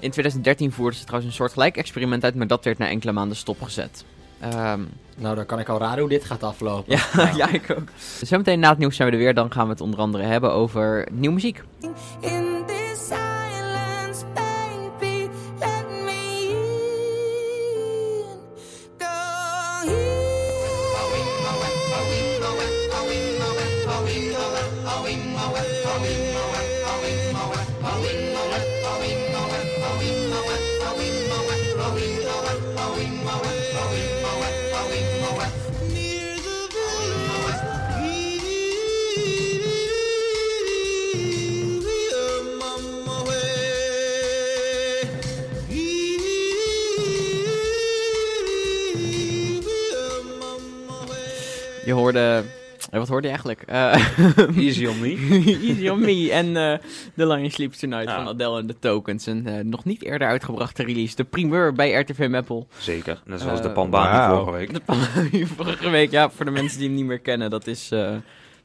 in 0.00 0.10
2013 0.10 0.72
voerden 0.72 0.98
ze 0.98 1.04
trouwens 1.04 1.30
een 1.30 1.36
soort 1.36 1.52
gelijk 1.52 1.76
experiment 1.76 2.24
uit, 2.24 2.34
maar 2.34 2.46
dat 2.46 2.64
werd 2.64 2.78
na 2.78 2.88
enkele 2.88 3.12
maanden 3.12 3.36
stopgezet. 3.36 4.04
Ehm, 4.40 4.80
Nou, 5.18 5.34
dan 5.34 5.46
kan 5.46 5.58
ik 5.58 5.68
al 5.68 5.78
raden 5.78 5.98
hoe 6.00 6.08
dit 6.08 6.24
gaat 6.24 6.42
aflopen. 6.42 6.96
ja, 7.14 7.30
ja, 7.36 7.48
ik 7.48 7.70
ook. 7.70 7.88
Zometeen 8.22 8.60
na 8.60 8.68
het 8.68 8.78
nieuws 8.78 8.96
zijn 8.96 9.08
we 9.08 9.14
er 9.14 9.20
weer, 9.22 9.34
dan 9.34 9.52
gaan 9.52 9.64
we 9.64 9.70
het 9.70 9.80
onder 9.80 10.00
andere 10.00 10.24
hebben 10.24 10.52
over 10.52 11.08
nieuwe 11.12 11.34
muziek. 11.34 11.62
In 12.20 12.62
this 12.66 13.08
Je 51.86 51.92
hoorde... 51.92 52.44
eh, 52.90 52.98
wat 52.98 53.08
hoorde 53.08 53.28
je 53.28 53.32
eigenlijk? 53.34 53.62
Eh, 53.62 54.56
Easy 54.66 54.86
on 54.86 55.00
me. 55.00 55.08
Easy 55.68 55.88
on 55.88 56.00
Me 56.00 56.32
en 56.32 56.46
uh, 56.46 56.78
The 57.16 57.26
Lion 57.26 57.50
Sleeps 57.50 57.78
Tonight 57.78 58.08
Ja. 58.08 58.14
van 58.16 58.28
Adele 58.28 58.58
en 58.58 58.66
The 58.66 58.78
Tokens. 58.78 59.26
Een 59.26 59.46
eh, 59.46 59.64
nog 59.64 59.84
niet 59.84 60.02
eerder 60.04 60.28
uitgebrachte 60.28 60.82
release. 60.82 61.16
De 61.16 61.24
primeur 61.24 61.72
bij 61.72 61.92
RTV 61.92 62.26
Meppel. 62.30 62.66
Zeker. 62.78 63.22
Net 63.24 63.40
zoals 63.40 63.58
Eh, 63.58 63.64
de 63.66 63.70
Pambani 63.72 64.16
wauw. 64.16 64.34
vorige 64.44 64.50
week. 64.58 64.74
De 64.86 65.46
vorige 65.56 65.90
week, 65.90 66.10
ja, 66.10 66.30
voor 66.30 66.44
de 66.44 66.50
mensen 66.50 66.78
die 66.78 66.86
hem 66.86 66.96
niet 66.96 67.06
meer 67.06 67.20
kennen. 67.20 67.50
Dat 67.50 67.66
is... 67.66 67.90
eh, 67.90 68.14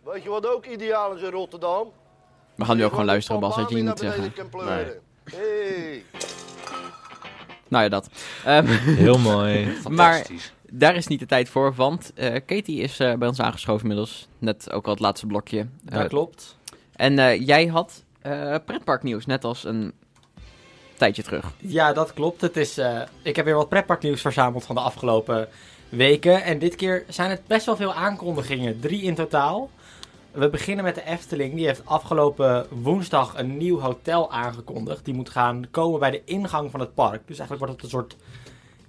Weet 0.06 0.24
je 0.24 0.30
wat 0.30 0.48
ook 0.48 0.66
ideaal 0.66 1.16
is 1.16 1.22
in 1.22 1.30
Rotterdam? 1.30 1.88
we 2.56 2.66
gaan 2.66 2.78
nu 2.78 2.84
ook 2.84 2.90
gewoon 2.92 3.06
luisteren, 3.06 3.42
Bas, 3.42 3.56
wat 3.56 3.70
je 3.70 3.76
niet 3.76 3.86
moet 3.86 4.00
zeggen. 4.00 4.34
Nee. 4.66 4.86
Hey. 5.36 6.04
Nou 7.68 7.84
ja, 7.84 7.90
dat. 7.90 8.10
Ehm, 8.46 8.66
Heel 8.68 9.18
mooi. 9.18 9.66
maar 9.90 10.14
Fantastisch. 10.14 10.54
Daar 10.74 10.96
is 10.96 11.08
niet 11.08 11.20
de 11.20 11.26
tijd 11.26 11.50
voor, 11.50 11.74
want 11.74 12.12
eh, 12.16 12.36
Katie 12.46 12.80
is 12.82 13.00
eh, 13.00 13.14
bij 13.14 13.28
ons 13.28 13.42
aangeschoven 13.42 13.82
inmiddels. 13.82 14.28
Net 14.40 14.72
ook 14.72 14.86
al 14.86 14.92
het 14.92 15.00
laatste 15.02 15.26
blokje. 15.26 15.60
Eh, 15.86 15.98
Dat 16.00 16.08
klopt. 16.08 16.58
en 16.96 17.20
eh, 17.20 17.46
jij 17.48 17.66
had 17.66 18.04
eh 18.22 18.56
pretparknieuws, 18.66 19.26
net 19.26 19.44
als 19.44 19.64
een 19.64 19.94
tijdje 20.98 21.24
terug. 21.24 21.52
Ja, 21.58 21.94
dat 21.94 22.14
klopt. 22.14 22.42
Het 22.42 22.58
is, 22.58 22.78
eh, 22.78 23.02
ik 23.22 23.36
heb 23.36 23.46
weer 23.46 23.56
wat 23.56 23.70
pretparknieuws 23.70 24.22
verzameld 24.22 24.66
van 24.66 24.76
de 24.76 24.82
afgelopen 24.82 25.48
weken. 25.90 26.44
En 26.44 26.60
dit 26.60 26.76
keer 26.76 27.04
zijn 27.08 27.30
het 27.30 27.48
best 27.48 27.66
wel 27.66 27.76
veel 27.76 27.94
aankondigingen. 27.94 28.80
Drie 28.80 29.02
in 29.02 29.16
totaal. 29.16 29.70
We 30.32 30.50
beginnen 30.50 30.84
met 30.84 30.96
de 30.96 31.06
Efteling. 31.06 31.56
Die 31.56 31.66
heeft 31.66 31.86
afgelopen 31.86 32.66
woensdag 32.70 33.38
een 33.38 33.58
nieuw 33.58 33.80
hotel 33.80 34.32
aangekondigd. 34.32 35.06
Die 35.06 35.14
moet 35.14 35.30
gaan 35.30 35.68
komen 35.72 36.00
bij 36.00 36.12
de 36.12 36.22
ingang 36.26 36.72
van 36.72 36.80
het 36.80 36.94
park. 36.94 37.28
Dus 37.28 37.40
eigenlijk 37.40 37.60
wordt 37.60 37.74
het 37.74 37.84
een 37.84 37.90
soort 38.00 38.16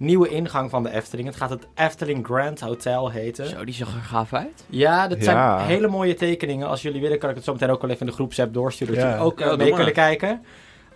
nieuwe 0.03 0.29
ingang 0.29 0.69
van 0.69 0.83
de 0.83 0.91
Efteling. 0.91 1.27
Het 1.27 1.37
gaat 1.37 1.49
het 1.49 1.67
Efteling 1.75 2.25
Grand 2.25 2.59
Hotel 2.59 3.09
heten. 3.09 3.47
Zo, 3.47 3.65
die 3.65 3.73
zag 3.73 3.95
er 3.95 4.01
gaaf 4.01 4.33
uit. 4.33 4.63
Ja, 4.69 5.07
dat 5.07 5.23
zijn 5.23 5.37
Ja. 5.37 5.59
hele 5.65 5.87
mooie 5.87 6.13
tekeningen. 6.13 6.67
Als 6.67 6.81
jullie 6.81 7.01
willen 7.01 7.19
kan 7.19 7.29
ik 7.29 7.35
het 7.35 7.43
zo 7.43 7.51
meteen 7.53 7.69
ook 7.69 7.81
wel 7.81 7.89
even 7.89 8.01
in 8.01 8.07
de 8.07 8.13
groepsapp 8.17 8.53
doorsturen. 8.53 8.95
Dat 8.95 9.03
jullie 9.03 9.19
ook 9.19 9.39
eh, 9.39 9.55
mee 9.57 9.73
kunnen 9.73 9.93
kijken. 9.93 10.41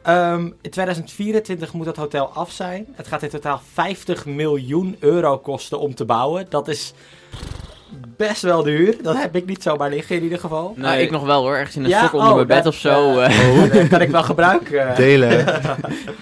Ehm, 0.01 0.45
in 0.61 0.69
2024 0.69 1.73
moet 1.73 1.85
dat 1.85 1.95
hotel 1.95 2.27
af 2.29 2.51
zijn. 2.51 2.85
Het 2.91 3.07
gaat 3.07 3.23
in 3.23 3.29
totaal 3.29 3.61
50 3.73 4.25
miljoen 4.25 4.95
euro 4.99 5.37
kosten 5.37 5.79
om 5.79 5.95
te 5.95 6.05
bouwen. 6.05 6.45
Dat 6.49 6.67
is 6.67 6.93
best 8.17 8.41
wel 8.41 8.63
duur. 8.63 8.95
Dat 9.01 9.17
heb 9.17 9.35
ik 9.35 9.45
niet 9.45 9.63
zomaar 9.63 9.89
liggen 9.89 10.15
in 10.15 10.23
ieder 10.23 10.39
geval. 10.39 10.73
Nou, 10.75 10.97
ik 10.99 11.11
nog 11.11 11.23
wel 11.25 11.41
hoor, 11.41 11.55
ergens 11.55 11.75
in 11.75 11.83
een 11.83 11.89
Ja, 11.89 11.99
stok 11.99 12.13
onder 12.13 12.29
oh, 12.29 12.35
mijn 12.35 12.47
bed 12.47 12.63
dat, 12.63 12.73
of 12.73 12.79
zo. 12.79 13.19
eh, 13.19 13.63
eh. 13.65 13.71
dat 13.79 13.87
kan 13.87 14.01
ik 14.01 14.09
wel 14.09 14.23
gebruiken. 14.23 14.95
Delen. 14.95 15.29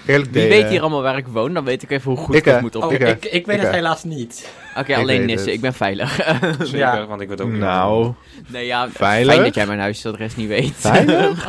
Eerlijk 0.06 0.30
Wie 0.30 0.42
delen. 0.42 0.48
weet 0.48 0.68
hier 0.68 0.80
allemaal 0.80 1.02
waar 1.02 1.16
ik 1.16 1.26
woon, 1.26 1.54
dan 1.54 1.64
weet 1.64 1.82
ik 1.82 1.90
even 1.90 2.10
hoe 2.10 2.20
goed 2.20 2.34
Ik, 2.34 2.44
het 2.44 2.54
eh, 2.54 2.60
moet 2.60 2.76
Oh, 2.76 2.84
op. 2.84 2.92
Ik, 2.92 3.00
ik, 3.00 3.24
ik, 3.24 3.46
weet 3.46 3.56
ik, 3.56 3.60
het 3.62 3.70
eh. 3.70 3.74
helaas 3.74 4.04
niet. 4.04 4.48
Oké, 4.78 4.94
alleen 4.96 5.24
Nissen, 5.24 5.52
ik 5.52 5.60
ben 5.60 5.74
veilig. 5.74 6.14
Zeker, 6.58 6.76
Ja. 6.78 7.06
want 7.06 7.20
ik 7.20 7.28
weet 7.28 7.40
ook 7.40 7.50
niet. 7.50 7.58
Nou, 7.60 8.12
nee, 8.46 8.66
ja, 8.66 8.88
Veilig? 8.90 9.32
fijn 9.32 9.44
dat 9.44 9.54
jij 9.54 9.66
mijn 9.66 9.78
huisadres 9.80 10.36
niet 10.36 10.48
weet. 10.48 10.72
Veilig? 10.76 11.48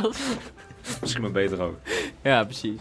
Misschien 1.02 1.22
maar 1.22 1.32
beter 1.32 1.62
ook. 1.62 1.76
ja, 2.24 2.44
precies. 2.44 2.80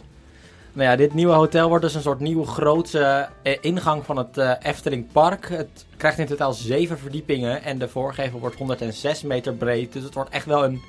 Nou 0.76 0.88
ja, 0.88 0.96
dit 0.96 1.14
nieuwe 1.14 1.32
hotel 1.32 1.68
wordt 1.68 1.84
dus 1.84 1.94
een 1.94 2.02
soort 2.02 2.20
nieuwe 2.20 2.46
grote 2.46 3.28
eh, 3.42 3.56
ingang 3.60 4.04
van 4.04 4.16
het 4.16 4.38
eh, 4.38 4.52
Efteling 4.62 5.12
Park. 5.12 5.48
Het 5.48 5.86
krijgt 5.96 6.18
in 6.18 6.26
totaal 6.26 6.52
zeven 6.52 6.98
verdiepingen 6.98 7.62
en 7.62 7.78
de 7.78 7.88
voorgevel 7.88 8.40
wordt 8.40 8.56
106 8.56 9.22
meter 9.22 9.54
breed. 9.54 9.92
Dus 9.92 10.02
het 10.02 10.14
wordt 10.14 10.30
echt 10.30 10.46
wel 10.46 10.64
een 10.64 10.82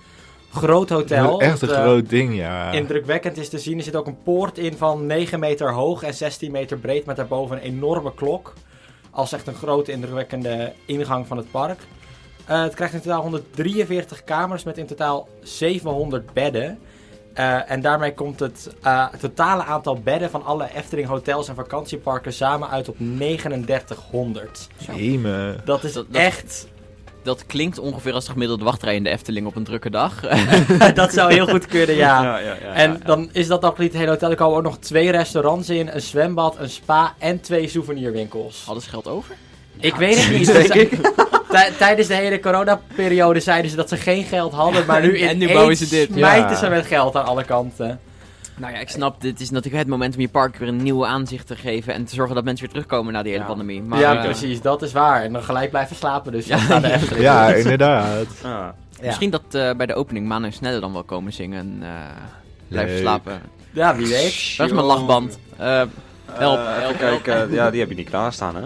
groot 0.52 0.90
hotel. 0.90 1.42
echt 1.42 1.62
een 1.62 1.68
Het, 1.68 1.78
eh, 1.78 1.84
groot 1.84 2.10
ding, 2.10 2.36
ja. 2.36 2.72
Indrukwekkend 2.72 3.38
is 3.38 3.50
te 3.50 3.60
zien. 3.60 3.78
Er 3.78 3.84
zit 3.84 3.96
ook 3.96 4.08
een 4.08 4.24
poort 4.24 4.58
in 4.58 4.78
van 4.78 5.06
9 5.06 5.40
meter 5.40 5.74
hoog 5.74 6.04
en 6.04 6.14
16 6.14 6.52
meter 6.52 6.78
breed. 6.78 7.06
Met 7.06 7.16
daarboven 7.16 7.56
een 7.56 7.64
enorme 7.64 8.14
klok. 8.14 8.54
Als 9.12 9.32
echt 9.32 9.48
een 9.48 9.56
grote 9.56 9.92
indrukwekkende 9.92 10.74
ingang 10.86 11.28
van 11.28 11.38
het 11.38 11.52
park. 11.52 11.80
Het 12.46 12.74
krijgt 12.74 12.94
in 12.94 13.02
totaal 13.02 13.22
143 13.22 14.24
kamers 14.24 14.64
met 14.64 14.78
in 14.78 14.86
totaal 14.86 15.28
700 15.42 16.34
bedden. 16.34 16.80
Eh, 17.38 17.72
en 17.72 17.82
daarmee 17.82 18.14
komt 18.14 18.40
het 18.40 18.70
eh, 18.82 19.06
totale 19.20 19.64
aantal 19.64 20.00
bedden 20.00 20.30
van 20.30 20.46
alle 20.46 20.70
Efteling 20.76 21.08
hotels 21.08 21.48
en 21.48 21.56
vakantieparken 21.56 22.34
samen 22.34 22.70
uit 22.70 22.90
op 22.90 22.96
3900. 22.98 24.68
Jemig. 24.96 25.64
Dat 25.64 25.84
is 25.84 25.94
Dat- 25.94 26.06
dat- 26.10 26.22
echt... 26.22 26.68
Dat 27.24 27.46
klinkt 27.46 27.80
ongeveer 27.80 28.14
als 28.14 28.26
de 28.26 28.32
gemiddelde 28.32 28.64
wachtrij 28.64 28.96
in 28.96 29.04
de 29.04 29.10
Efteling 29.10 29.48
op 29.48 29.56
een 29.56 29.64
drukke 29.64 29.90
dag. 29.90 30.20
dat 30.94 31.14
zou 31.14 31.34
heel 31.34 31.48
goed 31.48 31.66
kunnen, 31.66 31.96
ja. 32.06 32.24
ja, 32.24 32.38
ja, 32.38 32.54
ja, 32.62 32.74
En 32.74 32.92
ja. 32.92 32.98
dan 33.06 33.30
is 33.32 33.48
dat 33.48 33.62
nog 33.62 33.78
niet 33.78 33.88
het 33.92 33.98
hele 33.98 34.12
hotel. 34.12 34.30
Er 34.30 34.36
komen 34.36 34.58
ook 34.58 34.64
nog 34.64 34.78
twee 34.78 35.12
restaurants 35.12 35.70
in, 35.70 35.88
een 35.88 36.02
zwembad, 36.02 36.58
een 36.60 36.70
spa 36.70 37.14
en 37.20 37.42
twee 37.42 37.68
souvenirwinkels. 37.68 38.64
Ze 38.80 38.90
geld 38.90 39.08
over? 39.08 39.36
Ik 39.80 39.96
weet 39.96 40.24
het 40.26 40.32
niet. 40.38 40.54
denk 40.68 40.74
ik. 40.74 41.12
Tij- 41.50 41.72
Tijdens 41.78 42.08
de 42.08 42.14
hele 42.14 42.40
coronaperiode 42.40 43.40
zeiden 43.40 43.70
ze 43.72 43.78
dat 43.78 43.90
ze 43.90 43.98
geen 43.98 44.24
geld 44.24 44.54
hadden, 44.54 44.86
maar 44.86 45.02
nu 45.02 45.20
En 45.20 45.28
nu 45.38 45.44
ineens 45.44 45.52
bouwen 45.54 45.76
ze 45.78 45.90
dit. 45.90 46.10
smijten 46.14 46.50
Ja. 46.50 46.56
ze 46.56 46.70
met 46.70 46.86
geld 46.86 47.16
aan 47.16 47.26
alle 47.26 47.44
kanten. 47.44 48.00
Nou 48.56 48.74
ja, 48.74 48.80
ik 48.80 48.90
snap, 48.90 49.22
dit 49.22 49.40
is 49.40 49.50
natuurlijk 49.50 49.84
het 49.84 49.92
moment 49.92 50.16
om 50.16 50.22
je 50.22 50.28
park 50.30 50.56
weer 50.56 50.68
een 50.68 50.84
nieuw 50.84 51.06
aanzicht 51.06 51.48
te 51.48 51.56
geven 51.56 51.94
en 51.94 52.06
te 52.06 52.16
zorgen 52.16 52.36
dat 52.36 52.44
mensen 52.44 52.66
weer 52.66 52.74
terugkomen 52.74 53.14
na 53.14 53.22
die 53.22 53.32
hele 53.32 53.44
Ja. 53.44 53.50
pandemie. 53.50 53.82
Maar, 53.82 54.00
ja, 54.00 54.16
eh, 54.18 54.24
precies, 54.24 54.62
dat 54.62 54.82
is 54.82 54.92
waar. 54.92 55.24
En 55.24 55.34
dan 55.34 55.44
gelijk 55.44 55.70
blijven 55.70 55.96
slapen, 55.96 56.32
dus 56.32 56.46
Ja. 56.46 56.80
de. 56.80 57.00
Ja, 57.20 57.54
inderdaad. 57.54 58.26
Ah. 58.44 58.52
Ja. 58.52 58.74
Misschien 59.02 59.30
dat 59.30 59.42
eh, 59.52 59.72
bij 59.72 59.86
de 59.86 59.94
opening 59.94 60.28
Manu 60.28 60.46
en 60.46 60.54
Snelle 60.54 60.80
dan 60.80 60.94
wel 60.94 61.04
komen 61.04 61.34
zingen. 61.34 61.78
eh 61.82 61.90
blijven 62.68 62.94
Leuk. 62.94 63.02
slapen. 63.04 63.42
Ja, 63.72 63.96
wie 63.96 64.08
weet. 64.08 64.54
Waar 64.58 64.68
is 64.68 64.74
mijn 64.74 64.86
lachband? 64.86 65.40
Eh 65.58 65.82
help, 66.32 66.60
help, 66.64 66.98
kijken. 66.98 67.52
Ja, 67.54 67.70
die 67.72 67.80
heb 67.80 67.90
je 67.90 67.96
niet 67.96 68.10
klaarstaan, 68.10 68.56
hè? 68.56 68.62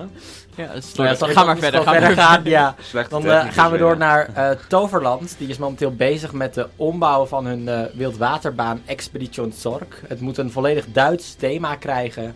Ja, 0.55 0.65
Nou 0.95 1.09
ja, 1.09 1.15
maar 1.19 1.45
dan 1.45 1.57
verder. 1.57 1.81
gewoon 1.81 1.83
Ga 1.83 1.91
maar 1.91 2.01
verder 2.01 2.23
gaan. 2.23 2.43
Ja. 2.43 2.75
Slechte 2.81 3.09
Dan 3.09 3.25
eh, 3.25 3.45
gaan 3.51 3.71
we 3.71 3.77
door 3.77 3.97
naar 3.97 4.29
eh, 4.33 4.49
Toverland. 4.67 5.35
Die 5.37 5.47
is 5.47 5.57
momenteel 5.57 5.95
bezig 5.95 6.31
met 6.33 6.53
de 6.53 6.67
ombouw 6.75 7.25
van 7.25 7.45
hun 7.45 7.67
eh, 7.67 7.81
wildwaterbaan 7.93 8.81
Expedition 8.85 9.51
Zorg. 9.55 10.01
Het 10.07 10.19
moet 10.19 10.37
een 10.37 10.51
volledig 10.51 10.85
Duits 10.91 11.35
thema 11.35 11.75
krijgen. 11.75 12.35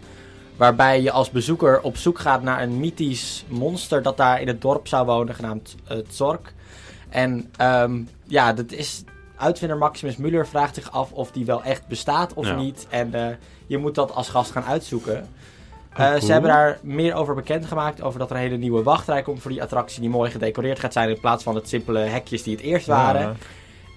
Waarbij 0.57 1.01
je 1.01 1.11
als 1.11 1.29
bezoeker 1.29 1.81
op 1.81 1.97
zoek 1.97 2.19
gaat 2.19 2.41
naar 2.41 2.61
een 2.61 2.79
mythisch 2.79 3.45
monster 3.47 4.01
dat 4.01 4.17
daar 4.17 4.41
in 4.41 4.47
het 4.47 4.61
dorp 4.61 4.87
zou 4.87 5.05
wonen, 5.05 5.35
genaamd 5.35 5.75
uh, 5.91 5.97
Zorg. 6.09 6.39
En 7.09 7.51
ehm, 7.57 8.01
ja, 8.23 8.53
dat 8.53 8.71
is. 8.71 9.03
Uitvinder 9.37 9.77
Maximus 9.77 10.15
Muller 10.17 10.47
vraagt 10.47 10.75
zich 10.75 10.91
af 10.91 11.11
of 11.11 11.31
die 11.31 11.45
wel 11.45 11.63
echt 11.63 11.87
bestaat 11.87 12.33
of 12.33 12.47
Ja. 12.47 12.55
niet. 12.55 12.87
En 12.89 13.13
eh, 13.13 13.35
je 13.67 13.77
moet 13.77 13.95
dat 13.95 14.13
als 14.13 14.29
gast 14.29 14.51
gaan 14.51 14.63
uitzoeken. 14.63 15.27
Eh, 15.95 16.09
cool. 16.09 16.21
Ze 16.21 16.31
hebben 16.31 16.49
daar 16.49 16.79
meer 16.81 17.13
over 17.13 17.35
bekendgemaakt. 17.35 18.01
Over 18.01 18.19
dat 18.19 18.29
er 18.29 18.35
een 18.35 18.41
hele 18.41 18.57
nieuwe 18.57 18.83
wachtrij 18.83 19.21
komt 19.21 19.41
voor 19.41 19.51
die 19.51 19.61
attractie. 19.61 20.01
Die 20.01 20.09
mooi 20.09 20.31
gedecoreerd 20.31 20.79
gaat 20.79 20.93
zijn. 20.93 21.09
In 21.09 21.19
plaats 21.19 21.43
van 21.43 21.55
het 21.55 21.69
simpele 21.69 21.99
hekjes 21.99 22.43
die 22.43 22.55
het 22.55 22.65
eerst 22.65 22.87
waren. 22.87 23.21
Ja. 23.21 23.33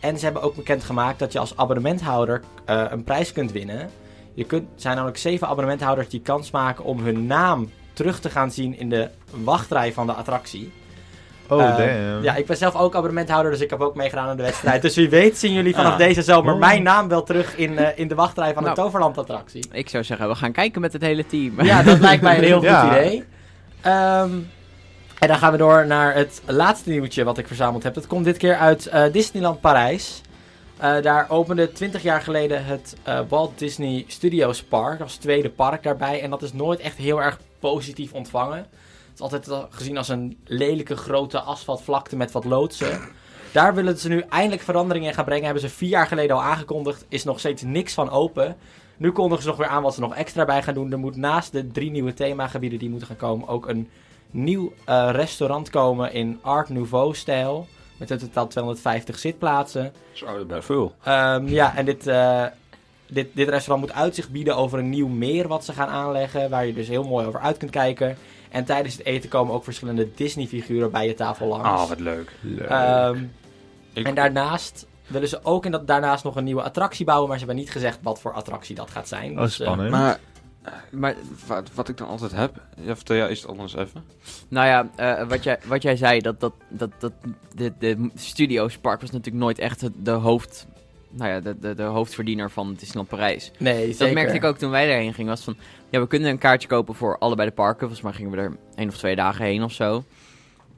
En 0.00 0.18
ze 0.18 0.24
hebben 0.24 0.42
ook 0.42 0.54
bekendgemaakt 0.54 1.18
dat 1.18 1.32
je 1.32 1.38
als 1.38 1.56
abonnementhouder 1.56 2.42
eh, 2.64 2.84
een 2.88 3.04
prijs 3.04 3.32
kunt 3.32 3.52
winnen. 3.52 3.90
Je 4.34 4.44
kunt, 4.44 4.62
er 4.62 4.80
zijn 4.80 4.94
namelijk 4.94 5.18
zeven 5.18 5.46
abonnementhouders 5.48 6.08
die 6.08 6.20
kans 6.20 6.50
maken 6.50 6.84
om 6.84 7.00
hun 7.00 7.26
naam 7.26 7.70
terug 7.92 8.20
te 8.20 8.30
gaan 8.30 8.50
zien 8.50 8.78
in 8.78 8.88
de 8.88 9.08
wachtrij 9.30 9.92
van 9.92 10.06
de 10.06 10.12
attractie. 10.12 10.72
Oh, 11.48 11.62
Eh, 11.62 11.76
damn. 11.76 12.22
Ja, 12.22 12.34
ik 12.36 12.46
ben 12.46 12.56
zelf 12.56 12.74
ook 12.76 12.94
abonnementhouder, 12.94 13.50
dus 13.52 13.60
ik 13.60 13.70
heb 13.70 13.80
ook 13.80 13.94
meegedaan 13.94 14.28
aan 14.28 14.36
de 14.36 14.42
wedstrijd. 14.42 14.82
Dus 14.82 14.96
wie 14.96 15.08
weet 15.08 15.38
zien 15.38 15.52
jullie 15.52 15.74
vanaf 15.74 15.92
Ah. 15.92 15.98
deze 15.98 16.22
zomer 16.22 16.52
Oh. 16.54 16.58
mijn 16.60 16.82
naam 16.82 17.08
wel 17.08 17.22
terug 17.22 17.56
in, 17.56 17.78
eh, 17.78 17.88
in 17.98 18.08
de 18.08 18.14
wachtrij 18.14 18.52
van 18.54 18.62
de 18.62 18.68
Nou. 18.68 18.80
Toverland 18.80 19.18
attractie. 19.18 19.68
Ik 19.72 19.88
zou 19.88 20.04
zeggen, 20.04 20.28
we 20.28 20.34
gaan 20.34 20.52
kijken 20.52 20.80
met 20.80 20.92
het 20.92 21.02
hele 21.02 21.26
team. 21.26 21.62
Ja, 21.62 21.82
dat 21.82 21.98
lijkt 22.00 22.22
mij 22.22 22.38
een 22.38 22.44
heel 22.44 22.58
goed 22.58 22.66
Ja. 22.78 22.90
idee. 22.90 23.24
Ehm, 23.80 24.30
en 25.18 25.28
dan 25.28 25.38
gaan 25.38 25.52
we 25.52 25.58
door 25.58 25.86
naar 25.86 26.14
het 26.14 26.42
laatste 26.46 26.90
nieuwtje 26.90 27.24
wat 27.24 27.38
ik 27.38 27.46
verzameld 27.46 27.82
heb. 27.82 27.94
Dat 27.94 28.06
komt 28.06 28.24
dit 28.24 28.36
keer 28.36 28.56
uit 28.56 28.86
eh, 28.86 29.02
Disneyland 29.12 29.60
Parijs. 29.60 30.20
Eh, 30.76 31.02
daar 31.02 31.26
opende 31.28 31.72
20 31.72 32.02
jaar 32.02 32.20
geleden 32.20 32.64
het 32.64 32.96
eh, 33.02 33.20
Walt 33.28 33.58
Disney 33.58 34.04
Studios 34.06 34.62
Park 34.62 35.00
als 35.00 35.16
tweede 35.16 35.48
park 35.50 35.82
daarbij. 35.82 36.22
En 36.22 36.30
dat 36.30 36.42
is 36.42 36.52
nooit 36.52 36.80
echt 36.80 36.96
heel 36.96 37.22
erg 37.22 37.38
positief 37.58 38.12
ontvangen. 38.12 38.66
Is 39.18 39.24
altijd 39.24 39.68
gezien 39.70 39.96
als 39.96 40.08
een 40.08 40.38
lelijke 40.44 40.96
grote 40.96 41.40
asfaltvlakte 41.40 42.16
met 42.16 42.32
wat 42.32 42.44
loodsen. 42.44 43.00
Daar 43.52 43.74
willen 43.74 43.98
ze 43.98 44.08
nu 44.08 44.20
eindelijk 44.20 44.62
verandering 44.62 45.06
in 45.06 45.14
gaan 45.14 45.24
brengen. 45.24 45.44
Hebben 45.44 45.62
ze 45.62 45.68
vier 45.68 45.88
jaar 45.88 46.06
geleden 46.06 46.36
al 46.36 46.42
aangekondigd. 46.42 47.04
Is 47.08 47.24
nog 47.24 47.38
steeds 47.38 47.62
niks 47.62 47.94
van 47.94 48.10
open. 48.10 48.56
Nu 48.96 49.12
kondigen 49.12 49.42
ze 49.42 49.48
nog 49.48 49.56
weer 49.56 49.66
aan 49.66 49.82
wat 49.82 49.94
ze 49.94 50.00
nog 50.00 50.14
extra 50.14 50.44
bij 50.44 50.62
gaan 50.62 50.74
doen. 50.74 50.92
Er 50.92 50.98
moet 50.98 51.16
naast 51.16 51.52
de 51.52 51.70
drie 51.70 51.90
nieuwe 51.90 52.14
themagebieden 52.14 52.78
die 52.78 52.90
moeten 52.90 53.08
gaan 53.08 53.16
komen 53.16 53.48
ook 53.48 53.68
een 53.68 53.88
nieuw 54.30 54.72
eh, 54.84 55.08
restaurant 55.12 55.70
komen 55.70 56.12
in 56.12 56.38
Art 56.42 56.68
Nouveau-stijl. 56.68 57.66
Met 57.96 58.10
in 58.10 58.18
totaal 58.18 58.46
250 58.46 59.18
zitplaatsen. 59.18 59.92
Zo, 60.12 60.46
dat 60.46 60.58
is 60.58 60.64
veel. 60.64 60.94
Ehm, 61.02 61.48
ja, 61.48 61.76
en 61.76 61.84
dit, 61.84 62.06
eh, 62.06 62.44
dit, 63.06 63.28
dit 63.34 63.48
restaurant 63.48 63.86
moet 63.86 63.96
uitzicht 63.96 64.30
bieden 64.30 64.56
over 64.56 64.78
een 64.78 64.90
nieuw 64.90 65.08
meer 65.08 65.48
wat 65.48 65.64
ze 65.64 65.72
gaan 65.72 65.88
aanleggen. 65.88 66.50
Waar 66.50 66.66
je 66.66 66.72
dus 66.72 66.88
heel 66.88 67.04
mooi 67.04 67.26
over 67.26 67.40
uit 67.40 67.56
kunt 67.56 67.70
kijken. 67.70 68.16
En 68.50 68.64
tijdens 68.64 68.96
het 68.96 69.06
eten 69.06 69.28
komen 69.28 69.54
ook 69.54 69.64
verschillende 69.64 70.08
Disney-figuren 70.14 70.90
bij 70.90 71.06
je 71.06 71.14
tafel 71.14 71.46
langs. 71.46 71.68
Ah, 71.68 71.88
wat 71.88 72.00
leuk. 72.00 72.32
Leuk. 72.40 72.68
Ehm, 72.68 73.24
Ik- 73.92 74.06
en 74.06 74.14
daarnaast 74.14 74.86
willen 75.06 75.28
ze 75.28 75.44
ook 75.44 75.64
in 75.64 75.70
dat, 75.70 75.86
daarnaast 75.86 76.24
nog 76.24 76.36
een 76.36 76.44
nieuwe 76.44 76.62
attractie 76.62 77.04
bouwen. 77.04 77.28
Maar 77.28 77.38
ze 77.38 77.44
hebben 77.44 77.62
niet 77.64 77.72
gezegd 77.72 77.98
wat 78.02 78.20
voor 78.20 78.32
attractie 78.32 78.74
dat 78.74 78.90
gaat 78.90 79.08
zijn. 79.08 79.32
oh, 79.32 79.38
Dus, 79.40 79.60
eh, 79.60 79.66
spannend. 79.66 79.90
Maar 79.90 80.18
Maar 80.90 81.14
wat, 81.46 81.70
wat 81.74 81.88
ik 81.88 81.96
dan 81.96 82.08
altijd 82.08 82.32
heb... 82.32 82.60
Ja, 82.80 82.96
vertel 82.96 83.16
jij 83.16 83.28
eerst 83.28 83.46
anders 83.46 83.74
even. 83.76 84.04
Nou 84.48 84.66
ja, 84.66 84.88
eh, 84.96 85.28
wat, 85.28 85.42
jij, 85.42 85.58
wat 85.66 85.82
jij 85.82 85.96
zei, 85.96 86.20
dat, 86.20 86.40
dat, 86.40 86.52
dat, 86.68 86.90
dat 86.98 87.12
de, 87.54 87.72
de 87.78 88.10
Studios 88.14 88.78
Park 88.78 89.00
was 89.00 89.10
natuurlijk 89.10 89.44
nooit 89.44 89.58
echt 89.58 89.80
het- 89.80 89.92
de 90.04 90.10
hoofd... 90.10 90.66
Nou 91.10 91.30
ja, 91.30 91.40
de, 91.40 91.58
de, 91.58 91.74
de 91.74 91.82
hoofdverdiener 91.82 92.50
van 92.50 92.74
Disneyland 92.74 93.08
Parijs. 93.08 93.50
nee, 93.58 93.84
zeker. 93.84 93.98
Dat 93.98 94.14
merkte 94.14 94.34
ik 94.34 94.44
ook 94.44 94.58
toen 94.58 94.70
wij 94.70 94.86
daarheen 94.86 95.14
gingen. 95.14 95.30
Was 95.30 95.44
van, 95.44 95.56
ja, 95.90 96.00
we 96.00 96.06
kunnen 96.06 96.30
een 96.30 96.38
kaartje 96.38 96.68
kopen 96.68 96.94
voor 96.94 97.18
allebei 97.18 97.48
de 97.48 97.54
parken. 97.54 97.80
Volgens 97.80 98.00
mij 98.00 98.12
gingen 98.12 98.30
we 98.30 98.36
er 98.36 98.56
één 98.74 98.88
of 98.88 98.96
twee 98.96 99.16
dagen 99.16 99.44
heen 99.44 99.62
of 99.62 99.72
zo. 99.72 100.04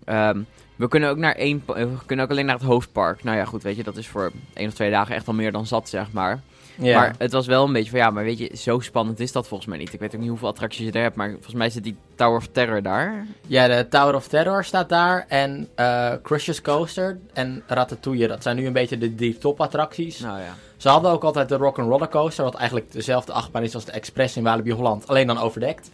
Ehm, 0.05 0.43
we 0.77 0.89
kunnen 0.89 1.09
ook 1.11 1.17
naar 1.17 1.35
één, 1.35 1.63
we 1.67 1.97
kunnen 2.07 2.25
ook 2.25 2.31
alleen 2.31 2.47
naar 2.47 2.55
het 2.55 2.65
hoofdpark. 2.65 3.23
Nou 3.25 3.37
ja, 3.37 3.45
goed, 3.45 3.63
weet 3.63 3.77
je, 3.77 3.83
dat 3.83 3.97
is 3.97 4.09
voor 4.09 4.33
één 4.55 4.69
of 4.69 4.75
twee 4.75 4.91
dagen 4.91 5.15
echt 5.15 5.27
al 5.29 5.35
meer 5.35 5.53
dan 5.53 5.67
zat, 5.67 5.89
zeg 5.89 6.13
maar. 6.13 6.41
Ja. 6.81 6.99
Maar 6.99 7.15
het 7.19 7.33
was 7.33 7.47
wel 7.47 7.65
een 7.67 7.73
beetje 7.73 7.91
van, 7.91 7.99
ja, 7.99 8.11
maar 8.11 8.25
weet 8.25 8.39
je, 8.39 8.57
zo 8.57 8.79
spannend 8.79 9.21
is 9.21 9.33
dat 9.33 9.49
volgens 9.49 9.69
mij 9.69 9.79
niet. 9.79 9.93
Ik 9.93 10.01
weet 10.01 10.15
ook 10.15 10.21
niet 10.21 10.29
hoeveel 10.29 10.49
attracties 10.49 10.87
je 10.87 10.93
er 10.93 11.03
hebt, 11.03 11.17
maar 11.17 11.31
volgens 11.31 11.55
mij 11.55 11.71
zit 11.71 11.85
die 11.85 11.97
Tower 12.15 12.37
of 12.37 12.49
Terror 12.53 12.83
daar. 12.83 13.27
Ja, 13.47 13.67
de 13.67 13.87
Tower 13.89 14.15
of 14.15 14.29
Terror 14.29 14.65
staat 14.65 14.89
daar. 14.89 15.25
En 15.29 15.69
eh 15.75 16.13
Crush's 16.23 16.63
Coaster 16.63 17.19
en 17.33 17.63
Ratatouille. 17.67 18.29
Dat 18.29 18.43
zijn 18.43 18.57
nu 18.57 18.67
een 18.67 18.73
beetje 18.73 18.99
de 18.99 19.15
drie 19.15 19.39
topattracties. 19.39 20.21
Nou 20.21 20.39
ja. 20.39 20.55
Ze 20.77 20.89
hadden 20.89 21.11
ook 21.11 21.25
altijd 21.25 21.49
de 21.49 21.57
Rock'n'Roller 21.57 22.09
Coaster. 22.09 22.45
Wat 22.45 22.55
eigenlijk 22.55 22.93
dezelfde 22.93 23.33
achtbaan 23.33 23.63
is 23.63 23.75
als 23.75 23.85
de 23.85 23.93
Express 23.93 24.37
in 24.37 24.43
Walibi 24.43 24.73
Holland. 24.73 25.09
Alleen 25.09 25.27
dan 25.27 25.39
overdekt. 25.39 25.91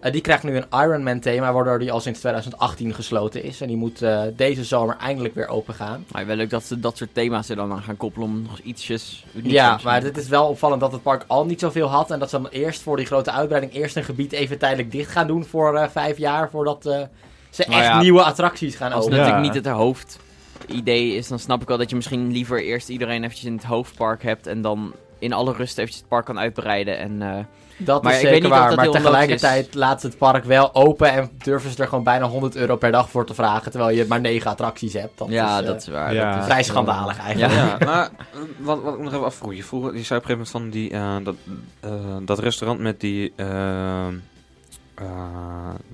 Eh, 0.00 0.12
die 0.12 0.20
krijgt 0.20 0.42
nu 0.42 0.56
een 0.56 0.80
Ironman 0.82 1.20
thema. 1.20 1.52
Waardoor 1.52 1.78
die 1.78 1.92
al 1.92 2.00
sinds 2.00 2.18
2018 2.18 2.94
gesloten 2.94 3.42
is. 3.42 3.60
En 3.60 3.68
die 3.68 3.76
moet 3.76 4.02
eh, 4.02 4.22
deze 4.36 4.64
zomer 4.64 4.96
eindelijk 4.96 5.34
weer 5.34 5.48
open 5.48 5.74
gaan. 5.74 6.04
Maar 6.12 6.26
wel 6.26 6.36
leuk 6.36 6.50
dat 6.50 6.64
ze 6.64 6.80
dat 6.80 6.96
soort 6.96 7.14
thema's 7.14 7.48
er 7.48 7.56
dan 7.56 7.72
aan 7.72 7.82
gaan 7.82 7.96
koppelen 7.96 8.28
om 8.28 8.42
nog 8.42 8.58
ietsjes... 8.58 9.24
Ja, 9.32 9.78
maar 9.84 10.02
het 10.02 10.16
is 10.16 10.28
wel 10.28 10.48
opvallend 10.48 10.80
dat 10.80 10.92
het 10.92 11.02
park 11.02 11.24
al 11.26 11.46
niet 11.46 11.60
zoveel 11.60 11.88
had. 11.88 12.10
En 12.10 12.18
dat 12.18 12.30
ze 12.30 12.40
dan 12.40 12.50
eerst 12.50 12.82
voor 12.82 12.96
die 12.96 13.06
grote 13.06 13.30
uitbreiding 13.30 13.74
eerst 13.74 13.96
een 13.96 14.04
gebied 14.04 14.32
even 14.32 14.58
tijdelijk 14.58 14.92
dicht 14.92 15.10
gaan 15.10 15.26
doen 15.26 15.44
voor 15.44 15.76
eh, 15.76 15.88
vijf 15.88 16.18
jaar. 16.18 16.50
Voordat 16.50 16.86
eh, 16.86 17.02
ze 17.50 17.64
Nou 17.66 17.80
echt 17.80 17.90
ja, 17.90 18.00
nieuwe 18.00 18.22
attracties 18.22 18.74
gaan 18.74 18.92
openen. 18.92 19.18
Ja. 19.18 19.24
natuurlijk 19.24 19.54
niet 19.54 19.64
het 19.64 19.74
hoofdidee 19.74 21.14
is, 21.14 21.28
dan 21.28 21.38
snap 21.38 21.62
ik 21.62 21.68
wel 21.68 21.78
dat 21.78 21.90
je 21.90 21.96
misschien 21.96 22.32
liever 22.32 22.62
eerst 22.62 22.88
iedereen 22.88 23.24
eventjes 23.24 23.44
in 23.44 23.54
het 23.54 23.64
hoofdpark 23.64 24.22
hebt 24.22 24.46
en 24.46 24.62
dan 24.62 24.92
in 25.18 25.32
alle 25.32 25.52
rust 25.52 25.78
eventjes 25.78 26.00
het 26.00 26.08
park 26.08 26.24
kan 26.24 26.38
uitbreiden. 26.38 26.98
En, 26.98 27.22
eh, 27.22 27.44
Dat 27.80 28.02
Maar 28.02 28.12
is 28.12 28.18
ik 28.18 28.24
weet 28.24 28.32
zeker 28.34 28.48
niet 28.48 28.58
of 28.58 28.58
waar, 28.58 28.68
dat 28.68 28.76
maar 28.76 28.84
heel 28.84 28.94
logisch 28.94 29.10
tegelijkertijd 29.10 29.74
laat 29.74 30.00
ze 30.00 30.06
het 30.06 30.18
park 30.18 30.44
wel 30.44 30.74
open 30.74 31.10
en 31.12 31.30
durven 31.38 31.70
ze 31.70 31.82
er 31.82 31.88
gewoon 31.88 32.04
bijna 32.04 32.26
100 32.26 32.56
euro 32.56 32.76
per 32.76 32.92
dag 32.92 33.10
voor 33.10 33.26
te 33.26 33.34
vragen, 33.34 33.70
terwijl 33.70 33.96
je 33.96 34.04
maar 34.08 34.20
9 34.20 34.50
attracties 34.50 34.92
hebt. 34.92 35.18
Dat 35.18 35.28
ja, 35.28 35.54
is, 35.56 35.60
eh, 35.60 35.66
dat 35.66 35.80
is 35.82 35.88
waar. 35.88 36.14
ja. 36.14 36.30
dat 36.32 36.40
is, 36.40 36.46
vrij 36.46 36.62
schandalig 36.62 37.18
eigenlijk. 37.18 37.52
Ja. 37.54 37.66
Ja, 37.66 37.76
maar 37.84 38.04
eh, 38.04 38.38
wat, 38.58 38.82
wat 38.82 38.94
ik 38.94 39.00
nog 39.00 39.12
even 39.12 39.24
afvroeg. 39.24 39.54
Je, 39.54 39.64
vroeg, 39.64 39.92
je 39.94 40.02
zei 40.02 40.20
op 40.20 40.28
een 40.30 40.36
gegeven 40.36 40.36
moment 40.36 40.50
van 40.50 40.70
die, 40.70 40.90
eh, 40.90 41.16
dat, 41.24 41.34
eh, 41.80 42.16
dat 42.22 42.38
restaurant 42.38 42.80
met 42.80 43.00
die... 43.00 43.32
eh, 43.36 43.46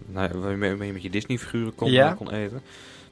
nou 0.07 0.29
ja, 0.33 0.39
waarmee 0.39 0.87
je 0.87 0.93
met 0.93 1.03
je 1.03 1.11
Disney-figuren 1.11 1.75
kon, 1.75 1.91
Ja. 1.91 2.13
kon 2.13 2.31
eten. 2.33 2.63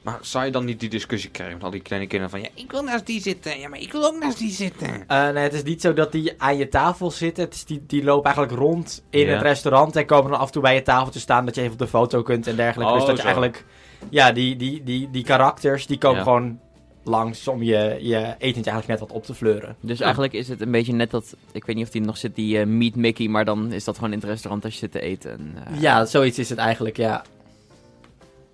Maar 0.03 0.17
zou 0.21 0.45
je 0.45 0.51
dan 0.51 0.65
niet 0.65 0.79
die 0.79 0.89
discussie 0.89 1.29
krijgen 1.29 1.55
met 1.55 1.63
al 1.65 1.71
die 1.71 1.81
kleine 1.81 2.07
kinderen 2.07 2.31
van... 2.39 2.41
Ja, 2.41 2.49
ik 2.63 2.71
wil 2.71 2.83
naast 2.83 3.05
die 3.05 3.21
zitten. 3.21 3.59
Ja, 3.59 3.69
maar 3.69 3.79
ik 3.79 3.91
wil 3.91 4.05
ook 4.05 4.19
naast 4.19 4.37
die 4.37 4.51
zitten. 4.51 5.07
Eh, 5.07 5.29
nee, 5.29 5.43
het 5.43 5.53
is 5.53 5.63
niet 5.63 5.81
zo 5.81 5.93
dat 5.93 6.11
die 6.11 6.33
aan 6.41 6.57
je 6.57 6.69
tafel 6.69 7.11
zitten. 7.11 7.43
Het 7.43 7.53
is 7.53 7.65
die, 7.65 7.83
die 7.87 8.03
lopen 8.03 8.25
eigenlijk 8.25 8.57
rond 8.59 9.03
in 9.09 9.25
Ja. 9.25 9.33
het 9.33 9.41
restaurant 9.41 9.95
en 9.95 10.05
komen 10.05 10.31
dan 10.31 10.39
af 10.39 10.45
en 10.45 10.51
toe 10.51 10.61
bij 10.61 10.75
je 10.75 10.81
tafel 10.81 11.11
te 11.11 11.19
staan 11.19 11.45
dat 11.45 11.55
je 11.55 11.61
even 11.61 11.73
op 11.73 11.79
de 11.79 11.87
foto 11.87 12.21
kunt 12.21 12.47
en 12.47 12.55
dergelijke. 12.55 12.91
Oh, 12.93 12.97
dus 12.99 13.07
dat 13.07 13.17
je 13.17 13.23
eigenlijk, 13.23 13.65
ja, 14.09 14.31
die, 14.31 14.55
die, 14.55 14.83
die, 14.83 15.09
die 15.11 15.23
karakters, 15.23 15.87
die 15.87 15.97
komen 15.97 16.17
Ja. 16.17 16.23
gewoon 16.23 16.59
langs 17.03 17.47
om 17.47 17.63
je, 17.63 17.97
je 18.01 18.17
etentje 18.37 18.71
eigenlijk 18.71 18.87
net 18.87 18.99
wat 18.99 19.11
op 19.11 19.23
te 19.23 19.33
fleuren. 19.33 19.75
Dus 19.79 19.99
eigenlijk 19.99 20.33
is 20.33 20.47
het 20.47 20.61
een 20.61 20.71
beetje 20.71 20.93
net 20.93 21.11
dat, 21.11 21.35
ik 21.51 21.65
weet 21.65 21.75
niet 21.75 21.85
of 21.85 21.91
die 21.91 22.01
nog 22.01 22.17
zit, 22.17 22.35
die 22.35 22.59
eh, 22.59 22.65
Meet 22.65 22.95
Mickey, 22.95 23.27
maar 23.27 23.45
dan 23.45 23.71
is 23.71 23.83
dat 23.83 23.95
gewoon 23.95 24.11
in 24.13 24.19
het 24.19 24.27
restaurant 24.27 24.63
als 24.63 24.73
je 24.73 24.79
zit 24.79 24.91
te 24.91 24.99
eten. 25.01 25.31
En, 25.31 25.53
eh, 25.73 25.81
Ja, 25.81 26.05
zoiets 26.05 26.39
is 26.39 26.49
het 26.49 26.57
eigenlijk, 26.59 26.97
ja. 26.97 27.23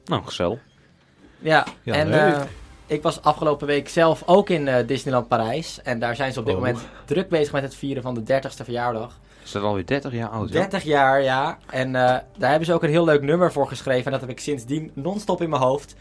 Nou, 0.06 0.24
gezellig. 0.26 0.60
Ja, 1.40 1.66
Ja, 1.84 1.94
en 1.94 2.10
leuk. 2.10 2.34
eh, 2.34 2.42
ik 2.88 3.02
was 3.02 3.22
afgelopen 3.22 3.68
week 3.68 3.90
zelf 3.90 4.24
ook 4.26 4.50
in 4.50 4.68
eh, 4.68 4.88
Disneyland 4.88 5.28
Parijs. 5.28 5.80
En 5.84 6.00
daar 6.00 6.16
zijn 6.16 6.34
ze 6.34 6.40
op 6.40 6.46
dit 6.46 6.56
Oh. 6.56 6.62
moment 6.62 6.80
druk 7.06 7.30
bezig 7.30 7.54
met 7.54 7.64
het 7.64 7.76
vieren 7.76 8.04
van 8.04 8.14
de 8.14 8.24
30ste 8.24 8.64
verjaardag. 8.64 9.20
Is 9.44 9.52
dat 9.52 9.64
alweer 9.64 9.86
30 9.86 10.12
jaar 10.14 10.30
oud? 10.30 10.48
ja? 10.50 10.54
30 10.60 10.84
jaar, 10.84 11.22
ja. 11.24 11.58
En 11.70 11.96
eh, 11.96 12.02
daar 12.38 12.50
hebben 12.50 12.66
ze 12.66 12.74
ook 12.74 12.84
een 12.84 12.90
heel 12.90 13.06
leuk 13.06 13.22
nummer 13.22 13.52
voor 13.52 13.68
geschreven. 13.68 14.06
En 14.06 14.12
dat 14.12 14.22
heb 14.22 14.30
ik 14.30 14.40
sindsdien 14.40 14.92
non-stop 14.94 15.42
in 15.42 15.50
mijn 15.50 15.62
hoofd. 15.62 15.96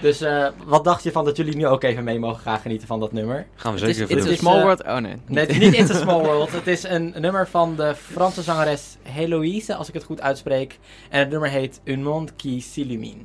Dus 0.00 0.20
eh, 0.20 0.46
wat 0.64 0.84
dacht 0.84 1.02
je 1.02 1.12
van 1.12 1.24
dat 1.24 1.36
jullie 1.36 1.56
nu 1.56 1.66
ook 1.66 1.82
even 1.82 2.04
mee 2.04 2.18
mogen 2.18 2.40
gaan 2.40 2.58
genieten 2.58 2.86
van 2.86 3.00
dat 3.00 3.12
nummer? 3.12 3.46
Gaan 3.54 3.72
we 3.72 3.78
zeker 3.78 4.00
it's 4.02 4.10
even 4.10 4.16
a 4.16 4.18
is, 4.20 4.24
doen. 4.28 4.36
small 4.36 4.62
world. 4.62 4.82
Oh 4.82 4.96
nee. 4.96 5.14
Nee, 5.26 5.46
het 5.46 5.50
is 5.50 5.58
niet 5.58 5.74
It's 5.74 5.90
a 5.90 5.94
Small 5.98 6.22
World. 6.24 6.52
Het 6.52 6.66
is 6.66 6.82
een 6.82 7.14
nummer 7.18 7.48
van 7.48 7.76
de 7.76 7.94
Franse 7.94 8.42
zangeres 8.42 8.96
Heloïse, 9.02 9.74
als 9.74 9.88
ik 9.88 9.94
het 9.94 10.04
goed 10.04 10.20
uitspreek. 10.20 10.78
En 11.10 11.18
het 11.18 11.30
nummer 11.30 11.48
heet 11.48 11.80
Un 11.84 12.02
monde 12.02 12.32
qui 12.36 12.60
s'illumine. 12.60 13.20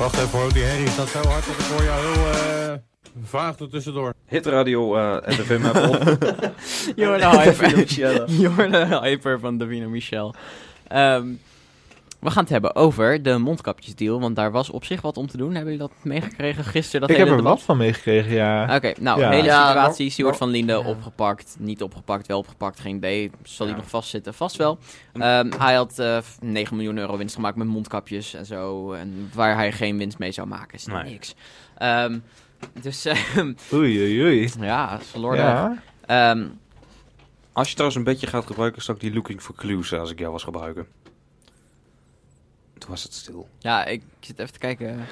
Wacht 0.00 0.14
even 0.18 0.38
hoor, 0.38 0.52
die 0.52 0.62
herrie 0.62 0.88
staat 0.88 1.08
zo 1.08 1.18
hard 1.28 1.46
dat 1.46 1.58
ik 1.58 1.64
hoor 1.64 1.82
jou 1.82 2.00
heel 2.00 2.30
eh, 2.30 2.72
vaag 3.24 3.58
er 3.58 3.68
tussendoor. 3.68 4.14
Hitradio 4.28 4.96
eh 4.96 5.38
FM 5.38 5.64
app 5.64 5.76
op. 5.76 6.20
You're 6.96 7.18
the 7.18 7.28
hyper. 7.28 7.84
You're 8.26 8.70
the 8.70 8.98
hyper 9.02 9.40
van 9.40 9.58
Davina 9.58 9.88
Michel. 9.88 10.34
Ehm, 10.90 11.26
we 12.20 12.30
gaan 12.30 12.42
het 12.42 12.52
hebben 12.52 12.74
over 12.74 13.22
de 13.22 13.38
mondkapjesdeal, 13.38 14.20
want 14.20 14.36
daar 14.36 14.50
was 14.50 14.70
op 14.70 14.84
zich 14.84 15.00
wat 15.00 15.16
om 15.16 15.26
te 15.26 15.36
doen. 15.36 15.54
Hebben 15.54 15.72
jullie 15.72 15.88
dat 15.88 16.04
meegekregen 16.04 16.64
gisteren? 16.64 17.00
Dat 17.00 17.10
ik 17.10 17.16
heb 17.16 17.28
er 17.28 17.36
debat? 17.36 17.52
wat 17.52 17.62
van 17.62 17.76
meegekregen, 17.76 18.32
ja. 18.32 18.76
Oké, 18.76 18.92
nou, 19.00 19.20
Ja. 19.20 19.30
hele 19.30 19.44
Ja, 19.46 19.66
situatie. 19.66 20.10
Stuart 20.10 20.28
nor- 20.30 20.38
van 20.38 20.48
Linden 20.48 20.78
ja. 20.78 20.88
opgepakt, 20.88 21.56
niet 21.58 21.82
opgepakt, 21.82 22.26
wel 22.26 22.38
opgepakt, 22.38 22.80
geen 22.80 22.96
idee. 22.96 23.30
Zal 23.42 23.66
hij 23.66 23.74
Ja. 23.74 23.80
nog 23.82 23.90
vastzitten? 23.90 24.34
Vast 24.34 24.56
wel. 24.56 24.78
Ehm, 25.12 25.50
hij 25.58 25.74
had 25.74 25.98
eh, 25.98 26.18
9 26.40 26.76
miljoen 26.76 26.98
euro 26.98 27.16
winst 27.16 27.34
gemaakt 27.34 27.56
met 27.56 27.66
mondkapjes 27.66 28.34
en 28.34 28.46
zo. 28.46 28.92
En 28.92 29.30
waar 29.34 29.54
hij 29.54 29.72
geen 29.72 29.98
winst 29.98 30.18
mee 30.18 30.32
zou 30.32 30.46
maken, 30.48 30.74
is 30.78 30.86
Nee. 30.86 31.02
niks. 31.02 31.34
Ehm, 31.78 32.18
dus 32.82 33.04
ehm, 33.34 33.52
Oei, 33.72 34.00
oei, 34.00 34.22
oei. 34.22 34.50
ja, 34.60 34.98
verloren. 35.00 35.38
Ja. 35.38 36.34
Als 37.52 37.68
je 37.68 37.74
trouwens 37.74 37.98
een 37.98 38.12
beetje 38.12 38.26
gaat 38.26 38.46
gebruiken, 38.46 38.82
zou 38.82 38.96
ik 38.96 39.02
die 39.02 39.14
Looking 39.14 39.42
for 39.42 39.54
Clues 39.54 39.92
eh, 39.92 40.00
als 40.00 40.10
ik 40.10 40.18
jou 40.18 40.32
was 40.32 40.42
gebruiken. 40.42 40.86
Toen 42.78 42.90
was 42.90 43.02
het 43.02 43.14
stil. 43.14 43.48
ja, 43.58 43.84
ik 43.84 44.02
zit 44.20 44.38
even 44.38 44.52
te 44.52 44.58
kijken. 44.58 45.06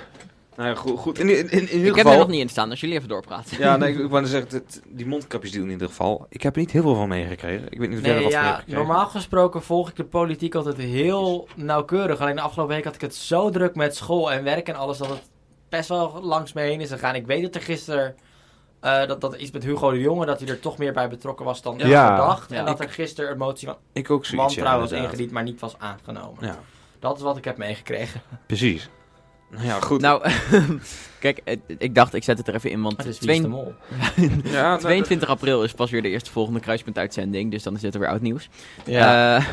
Nou 0.57 0.70
ja, 0.70 0.74
goed. 0.74 0.99
goed. 0.99 1.18
In, 1.18 1.28
in, 1.28 1.51
in, 1.51 1.61
in 1.61 1.76
ieder 1.76 1.86
Ik 1.86 1.95
heb 1.95 2.07
er 2.07 2.18
nog 2.18 2.28
niet 2.28 2.41
in 2.41 2.49
staan, 2.49 2.70
als 2.70 2.80
jullie 2.80 2.97
even 2.97 3.09
doorpraten. 3.09 3.59
Ja, 3.59 3.76
nee, 3.76 3.93
ik, 3.93 3.99
ik 4.05 4.11
wou 4.11 4.26
zeggen, 4.26 4.62
die 4.89 5.07
mondkapjes 5.07 5.55
in 5.55 5.70
ieder 5.70 5.89
geval. 5.89 6.26
Ik 6.28 6.43
heb 6.43 6.55
er 6.55 6.61
niet 6.61 6.70
heel 6.70 6.82
veel 6.82 6.95
van 6.95 7.09
meegekregen. 7.09 7.66
Ik 7.70 7.78
weet 7.78 7.89
niet 7.89 7.99
of 7.99 8.05
jij 8.05 8.14
er 8.14 8.20
Nee, 8.20 8.24
wat 8.24 8.32
ja, 8.32 8.62
normaal 8.66 9.07
gesproken 9.07 9.62
volg 9.62 9.89
ik 9.89 9.97
de 9.97 10.05
politiek 10.05 10.55
altijd 10.55 10.76
heel 10.76 11.49
nauwkeurig. 11.57 12.20
Alleen 12.20 12.34
de 12.34 12.41
afgelopen 12.41 12.74
week 12.74 12.84
had 12.84 12.95
ik 12.95 13.01
het 13.01 13.14
zo 13.14 13.51
druk 13.51 13.74
met 13.74 13.97
school 13.97 14.32
en 14.32 14.45
werk 14.45 14.68
en 14.68 14.74
alles 14.74 14.99
dat 14.99 15.09
het 15.09 15.22
best 15.68 15.89
wel 15.89 16.20
langs 16.22 16.53
me 16.53 16.61
heen 16.61 16.80
is 16.80 16.91
gegaan. 16.91 17.14
Ik 17.14 17.26
weet 17.26 17.43
dat 17.43 17.55
er 17.55 17.62
gisteren, 17.62 18.14
eh, 18.81 19.07
dat, 19.07 19.20
dat 19.20 19.35
iets 19.37 19.51
met 19.51 19.64
Hugo 19.64 19.91
de 19.91 20.01
Jonge, 20.01 20.26
dat 20.26 20.41
hij 20.41 20.49
er 20.49 20.61
toch 20.61 20.79
meer 20.79 20.93
bij 20.93 21.09
betrokken 21.09 21.45
was 21.45 21.62
dan 21.62 21.79
Ja. 21.79 22.11
gedacht. 22.11 22.51
Ja. 22.51 22.57
En 22.57 22.64
dat 22.64 22.81
er 22.81 22.89
gisteren 22.91 23.31
een 23.31 23.39
motie 23.39 23.66
van 23.68 23.76
Ik 23.93 24.11
ook 24.11 24.24
zoiets, 24.24 24.55
ja, 24.55 24.61
wantrouwen 24.62 24.91
was 24.91 25.05
ingediend, 25.05 25.31
maar 25.31 25.43
niet 25.43 25.61
was 25.61 25.74
aangenomen. 25.79 26.47
Ja, 26.47 26.59
Dat 26.99 27.16
is 27.16 27.22
wat 27.22 27.37
ik 27.37 27.45
heb 27.45 27.57
meegekregen. 27.57 28.20
precies. 28.47 28.89
Nou 29.51 29.64
ja, 29.64 29.81
goed. 29.81 30.01
Nou, 30.01 30.31
kijk, 31.20 31.41
eh, 31.45 31.57
ik 31.79 31.95
dacht, 31.95 32.14
ik 32.14 32.22
zet 32.24 32.39
het 32.39 32.49
er 32.49 32.55
even 32.55 32.70
in, 32.70 32.83
want 32.83 32.97
Het 32.97 33.07
is 33.07 33.18
twee- 33.18 33.41
Wie 33.43 33.51
is 33.51 33.57
de 33.57 33.62
Mol. 33.62 33.74
ja, 34.53 34.62
nou, 34.68 34.81
22 34.81 35.29
april 35.29 35.62
is 35.62 35.72
pas 35.72 35.91
weer 35.91 36.03
de 36.03 36.09
eerste 36.09 36.31
volgende 36.31 36.61
kruispuntuitzending, 36.61 37.51
dus 37.51 37.62
dan 37.62 37.74
is 37.74 37.81
dit 37.81 37.95
er 37.95 38.01
weer 38.01 38.09
oud 38.09 38.20
nieuws. 38.20 38.49
Ja. 38.85 39.37
Eh, 39.37 39.47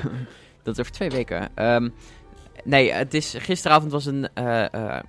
dat 0.63 0.73
is 0.73 0.79
over 0.79 0.91
twee 0.91 1.09
weken. 1.09 1.49
Ehm, 1.55 1.89
nee, 2.63 2.91
het 2.91 3.13
is, 3.13 3.35
gisteravond 3.37 3.91
was 3.91 4.05
een 4.05 4.29
eh, 4.33 4.73
eh, 4.73 5.03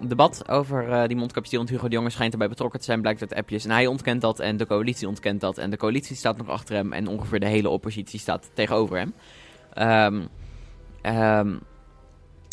debat 0.00 0.48
over 0.48 0.90
eh, 0.90 1.06
die 1.08 1.16
mondkapjesdeal, 1.16 1.62
want 1.62 1.74
Hugo 1.74 1.88
de 1.88 1.94
Jonge 1.94 2.10
schijnt 2.10 2.32
erbij 2.32 2.48
betrokken 2.48 2.78
te 2.78 2.84
zijn, 2.84 3.00
blijkt 3.00 3.20
uit 3.20 3.34
appjes. 3.34 3.64
En 3.64 3.70
hij 3.70 3.86
ontkent 3.86 4.20
dat 4.20 4.40
en 4.40 4.56
de 4.56 4.66
coalitie 4.66 5.08
ontkent 5.08 5.40
dat. 5.40 5.58
En 5.58 5.70
de 5.70 5.76
coalitie 5.76 6.16
staat 6.16 6.36
nog 6.36 6.48
achter 6.48 6.74
hem 6.74 6.92
en 6.92 7.08
ongeveer 7.08 7.40
de 7.40 7.46
hele 7.46 7.68
oppositie 7.68 8.20
staat 8.20 8.50
tegenover 8.54 8.96
hem. 8.96 9.14
Ehm, 9.72 11.56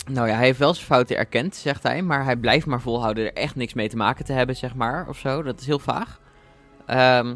nou 0.10 0.28
ja, 0.28 0.36
hij 0.36 0.46
heeft 0.46 0.60
wel 0.60 0.74
zijn 0.74 0.86
fouten 0.86 1.18
erkend, 1.18 1.56
zegt 1.56 1.84
hij, 1.84 2.02
maar 2.02 2.24
hij 2.24 2.36
blijft 2.36 2.66
maar 2.66 2.82
volhouden 2.82 3.26
er 3.26 3.34
echt 3.34 3.56
niks 3.56 3.74
mee 3.74 3.89
te 3.89 3.98
maken 3.98 4.26
te 4.26 4.34
hebben, 4.34 4.56
zeg 4.56 4.76
maar, 4.76 5.08
of 5.10 5.18
zo. 5.18 5.42
Dat 5.44 5.60
is 5.60 5.66
heel 5.66 5.80
vaag. 5.80 6.20
Ehm, 6.86 7.36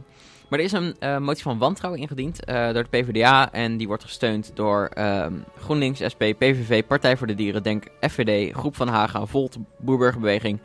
maar 0.55 0.63
er 0.63 0.69
is 0.73 0.79
een 0.79 0.95
eh, 0.99 1.17
motie 1.17 1.43
van 1.43 1.57
wantrouwen 1.57 2.01
ingediend 2.01 2.45
eh, 2.45 2.73
door 2.73 2.85
de 2.89 2.89
PvdA 2.89 3.51
en 3.51 3.77
die 3.77 3.87
wordt 3.87 4.03
gesteund 4.03 4.51
door 4.53 4.89
ehm, 4.93 5.33
GroenLinks, 5.59 5.99
SP, 6.13 6.21
PVV, 6.37 6.83
Partij 6.87 7.17
voor 7.17 7.27
de 7.27 7.35
Dieren, 7.35 7.63
Denk, 7.63 7.87
FVD, 7.99 8.53
Groep 8.53 8.75
van 8.75 8.87
Haga, 8.87 9.25
Volt, 9.25 9.57
Boerburgerbeweging, 9.77 10.59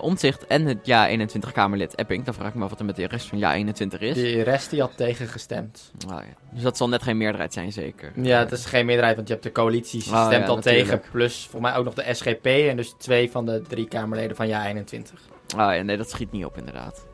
Omtzigt 0.00 0.46
en 0.46 0.66
het 0.66 0.78
Ja21-Kamerlid 0.78 1.94
Epping. 1.94 2.24
Dan 2.24 2.34
vraag 2.34 2.48
ik 2.48 2.54
me 2.54 2.64
af 2.64 2.70
wat 2.70 2.78
er 2.78 2.84
met 2.84 2.96
de 2.96 3.06
rest 3.06 3.28
van 3.28 3.38
Ja21 3.38 3.98
is. 3.98 4.14
Die 4.14 4.42
rest 4.42 4.70
die 4.70 4.80
had 4.80 4.96
tegengestemd. 4.96 5.92
Ah, 6.08 6.18
ja. 6.18 6.34
Dus 6.52 6.62
dat 6.62 6.76
zal 6.76 6.88
net 6.88 7.02
geen 7.02 7.16
meerderheid 7.16 7.52
zijn, 7.52 7.72
zeker. 7.72 8.12
Ja, 8.14 8.38
het 8.38 8.52
is 8.52 8.64
geen 8.64 8.86
meerderheid, 8.86 9.16
want 9.16 9.28
je 9.28 9.34
hebt 9.34 9.46
de 9.46 9.52
coalitie 9.52 10.00
Oh, 10.00 10.26
stemt 10.26 10.42
ja, 10.42 10.48
al 10.48 10.56
natuurlijk. 10.56 10.88
tegen. 10.88 11.02
Plus 11.10 11.46
voor 11.50 11.60
mij 11.60 11.74
ook 11.76 11.84
nog 11.84 11.94
de 11.94 12.14
SGP 12.14 12.46
en 12.46 12.76
dus 12.76 12.94
twee 12.98 13.30
van 13.30 13.46
de 13.46 13.62
drie 13.68 13.88
Kamerleden 13.88 14.36
van 14.36 14.46
Ja21. 14.48 15.14
Ah 15.56 15.74
ja, 15.74 15.82
nee, 15.82 15.96
dat 15.96 16.10
schiet 16.10 16.32
niet 16.32 16.44
op 16.44 16.58
inderdaad. 16.58 17.08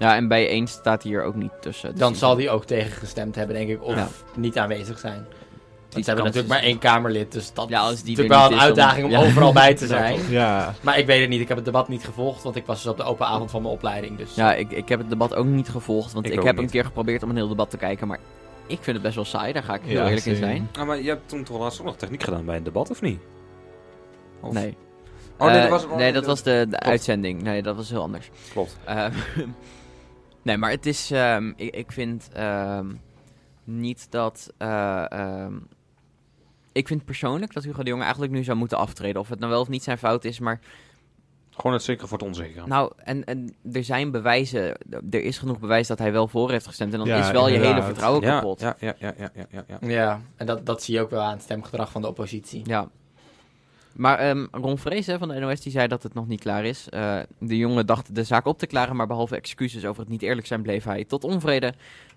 Ja, 0.00 0.16
en 0.16 0.28
bij 0.28 0.48
één 0.48 0.66
staat 0.66 1.02
hier 1.02 1.22
ook 1.22 1.34
niet 1.34 1.50
tussen. 1.60 1.90
Dus 1.90 1.98
Dan 1.98 2.14
zal 2.14 2.34
die 2.36 2.50
ook 2.50 2.64
tegengestemd 2.64 3.34
hebben, 3.34 3.56
denk 3.56 3.68
ik, 3.68 3.82
of 3.82 3.94
Ja. 3.94 4.08
niet 4.36 4.58
aanwezig 4.58 4.98
zijn. 4.98 5.14
Want 5.14 5.94
Die 5.94 6.02
ze 6.02 6.08
hebben 6.10 6.24
natuurlijk 6.24 6.54
is- 6.54 6.60
maar 6.60 6.68
één 6.70 6.78
Kamerlid, 6.78 7.32
dus 7.32 7.52
dat 7.52 7.68
Ja, 7.68 7.80
als 7.80 7.92
is 7.92 8.00
natuurlijk 8.02 8.28
wel 8.28 8.52
een 8.52 8.60
uitdaging 8.60 9.04
om 9.04 9.10
Ja. 9.10 9.18
overal 9.20 9.52
bij 9.52 9.74
te 9.74 9.86
zijn. 9.96 10.18
Ja. 10.28 10.74
Maar 10.80 10.98
ik 10.98 11.06
weet 11.06 11.20
het 11.20 11.28
niet, 11.28 11.40
ik 11.40 11.48
heb 11.48 11.56
het 11.56 11.66
debat 11.66 11.88
niet 11.88 12.04
gevolgd, 12.04 12.42
want 12.42 12.56
ik 12.56 12.66
was 12.66 12.82
dus 12.82 12.90
op 12.92 12.96
de 12.96 13.02
open 13.02 13.26
avond 13.26 13.50
van 13.50 13.62
mijn 13.62 13.74
opleiding. 13.74 14.16
Dus 14.18 14.34
Ja, 14.34 14.54
ik, 14.54 14.70
ik 14.70 14.88
heb 14.88 14.98
het 14.98 15.08
debat 15.08 15.34
ook 15.34 15.46
niet 15.46 15.68
gevolgd, 15.68 16.12
want 16.12 16.26
Ik 16.26 16.32
heb 16.42 16.54
niet. 16.54 16.64
een 16.64 16.70
keer 16.70 16.84
geprobeerd 16.84 17.22
om 17.22 17.30
een 17.30 17.36
heel 17.36 17.48
debat 17.48 17.70
te 17.70 17.76
kijken, 17.76 18.06
maar 18.08 18.18
ik 18.66 18.78
vind 18.80 18.96
het 18.96 19.02
best 19.02 19.14
wel 19.14 19.24
saai, 19.24 19.52
daar 19.52 19.62
ga 19.62 19.74
ik 19.74 19.80
heel 19.84 20.00
Ja, 20.00 20.06
eerlijk 20.08 20.26
in 20.26 20.36
zijn. 20.36 20.68
Ah, 20.78 20.86
maar 20.86 21.00
je 21.02 21.08
hebt 21.08 21.28
toen 21.28 21.44
toch 21.44 21.58
laatst 21.58 21.80
ook 21.80 21.86
nog 21.86 21.96
techniek 21.96 22.22
gedaan 22.22 22.44
bij 22.44 22.56
een 22.56 22.62
debat, 22.62 22.90
of 22.90 23.00
niet? 23.00 23.20
Of- 24.40 24.52
Nee. 24.52 24.76
Oh, 25.38 25.46
nee, 25.46 25.56
Eh, 25.56 25.60
dat 25.62 25.70
was, 25.70 25.96
nee, 25.96 26.12
dat 26.12 26.26
was 26.26 26.42
de, 26.42 26.66
de 26.70 26.78
uitzending. 26.80 27.42
Nee, 27.42 27.62
dat 27.62 27.76
was 27.76 27.90
heel 27.90 28.02
anders. 28.02 28.30
Klopt. 28.52 28.76
Eh, 28.84 29.04
nee, 30.42 30.56
maar 30.56 30.70
het 30.70 30.86
is. 30.86 31.10
ehm, 31.10 31.52
ik, 31.56 31.74
ik 31.74 31.92
vind 31.92 32.28
ehm, 32.32 32.86
niet 33.64 34.06
dat. 34.10 34.52
eh, 34.58 35.12
ehm, 35.12 35.54
ik 36.72 36.86
vind 36.86 37.04
persoonlijk 37.04 37.52
dat 37.52 37.64
Hugo 37.64 37.82
de 37.82 37.88
Jonge 37.90 38.02
eigenlijk 38.02 38.32
nu 38.32 38.44
zou 38.44 38.56
moeten 38.58 38.78
aftreden. 38.78 39.20
Of 39.20 39.28
het 39.28 39.38
nou 39.38 39.50
wel 39.50 39.60
of 39.60 39.68
niet 39.68 39.82
zijn 39.82 39.98
fout 39.98 40.24
is, 40.24 40.38
maar. 40.38 40.60
Gewoon 41.50 41.72
het 41.72 41.82
zeker 41.82 42.08
voor 42.08 42.18
het 42.18 42.26
onzekere. 42.26 42.66
Nou, 42.66 42.92
en, 42.96 43.24
en 43.24 43.54
er 43.72 43.84
zijn 43.84 44.10
bewijzen, 44.10 44.76
er 45.10 45.22
is 45.22 45.38
genoeg 45.38 45.58
bewijs 45.58 45.86
dat 45.86 45.98
hij 45.98 46.12
wel 46.12 46.28
voor 46.28 46.50
heeft 46.50 46.66
gestemd. 46.66 46.92
En 46.92 46.98
dan 46.98 47.08
Ja, 47.08 47.18
is 47.26 47.30
wel 47.30 47.48
je 47.48 47.58
hele 47.58 47.82
vertrouwen 47.82 48.22
kapot. 48.22 48.60
ja, 48.60 48.76
ja, 48.78 48.94
ja, 48.98 49.14
ja, 49.18 49.30
ja, 49.34 49.46
ja, 49.50 49.64
ja. 49.80 49.88
Ja, 49.88 50.20
en 50.36 50.46
dat, 50.46 50.66
dat 50.66 50.82
zie 50.82 50.94
je 50.94 51.00
ook 51.00 51.10
wel 51.10 51.20
aan 51.20 51.32
het 51.32 51.42
stemgedrag 51.42 51.90
van 51.90 52.02
de 52.02 52.08
oppositie. 52.08 52.62
Ja. 52.64 52.88
Maar 53.94 54.18
ehm, 54.18 54.46
Ron 54.50 54.78
Vrees 54.78 55.06
van 55.18 55.28
de 55.28 55.38
NOS 55.38 55.60
die 55.60 55.72
zei 55.72 55.88
dat 55.88 56.02
het 56.02 56.14
nog 56.14 56.26
niet 56.26 56.40
klaar 56.40 56.64
is. 56.64 56.88
Eh, 56.88 57.18
de 57.38 57.56
jongen 57.56 57.86
dacht 57.86 58.14
de 58.14 58.24
zaak 58.24 58.46
op 58.46 58.58
te 58.58 58.66
klaren, 58.66 58.96
maar 58.96 59.06
behalve 59.06 59.36
excuses 59.36 59.84
over 59.84 60.00
het 60.00 60.10
niet 60.10 60.22
eerlijk 60.22 60.46
zijn, 60.46 60.62
bleef 60.62 60.84
hij 60.84 61.04
tot 61.04 61.24
onvrede 61.24 61.74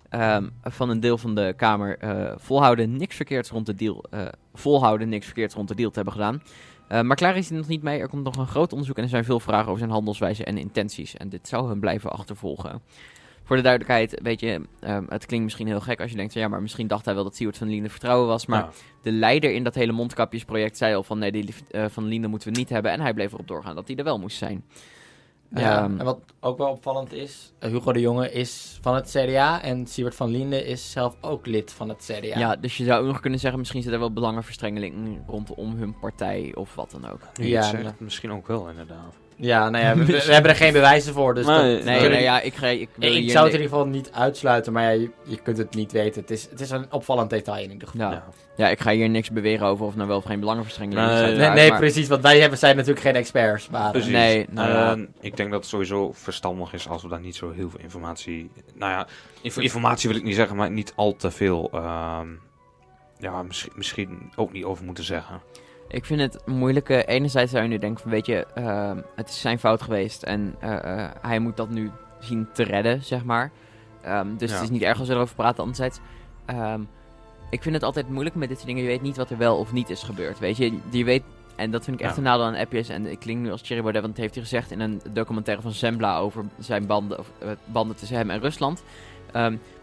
ehm, 0.08 0.48
van 0.62 0.90
een 0.90 1.00
deel 1.00 1.18
van 1.18 1.34
de 1.34 1.54
Kamer 1.56 1.98
eh, 1.98 2.32
volhouden 2.36 2.96
niks 2.96 3.16
verkeerds 3.16 3.50
rond 3.50 3.66
de 3.66 3.74
deal, 3.74 4.04
eh, 4.10 4.26
volhouden 4.54 5.08
niks 5.08 5.26
verkeerds 5.26 5.54
rond 5.54 5.68
de 5.68 5.74
deal 5.74 5.90
te 5.90 5.96
hebben 5.96 6.14
gedaan. 6.14 6.42
Maar 6.88 7.16
klaar 7.16 7.36
is 7.36 7.48
hij 7.48 7.58
nog 7.58 7.68
niet 7.68 7.82
mee. 7.82 8.00
Er 8.00 8.08
komt 8.08 8.24
nog 8.24 8.36
een 8.36 8.46
groot 8.46 8.72
onderzoek 8.72 8.96
en 8.96 9.02
er 9.02 9.08
zijn 9.08 9.24
veel 9.24 9.40
vragen 9.40 9.66
over 9.66 9.78
zijn 9.78 9.90
handelswijze 9.90 10.44
en 10.44 10.58
intenties. 10.58 11.16
En 11.16 11.28
dit 11.28 11.48
zou 11.48 11.68
hem 11.68 11.80
blijven 11.80 12.10
achtervolgen. 12.10 12.82
Voor 13.44 13.56
de 13.56 13.62
duidelijkheid, 13.62 14.20
weet 14.22 14.40
je, 14.40 14.60
ehm, 14.80 15.04
het 15.08 15.26
klinkt 15.26 15.44
misschien 15.44 15.66
heel 15.66 15.80
gek 15.80 16.00
als 16.00 16.10
je 16.10 16.16
denkt, 16.16 16.32
van, 16.32 16.42
ja, 16.42 16.48
maar 16.48 16.62
misschien 16.62 16.86
dacht 16.86 17.04
hij 17.04 17.14
wel 17.14 17.24
dat 17.24 17.36
Siewert 17.36 17.58
van 17.58 17.68
Liende 17.68 17.88
vertrouwen 17.88 18.26
was. 18.28 18.46
Maar 18.46 18.60
Ja. 18.62 18.70
de 19.02 19.12
leider 19.12 19.52
in 19.52 19.64
dat 19.64 19.74
hele 19.74 19.92
mondkapjesproject 19.92 20.76
zei 20.76 20.94
al 20.94 21.02
van, 21.02 21.18
nee, 21.18 21.32
die 21.32 21.54
eh, 21.70 21.84
van 21.88 22.04
Liende 22.04 22.28
moeten 22.28 22.52
we 22.52 22.58
niet 22.58 22.68
hebben. 22.68 22.92
En 22.92 23.00
hij 23.00 23.14
bleef 23.14 23.32
erop 23.32 23.48
doorgaan 23.48 23.74
dat 23.74 23.86
hij 23.86 23.96
er 23.96 24.04
wel 24.04 24.18
moest 24.18 24.36
zijn. 24.36 24.64
Ja, 25.54 25.82
Ehm, 25.82 25.98
en 25.98 26.04
wat 26.04 26.18
ook 26.40 26.58
wel 26.58 26.68
opvallend 26.70 27.12
is, 27.12 27.52
eh, 27.58 27.70
Hugo 27.70 27.92
de 27.92 28.00
Jonge 28.00 28.32
is 28.32 28.78
van 28.80 28.94
het 28.94 29.10
CDA 29.10 29.62
en 29.62 29.86
Siebert 29.86 30.14
van 30.14 30.30
Liende 30.30 30.64
is 30.64 30.90
zelf 30.90 31.16
ook 31.20 31.46
lid 31.46 31.72
van 31.72 31.88
het 31.88 32.10
CDA. 32.12 32.38
ja. 32.38 32.56
dus 32.56 32.76
je 32.76 32.84
zou 32.84 33.00
ook 33.00 33.06
nog 33.06 33.20
kunnen 33.20 33.38
zeggen, 33.40 33.58
misschien 33.58 33.82
zit 33.82 33.92
er 33.92 33.98
wel 33.98 34.12
belangenverstrengeling 34.12 35.22
rondom 35.26 35.76
hun 35.76 35.98
partij 35.98 36.52
of 36.54 36.74
wat 36.74 36.90
dan 36.90 37.10
ook. 37.10 37.20
Ja, 37.34 37.70
ja. 37.78 37.94
misschien 37.98 38.32
ook 38.32 38.46
wel, 38.46 38.68
inderdaad. 38.68 39.14
Ja, 39.36 39.70
nou 39.70 39.84
ja, 39.84 39.96
we, 40.04 40.32
hebben 40.32 40.50
er 40.50 40.56
geen 40.56 40.72
bewijzen 40.72 41.12
voor, 41.12 41.34
dus 41.34 41.46
Nee, 41.46 41.74
dat- 41.76 41.84
nee, 41.84 42.22
ja, 42.22 42.40
ik, 42.40 42.54
ga, 42.54 42.66
ik, 42.66 42.88
wil 42.94 43.14
ik 43.14 43.30
zou 43.30 43.44
het 43.44 43.54
in 43.54 43.60
ieder 43.60 43.76
geval 43.76 43.86
niet 43.92 44.12
uitsluiten, 44.12 44.72
maar 44.72 44.82
ja, 44.82 44.88
je, 44.90 45.10
je 45.22 45.36
kunt 45.36 45.58
het 45.58 45.74
niet 45.74 45.92
weten. 45.92 46.20
Het 46.20 46.30
is, 46.30 46.46
het 46.50 46.60
is 46.60 46.70
een 46.70 46.86
opvallend 46.92 47.30
detail 47.30 47.64
in 47.64 47.70
ieder 47.72 47.88
geval. 47.88 48.10
Ja. 48.10 48.12
Ja. 48.12 48.24
ja, 48.56 48.68
ik 48.68 48.80
ga 48.80 48.90
hier 48.90 49.08
niks 49.08 49.30
beweren 49.30 49.66
over 49.66 49.86
of 49.86 49.94
nou 49.96 50.08
wel 50.08 50.16
of 50.16 50.24
geen 50.24 50.40
belangenverstrengeling 50.40 51.02
is. 51.06 51.12
Nee, 51.12 51.18
Nee, 51.20 51.28
uiteraard, 51.28 51.54
nee 51.54 51.68
maar- 51.70 51.78
precies, 51.78 52.08
want 52.08 52.22
wij 52.22 52.40
hebben, 52.40 52.58
zijn 52.58 52.76
natuurlijk 52.76 53.06
geen 53.06 53.14
experts. 53.16 53.68
Maar, 53.68 53.90
Precies. 53.90 54.10
Nee, 54.12 54.46
nou 54.50 54.68
ja. 54.70 54.92
Eh, 54.94 55.02
ik 55.20 55.36
denk 55.36 55.50
dat 55.50 55.60
het 55.60 55.68
sowieso 55.68 56.12
verstandig 56.12 56.72
is 56.72 56.88
als 56.88 57.02
we 57.02 57.08
daar 57.08 57.20
niet 57.20 57.36
zo 57.36 57.50
heel 57.52 57.70
veel 57.70 57.80
informatie... 57.80 58.50
Nou 58.74 58.92
ja, 58.92 59.06
inf- 59.42 59.58
informatie 59.58 60.08
wil 60.08 60.18
ik 60.18 60.24
niet 60.24 60.34
zeggen, 60.34 60.56
maar 60.56 60.70
niet 60.70 60.92
al 60.96 61.16
te 61.16 61.30
veel... 61.30 61.70
ehm, 61.72 62.26
ja, 63.18 63.42
misschien, 63.42 63.72
misschien 63.76 64.32
ook 64.36 64.52
niet 64.52 64.64
over 64.64 64.84
moeten 64.84 65.04
zeggen. 65.04 65.40
Ik 65.94 66.04
vind 66.04 66.20
het 66.20 66.38
moeilijke. 66.46 67.04
Enerzijds 67.04 67.50
zou 67.50 67.62
je 67.62 67.68
nu 67.68 67.78
denken 67.78 68.02
van, 68.02 68.10
weet 68.10 68.26
je, 68.26 68.46
ehm, 68.54 68.98
het 69.16 69.28
is 69.28 69.40
zijn 69.40 69.58
fout 69.58 69.82
geweest 69.82 70.22
en 70.22 70.54
eh, 70.58 71.02
eh, 71.04 71.10
hij 71.20 71.38
moet 71.38 71.56
dat 71.56 71.70
nu 71.70 71.90
zien 72.20 72.48
te 72.52 72.62
redden, 72.62 73.04
zeg 73.04 73.24
maar. 73.24 73.50
Ehm, 74.02 74.36
dus 74.36 74.48
Ja. 74.50 74.54
het 74.56 74.64
is 74.64 74.70
niet 74.70 74.82
erg 74.82 74.98
als 74.98 75.08
we 75.08 75.14
erover 75.14 75.34
praten. 75.34 75.58
Anderzijds, 75.60 75.98
ehm, 76.44 76.80
ik 77.50 77.62
vind 77.62 77.74
het 77.74 77.84
altijd 77.84 78.08
moeilijk 78.08 78.34
met 78.36 78.48
dit 78.48 78.56
soort 78.56 78.68
dingen. 78.68 78.82
Je 78.82 78.88
weet 78.88 79.02
niet 79.02 79.16
wat 79.16 79.30
er 79.30 79.38
wel 79.38 79.56
of 79.58 79.72
niet 79.72 79.90
is 79.90 80.02
gebeurd, 80.02 80.38
weet 80.38 80.56
je. 80.56 80.78
Je 80.90 81.04
weet, 81.04 81.22
en 81.56 81.70
dat 81.70 81.84
vind 81.84 81.96
ik 82.00 82.02
echt 82.06 82.12
Ja. 82.12 82.18
een 82.18 82.24
nadeel 82.24 82.44
aan 82.46 82.54
appjes. 82.54 82.88
En 82.88 83.06
ik 83.06 83.18
klink 83.18 83.40
nu 83.40 83.50
als 83.50 83.60
Thierry 83.62 83.82
Baudet, 83.82 84.02
want 84.02 84.14
dat 84.14 84.22
heeft 84.22 84.34
hij 84.34 84.44
gezegd 84.44 84.70
in 84.70 84.80
een 84.80 85.00
documentaire 85.12 85.62
van 85.62 85.72
Zembla 85.72 86.18
over 86.18 86.44
zijn 86.58 86.86
banden, 86.86 87.18
of, 87.18 87.30
eh, 87.38 87.48
banden 87.64 87.96
tussen 87.96 88.16
hem 88.16 88.30
en 88.30 88.40
Rusland. 88.40 88.82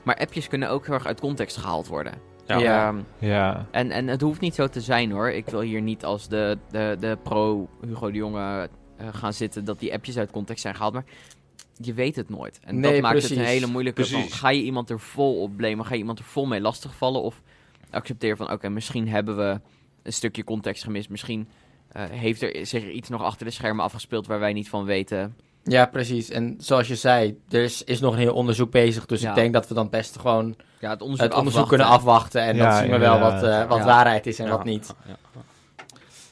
Maar 0.03 0.15
appjes 0.15 0.47
kunnen 0.47 0.69
ook 0.69 0.85
heel 0.85 0.93
erg 0.95 1.05
uit 1.05 1.19
context 1.19 1.57
gehaald 1.57 1.87
worden. 1.87 2.13
Ja. 2.59 2.93
Ja. 3.19 3.27
Ja. 3.27 3.65
en, 3.71 3.91
en 3.91 4.07
het 4.07 4.21
hoeft 4.21 4.41
niet 4.41 4.55
zo 4.55 4.67
te 4.67 4.81
zijn 4.81 5.11
hoor. 5.11 5.29
Ik 5.29 5.45
wil 5.45 5.61
hier 5.61 5.81
niet 5.81 6.05
als 6.05 6.27
de, 6.27 6.57
de, 6.71 6.97
de 6.99 7.17
pro-Hugo 7.23 8.11
de 8.11 8.17
Jonge 8.17 8.69
eh, 8.97 9.07
gaan 9.11 9.33
zitten 9.33 9.65
dat 9.65 9.79
die 9.79 9.93
appjes 9.93 10.17
uit 10.17 10.31
context 10.31 10.61
zijn 10.61 10.75
gehaald. 10.75 10.93
Maar 10.93 11.05
je 11.75 11.93
weet 11.93 12.15
het 12.15 12.29
nooit. 12.29 12.59
En 12.63 12.79
Nee, 12.79 12.91
dat 12.91 13.01
maakt 13.01 13.21
het 13.21 13.31
een 13.31 13.39
hele 13.43 13.67
moeilijke. 13.67 14.05
Van, 14.05 14.21
ga 14.21 14.49
je 14.49 14.63
iemand 14.63 14.89
er 14.89 14.99
vol 14.99 15.41
op 15.41 15.57
blamen? 15.57 15.85
Ga 15.85 15.93
je 15.93 15.99
iemand 15.99 16.19
er 16.19 16.25
vol 16.25 16.45
mee 16.45 16.61
lastigvallen? 16.61 17.21
Of 17.21 17.41
accepteer 17.89 18.37
van 18.37 18.51
oké, 18.51 18.69
misschien 18.69 19.07
hebben 19.07 19.37
we 19.37 19.59
een 20.03 20.13
stukje 20.13 20.43
context 20.43 20.83
gemist. 20.83 21.09
Misschien 21.09 21.47
eh, 21.91 22.03
heeft 22.09 22.41
er 22.41 22.65
zich 22.65 22.91
iets 22.91 23.09
nog 23.09 23.23
achter 23.23 23.45
de 23.45 23.51
schermen 23.51 23.83
afgespeeld 23.83 24.27
waar 24.27 24.39
wij 24.39 24.53
niet 24.53 24.69
van 24.69 24.85
weten. 24.85 25.35
Ja, 25.63 25.85
precies. 25.85 26.29
En 26.29 26.55
zoals 26.59 26.87
je 26.87 26.95
zei, 26.95 27.39
er 27.49 27.63
is, 27.63 27.83
is 27.83 27.99
nog 27.99 28.13
een 28.13 28.19
heel 28.19 28.33
onderzoek 28.33 28.71
bezig. 28.71 29.05
Dus 29.05 29.21
Ja. 29.21 29.29
ik 29.29 29.35
denk 29.35 29.53
dat 29.53 29.67
we 29.67 29.73
dan 29.73 29.89
best 29.89 30.19
gewoon 30.19 30.55
Ja, 30.79 30.89
het 30.89 31.01
onderzoek, 31.01 31.25
het 31.27 31.35
onderzoek 31.37 31.61
afwachten. 31.63 31.77
kunnen 31.77 31.87
afwachten. 31.99 32.41
En 32.41 32.55
Ja, 32.55 32.69
dan 32.69 32.77
zien 32.77 32.91
we 32.91 32.97
wel 32.97 33.19
wat, 33.19 33.43
eh, 33.43 33.67
wat 33.67 33.77
Ja. 33.77 33.83
waarheid 33.85 34.27
is 34.27 34.39
en 34.39 34.45
Ja. 34.45 34.51
wat 34.51 34.63
niet. 34.63 34.93
Ja. 35.05 35.15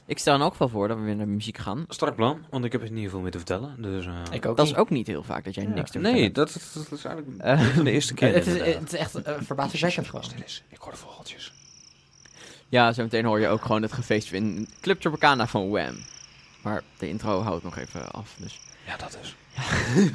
Ik 0.06 0.20
stel 0.20 0.38
dan 0.38 0.48
ook 0.48 0.56
wel 0.56 0.70
voor 0.70 0.88
dat 0.88 0.98
we 0.98 1.04
weer 1.04 1.16
naar 1.16 1.28
muziek 1.28 1.58
gaan. 1.58 1.86
Strak 1.88 2.16
plan, 2.16 2.46
want 2.50 2.66
ik 2.66 2.72
heb 2.72 2.82
er 2.84 2.92
niet 2.92 3.10
veel 3.10 3.20
meer 3.20 3.32
te 3.32 3.38
vertellen. 3.38 3.76
Dus, 3.82 4.06
eh, 4.06 4.14
Ik 4.32 4.46
ook 4.46 4.58
Dat 4.58 4.66
niet. 4.66 4.76
is 4.76 4.82
ook 4.82 4.90
niet 4.90 5.08
heel 5.08 5.24
vaak 5.24 5.44
dat 5.46 5.56
jij 5.56 5.66
niks 5.66 5.92
te 5.92 6.00
Nee, 6.00 6.12
vertellen 6.24 6.34
dat, 6.34 6.54
dat, 6.74 6.86
dat 6.90 7.00
is 7.00 7.06
eigenlijk 7.06 7.42
Eh, 7.42 7.78
de 7.86 7.92
eerste 7.92 8.14
keer. 8.14 8.34
het, 8.34 8.48
is, 8.48 8.74
het 8.76 8.94
is 8.94 9.00
echt 9.00 9.16
uh, 9.28 9.34
verbazingwekkend 9.40 10.08
gewoon. 10.08 10.24
Stil 10.24 10.42
is. 10.46 10.64
Ik 10.70 10.78
hoor 10.80 10.92
de 10.92 10.98
vogeltjes. 10.98 11.54
Ja, 12.70 12.94
zometeen 12.94 13.26
hoor 13.26 13.40
je 13.40 13.48
ook 13.48 13.62
gewoon 13.62 13.82
het 13.82 13.94
gefeest 13.94 14.32
in 14.32 14.68
Club 14.82 15.00
Tropicana 15.02 15.48
van 15.48 15.70
Wham. 15.70 15.96
Maar 16.62 16.82
de 16.98 17.08
intro 17.08 17.42
houdt 17.42 17.64
nog 17.64 17.78
even 17.78 18.12
af, 18.12 18.34
dus... 18.38 18.60
Ja, 18.88 18.98
dat 18.98 19.18
is. 19.22 19.36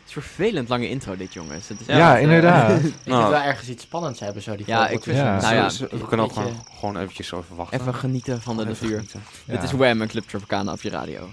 Het 0.00 0.16
is 0.16 0.16
een 0.16 0.22
vervelend 0.22 0.68
lange 0.68 0.88
intro 0.88 1.16
dit, 1.16 1.32
jongens. 1.32 1.68
Het 1.68 1.80
is 1.80 1.86
Ja, 1.86 2.08
echt, 2.08 2.16
eh, 2.16 2.22
inderdaad. 2.22 2.80
Ik 2.84 2.92
Nou. 3.04 3.22
moet 3.22 3.30
wel 3.30 3.40
ergens 3.42 3.68
iets 3.68 3.82
spannends 3.82 4.20
hebben, 4.20 4.42
zo 4.42 4.56
die 4.56 4.66
Ja, 4.66 4.88
ik 4.88 5.02
vind- 5.02 5.16
Ja. 5.16 5.40
Nou 5.40 5.54
ja, 5.54 5.68
Zo- 5.68 5.86
zo- 5.90 5.98
we 5.98 6.06
kunnen 6.06 6.26
ook 6.26 6.32
gewoon, 6.32 6.62
gewoon 6.78 6.96
eventjes 6.98 7.26
zo 7.26 7.38
even 7.38 7.56
wachten. 7.56 7.80
Even 7.80 7.94
genieten 7.94 8.42
van 8.42 8.56
de 8.56 8.62
Even 8.68 8.72
natuur. 8.90 9.00
Dit 9.00 9.20
Ja. 9.44 9.62
is 9.62 9.72
Wham 9.72 10.00
en 10.02 10.08
Club 10.08 10.28
Tropicana 10.28 10.72
op 10.72 10.80
je 10.80 10.90
radio. 10.90 11.30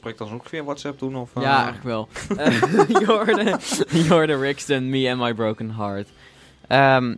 Gesprek 0.00 0.18
dan 0.18 0.32
ook 0.32 0.46
via 0.48 0.64
WhatsApp 0.64 0.98
doen? 0.98 1.16
Of, 1.16 1.30
eh? 1.34 1.42
Ja, 1.42 1.54
eigenlijk 1.54 1.84
wel. 1.84 2.08
Eh, 2.36 2.60
je 4.02 4.04
hoorde 4.08 4.36
Rixton, 4.38 4.90
Me 4.90 5.10
and 5.10 5.20
My 5.20 5.34
Broken 5.34 5.74
Heart. 5.76 6.08
Ehm, 6.68 7.14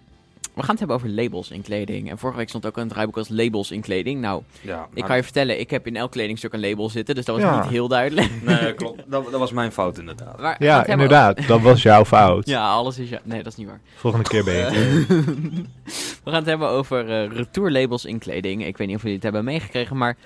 we 0.55 0.65
gaan 0.65 0.71
het 0.77 0.79
hebben 0.79 0.97
over 0.97 1.09
labels 1.23 1.51
in 1.51 1.63
kleding. 1.63 2.11
En 2.11 2.19
vorige 2.19 2.39
week 2.39 2.49
stond 2.49 2.67
ook 2.67 2.77
een 2.77 2.89
draaiboek 2.89 3.17
als 3.17 3.29
labels 3.29 3.71
in 3.71 3.81
kleding. 3.81 4.21
Nou, 4.21 4.43
Ja, 4.61 4.89
ik 4.93 4.99
maar- 4.99 5.07
kan 5.09 5.17
je 5.17 5.23
vertellen, 5.23 5.61
ik 5.61 5.71
heb 5.71 5.87
in 5.87 5.97
elk 5.97 6.11
kledingstuk 6.11 6.53
een 6.53 6.61
label 6.61 6.91
zitten. 6.91 7.15
Dus 7.15 7.25
dat 7.25 7.35
was 7.37 7.45
Ja. 7.45 7.61
niet 7.61 7.71
heel 7.71 7.89
duidelijk. 7.89 8.31
Nee, 8.43 8.75
klopt. 8.75 9.03
Dat, 9.07 9.31
dat 9.31 9.41
was 9.41 9.53
mijn 9.53 9.73
fout 9.73 9.99
inderdaad. 9.99 10.41
Maar 10.41 10.57
Ja, 10.59 10.87
inderdaad. 10.87 11.47
Dat 11.47 11.61
was 11.61 11.83
jouw 11.83 12.05
fout. 12.05 12.47
Ja, 12.49 12.69
alles 12.71 12.99
is 12.99 13.09
ja. 13.09 13.21
Nee, 13.25 13.43
dat 13.43 13.53
is 13.53 13.59
niet 13.59 13.67
waar. 13.67 13.81
Volgende 13.97 14.29
keer 14.29 14.45
beter. 14.45 14.73
We 16.25 16.31
gaan 16.35 16.35
het 16.35 16.47
hebben 16.47 16.69
over 16.69 17.09
eh 17.11 17.31
retourlabels 17.37 18.05
in 18.05 18.19
kleding. 18.19 18.67
Ik 18.67 18.77
weet 18.77 18.87
niet 18.87 18.97
of 18.97 19.03
jullie 19.03 19.17
het 19.17 19.25
hebben 19.25 19.45
meegekregen, 19.45 19.97
maar 19.97 20.17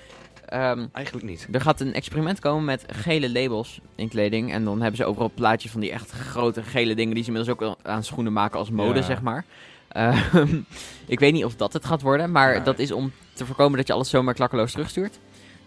ehm, 0.53 0.87
Eigenlijk 0.93 1.27
niet. 1.27 1.49
er 1.53 1.61
gaat 1.61 1.81
een 1.81 1.95
experiment 1.95 2.39
komen 2.41 2.65
met 2.65 2.85
gele 2.87 3.31
labels 3.33 3.81
in 3.95 4.09
kleding. 4.09 4.53
En 4.53 4.65
dan 4.65 4.79
hebben 4.81 4.97
ze 4.97 5.05
overal 5.05 5.31
plaatjes 5.35 5.71
van 5.73 5.81
die 5.81 5.91
echt 5.93 6.11
grote 6.11 6.63
gele 6.63 6.95
dingen 6.95 7.15
die 7.15 7.25
ze 7.25 7.31
inmiddels 7.31 7.61
ook 7.61 7.77
aan 7.83 8.05
schoenen 8.05 8.33
maken 8.33 8.59
als 8.59 8.71
mode, 8.71 8.99
Ja. 8.99 9.05
zeg 9.05 9.23
maar. 9.23 9.45
Ehm, 9.89 10.57
ik 11.07 11.19
weet 11.21 11.33
niet 11.33 11.45
of 11.45 11.55
dat 11.57 11.73
het 11.73 11.85
gaat 11.85 12.03
worden, 12.03 12.31
maar 12.33 12.53
Nee. 12.55 12.63
dat 12.63 12.79
is 12.79 12.93
om 12.93 13.13
te 13.33 13.47
voorkomen 13.47 13.77
dat 13.79 13.87
je 13.87 13.93
alles 13.93 14.11
zomaar 14.11 14.35
klakkeloos 14.35 14.73
terugstuurt. 14.73 15.19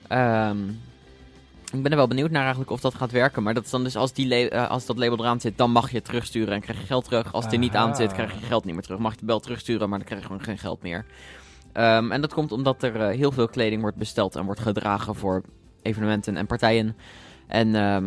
Ehm, 0.07 0.57
ik 1.71 1.81
ben 1.83 1.91
er 1.91 1.97
wel 1.97 2.07
benieuwd 2.07 2.31
naar 2.31 2.41
eigenlijk 2.41 2.71
of 2.71 2.81
dat 2.81 2.95
gaat 2.95 3.11
werken. 3.11 3.43
Maar 3.43 3.53
dat 3.53 3.63
is 3.65 3.69
dan 3.69 3.83
dus 3.83 3.95
als, 3.95 4.13
die 4.13 4.49
eh, 4.49 4.69
als 4.69 4.85
dat 4.85 4.97
label 4.97 5.19
eraan 5.19 5.39
zit, 5.41 5.57
dan 5.57 5.71
mag 5.71 5.89
je 5.89 5.95
het 5.95 6.05
terugsturen 6.05 6.53
en 6.53 6.61
krijg 6.61 6.79
je 6.79 6.85
geld 6.85 7.05
terug. 7.05 7.33
Als 7.33 7.43
het 7.43 7.53
er 7.53 7.59
niet 7.59 7.75
aan 7.75 7.95
zit, 7.95 8.11
krijg 8.13 8.31
je 8.39 8.45
geld 8.45 8.65
niet 8.65 8.73
meer 8.73 8.83
terug. 8.83 8.99
Mag 8.99 9.11
je 9.11 9.17
het 9.19 9.27
wel 9.27 9.39
terugsturen, 9.39 9.89
maar 9.89 9.97
dan 9.97 10.07
krijg 10.07 10.21
je 10.21 10.27
gewoon 10.27 10.43
geen 10.43 10.57
geld 10.57 10.81
meer. 10.81 11.05
Ehm, 11.75 12.11
en 12.11 12.21
dat 12.21 12.33
komt 12.33 12.51
omdat 12.51 12.83
er 12.83 12.95
eh, 13.01 13.15
heel 13.17 13.31
veel 13.31 13.47
kleding 13.47 13.81
wordt 13.81 13.97
besteld 13.97 14.35
en 14.35 14.45
wordt 14.45 14.59
gedragen 14.59 15.15
voor 15.15 15.41
evenementen 15.81 16.37
en 16.37 16.45
partijen. 16.45 16.95
En 17.47 17.75
ehm, 17.75 18.03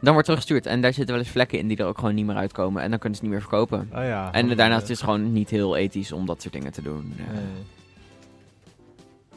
dan 0.00 0.12
wordt 0.12 0.24
teruggestuurd. 0.24 0.66
En 0.66 0.80
daar 0.80 0.92
zitten 0.92 1.14
wel 1.14 1.24
eens 1.24 1.32
vlekken 1.32 1.58
in 1.58 1.68
die 1.68 1.76
er 1.76 1.86
ook 1.86 1.98
gewoon 1.98 2.14
niet 2.14 2.26
meer 2.26 2.36
uitkomen. 2.36 2.82
En 2.82 2.90
dan 2.90 2.98
kunnen 2.98 3.18
ze 3.18 3.24
het 3.24 3.32
niet 3.34 3.40
meer 3.40 3.48
verkopen. 3.50 3.88
Oh 3.94 4.04
ja. 4.04 4.32
En 4.32 4.56
daarnaast 4.56 4.82
is 4.82 4.88
het 4.88 5.00
gewoon 5.08 5.32
niet 5.32 5.50
heel 5.50 5.76
ethisch 5.76 6.12
om 6.12 6.26
dat 6.26 6.42
soort 6.42 6.54
dingen 6.54 6.72
te 6.72 6.82
doen. 6.82 7.14
Ja. 7.16 7.24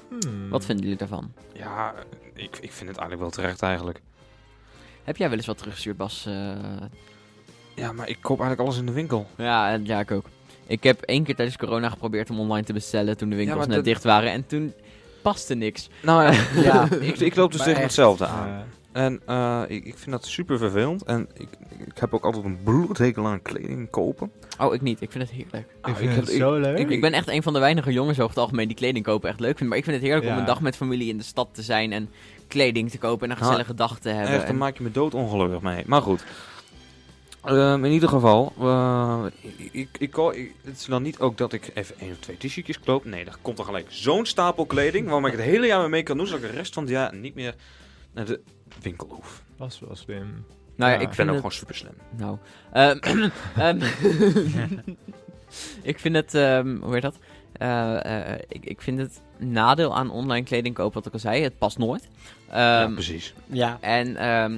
Hmm. 0.10 0.50
Wat 0.50 0.66
vinden 0.66 0.84
jullie 0.84 1.00
daarvan? 1.00 1.32
Ja, 1.54 1.94
ik, 2.34 2.58
ik 2.62 2.72
vind 2.72 2.90
het 2.90 2.98
eigenlijk 2.98 3.20
wel 3.20 3.30
terecht 3.30 3.62
eigenlijk. 3.62 4.02
Heb 5.04 5.18
jij 5.18 5.28
wel 5.30 5.38
eens 5.38 5.48
wat 5.48 5.58
teruggestuurd, 5.58 5.98
Bas? 5.98 6.26
Eh, 6.26 6.52
Ja, 7.76 7.92
maar 7.92 8.10
ik 8.10 8.18
koop 8.22 8.40
eigenlijk 8.40 8.70
alles 8.70 8.80
in 8.80 8.86
de 8.86 8.92
winkel. 8.92 9.28
Ja, 9.38 9.72
en- 9.72 9.86
ja, 9.86 10.00
ik 10.00 10.12
ook. 10.12 10.26
Ik 10.68 10.84
heb 10.84 11.02
één 11.02 11.24
keer 11.24 11.36
tijdens 11.36 11.58
corona 11.58 11.90
geprobeerd 11.90 12.30
om 12.30 12.40
online 12.40 12.66
te 12.66 12.74
bestellen 12.74 13.18
toen 13.18 13.30
de 13.30 13.36
winkels 13.36 13.66
net 13.68 13.76
dat- 13.76 13.84
dicht 13.86 14.04
waren. 14.04 14.32
En 14.32 14.46
toen 14.48 14.74
paste 15.22 15.54
niks. 15.56 15.90
Nou 16.02 16.24
ja, 16.24 16.32
Ja. 16.64 16.88
ik, 17.00 17.20
ik 17.20 17.36
loop 17.36 17.50
dus 17.52 17.58
Maar 17.60 17.68
tegen 17.68 17.84
echt. 17.84 17.96
hetzelfde 17.96 18.26
aan. 18.26 18.48
Ja. 18.48 18.66
En 18.92 19.22
eh, 19.26 19.62
ik, 19.68 19.86
ik 19.86 19.98
vind 19.98 20.12
dat 20.12 20.26
super 20.26 20.58
vervelend. 20.58 21.04
En 21.04 21.28
ik, 21.34 21.48
ik 21.86 21.98
heb 22.00 22.14
ook 22.14 22.24
altijd 22.24 22.44
een 22.46 22.58
bloedhekel 22.64 23.26
aan 23.28 23.42
kleding 23.42 23.90
kopen. 23.90 24.32
Oh, 24.60 24.74
ik 24.74 24.82
niet. 24.82 25.02
Ik 25.02 25.12
vind 25.12 25.24
het 25.24 25.34
heerlijk. 25.34 25.68
Ik 25.80 25.86
Ah, 25.86 25.96
vind 25.96 26.10
ik 26.10 26.16
het 26.16 26.28
heb- 26.28 26.38
zo 26.38 26.60
leuk. 26.60 26.78
Ik, 26.78 26.90
ik 26.90 27.02
ben 27.02 27.14
echt 27.14 27.28
een 27.28 27.44
van 27.44 27.54
de 27.54 27.60
weinige 27.60 27.92
jongens 27.92 28.18
over 28.18 28.30
het 28.30 28.40
algemeen 28.40 28.68
die 28.68 28.76
kleding 28.78 29.06
kopen 29.06 29.30
echt 29.30 29.40
leuk 29.40 29.54
vindt. 29.58 29.68
Maar 29.70 29.78
ik 29.78 29.84
vind 29.84 29.96
het 29.96 30.06
heerlijk 30.06 30.28
om 30.32 30.38
een 30.38 30.46
dag 30.46 30.62
met 30.62 30.76
familie 30.76 31.10
in 31.10 31.18
de 31.18 31.24
stad 31.24 31.48
te 31.52 31.62
zijn 31.62 31.92
en 31.92 32.10
kleding 32.48 32.92
te 32.92 32.98
kopen 32.98 33.26
en 33.26 33.32
een 33.36 33.38
Nou, 33.42 33.48
gezellige 33.52 33.74
dag 33.76 34.00
te 34.00 34.10
hebben. 34.10 34.28
Echt, 34.34 34.40
dan 34.42 34.50
En- 34.50 34.58
maak 34.58 34.78
je 34.78 34.84
me 34.84 34.92
doodongelukkig 34.92 35.62
mee. 35.62 35.84
Maar 35.86 36.02
goed. 36.02 36.24
Ehm, 37.46 37.86
in 37.86 37.92
ieder 37.92 38.10
geval, 38.10 38.54
eh, 38.60 39.26
ik, 39.72 39.72
ik, 39.72 39.98
ik, 40.00 40.16
het 40.64 40.78
is 40.78 40.86
dan 40.86 41.02
niet 41.02 41.20
ook 41.20 41.38
dat 41.38 41.54
ik 41.54 41.72
even 41.74 41.96
één 42.00 42.12
of 42.12 42.18
twee 42.18 42.38
t-shirtjes 42.38 42.80
koop. 42.80 43.06
Nee, 43.06 43.26
er 43.26 43.36
komt 43.42 43.58
dan 43.58 43.66
gelijk 43.66 43.86
zo'n 43.90 44.26
stapel 44.26 44.66
kleding 44.66 45.10
waarmee 45.10 45.32
ik 45.32 45.38
het 45.38 45.48
hele 45.48 45.68
jaar 45.68 45.80
mee 45.80 45.90
mee 45.90 46.04
kan 46.04 46.18
doen, 46.18 46.28
zodat 46.28 46.44
ik 46.44 46.50
de 46.52 46.58
rest 46.58 46.74
van 46.74 46.84
het 46.84 46.92
jaar 46.92 47.16
niet 47.16 47.36
meer 47.36 47.56
naar 48.14 48.26
de 48.26 48.42
winkel 48.82 49.08
hoef. 49.10 49.44
Was 49.58 49.80
wel 49.80 49.96
slim. 49.96 50.46
nou 50.76 50.92
ja, 50.92 51.00
Ja. 51.00 51.08
ik 51.10 51.16
ben 51.16 51.26
ook 51.26 51.28
het... 51.28 51.36
gewoon 51.36 51.52
super 51.52 51.76
slim. 51.76 51.94
Nou, 52.18 52.38
ehm, 52.72 52.98
ehm, 53.58 53.82
ik 55.92 56.00
vind 56.00 56.16
het, 56.16 56.34
ehm, 56.34 56.78
hoe 56.82 56.94
heet 56.94 57.02
dat? 57.02 57.18
Eh, 57.52 58.32
eh, 58.34 58.40
ik, 58.48 58.66
ik 58.66 58.82
vind 58.82 59.00
het 59.00 59.22
nadeel 59.38 59.96
aan 59.96 60.10
online 60.10 60.46
kleding 60.46 60.76
kopen, 60.76 60.94
wat 60.94 61.06
ik 61.06 61.14
al 61.14 61.20
zei, 61.20 61.44
het 61.44 61.58
past 61.58 61.78
nooit. 61.78 62.08
ja, 62.52 62.88
precies. 62.94 63.34
Ja. 63.48 63.78
En 63.82 64.16
ehm, 64.16 64.58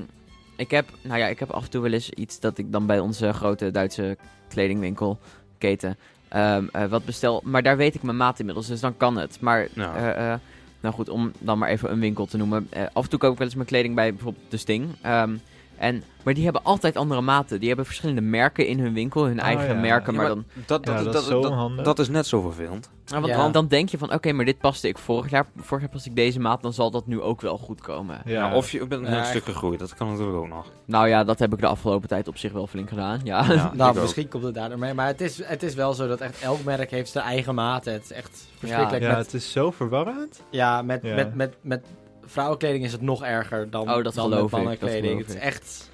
ik, 0.57 0.71
heb, 0.71 0.89
nou 1.01 1.19
ja, 1.19 1.27
ik 1.27 1.39
heb 1.39 1.51
af 1.51 1.63
en 1.63 1.69
toe 1.69 1.81
wel 1.81 1.91
eens 1.91 2.09
iets 2.09 2.39
dat 2.39 2.57
ik 2.57 2.71
dan 2.71 2.85
bij 2.85 2.99
onze 2.99 3.33
grote 3.33 3.71
Duitse 3.71 4.17
kledingwinkel, 4.47 5.19
keten, 5.57 5.97
ehm, 6.27 6.65
eh, 6.71 6.85
wat 6.85 7.05
bestel. 7.05 7.41
Maar 7.45 7.63
daar 7.63 7.77
weet 7.77 7.95
ik 7.95 8.03
mijn 8.03 8.17
maat 8.17 8.39
inmiddels, 8.39 8.67
dus 8.67 8.79
dan 8.79 8.97
kan 8.97 9.17
het. 9.17 9.39
Maar, 9.41 9.67
eh, 9.75 10.31
eh, 10.31 10.39
nou 10.79 10.95
goed, 10.95 11.09
om 11.09 11.31
dan 11.39 11.57
maar 11.57 11.69
even 11.69 11.91
een 11.91 11.99
winkel 11.99 12.25
te 12.25 12.37
noemen. 12.37 12.69
Af 12.93 13.03
en 13.03 13.09
toe 13.09 13.19
koop 13.19 13.31
ik 13.31 13.37
wel 13.37 13.47
eens 13.47 13.55
mijn 13.55 13.67
kleding 13.67 13.95
bij 13.95 14.13
bijvoorbeeld 14.13 14.51
De 14.51 14.57
Sting. 14.57 14.95
Ehm, 15.01 15.35
en, 15.77 16.03
maar 16.23 16.33
die 16.33 16.43
hebben 16.43 16.63
altijd 16.63 16.95
andere 16.95 17.21
maten. 17.21 17.59
Die 17.59 17.67
hebben 17.67 17.85
verschillende 17.85 18.21
merken 18.21 18.67
in 18.67 18.79
hun 18.79 18.93
winkel, 18.93 19.25
hun 19.25 19.39
Oh, 19.39 19.45
eigen 19.45 19.67
ja. 19.75 19.81
merken. 19.81 20.13
Ja, 20.13 20.19
maar 20.19 20.27
maar 20.27 20.35
dan, 20.35 20.45
Dat, 20.65 20.85
dat, 20.85 20.97
Ja, 20.97 21.03
dat, 21.03 21.13
dat 21.13 21.21
is 21.21 21.27
dat, 21.29 21.37
zo 21.37 21.41
dat, 21.41 21.51
handig. 21.51 21.85
dat 21.85 21.99
is 21.99 22.09
net 22.09 22.27
zo 22.27 22.41
vervelend. 22.41 22.89
nou, 23.05 23.21
want 23.21 23.33
Ja. 23.33 23.41
dan, 23.41 23.51
dan 23.51 23.67
denk 23.67 23.89
je 23.89 23.97
van, 23.97 24.13
oké, 24.13 24.31
maar 24.31 24.45
dit 24.45 24.57
paste 24.59 24.87
ik 24.87 24.97
vorig 24.97 25.29
jaar. 25.31 25.45
Vorig 25.57 25.83
jaar 25.83 25.91
paste 25.91 26.09
ik 26.09 26.15
deze 26.15 26.39
maat, 26.39 26.61
dan 26.61 26.73
zal 26.73 26.91
dat 26.91 27.07
nu 27.07 27.21
ook 27.21 27.41
wel 27.41 27.57
goed 27.57 27.81
komen. 27.81 28.21
Ja. 28.25 28.55
Of 28.55 28.71
je 28.71 28.87
bent 28.87 29.07
een 29.07 29.25
stuk 29.25 29.43
gegroeid, 29.43 29.79
dat 29.79 29.93
kan 29.93 30.07
natuurlijk 30.09 30.37
ook 30.37 30.47
nog. 30.47 30.65
Nou 30.85 31.07
ja, 31.07 31.23
dat 31.23 31.39
heb 31.39 31.53
ik 31.53 31.59
de 31.59 31.67
afgelopen 31.67 32.07
tijd 32.07 32.27
op 32.27 32.37
zich 32.37 32.51
wel 32.51 32.67
flink 32.67 32.89
gedaan. 32.89 33.19
Ja. 33.23 33.45
Ja, 33.53 33.71
Nou, 33.75 33.95
ook. 33.95 34.01
misschien 34.01 34.27
komt 34.27 34.43
het 34.43 34.53
daardoor 34.53 34.79
mee. 34.79 34.93
Maar 34.93 35.07
het 35.07 35.21
is, 35.21 35.43
het 35.45 35.63
is 35.63 35.73
wel 35.75 35.93
zo 35.93 36.07
dat 36.07 36.19
echt 36.19 36.41
elk 36.41 36.63
merk 36.63 36.91
heeft 36.91 37.11
zijn 37.11 37.25
eigen 37.25 37.55
maten. 37.55 37.93
Het 37.93 38.03
is 38.03 38.11
echt 38.11 38.47
verschrikkelijk. 38.57 39.03
Ja, 39.03 39.09
met, 39.15 39.17
het 39.25 39.33
is 39.33 39.51
zo 39.51 39.71
verwarrend. 39.71 40.41
ja, 40.49 40.81
met, 40.81 40.99
Ja. 41.03 41.15
Met, 41.15 41.35
met, 41.35 41.53
met 41.61 41.85
vrouwenkleding 42.27 42.83
is 42.83 42.91
het 42.91 43.01
nog 43.01 43.23
erger 43.23 43.69
dan, 43.69 43.81
Oh, 43.91 44.03
dat 44.03 44.13
dan 44.13 44.29
met 44.29 44.39
ik, 44.39 44.49
mannenkleding. 44.51 45.19
Het 45.19 45.29
is 45.29 45.35
ik. 45.35 45.41
echt 45.41 45.89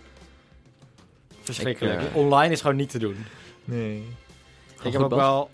verschrikkelijk. 1.41 2.01
Ik, 2.01 2.07
eh, 2.09 2.15
Online 2.15 2.53
is 2.53 2.61
gewoon 2.61 2.75
niet 2.75 2.89
te 2.89 2.99
doen. 2.99 3.25
Nee. 3.65 3.97
ik 3.97 4.79
goed, 4.79 4.93
heb 4.93 5.01
ook 5.01 5.09
wel 5.15 5.49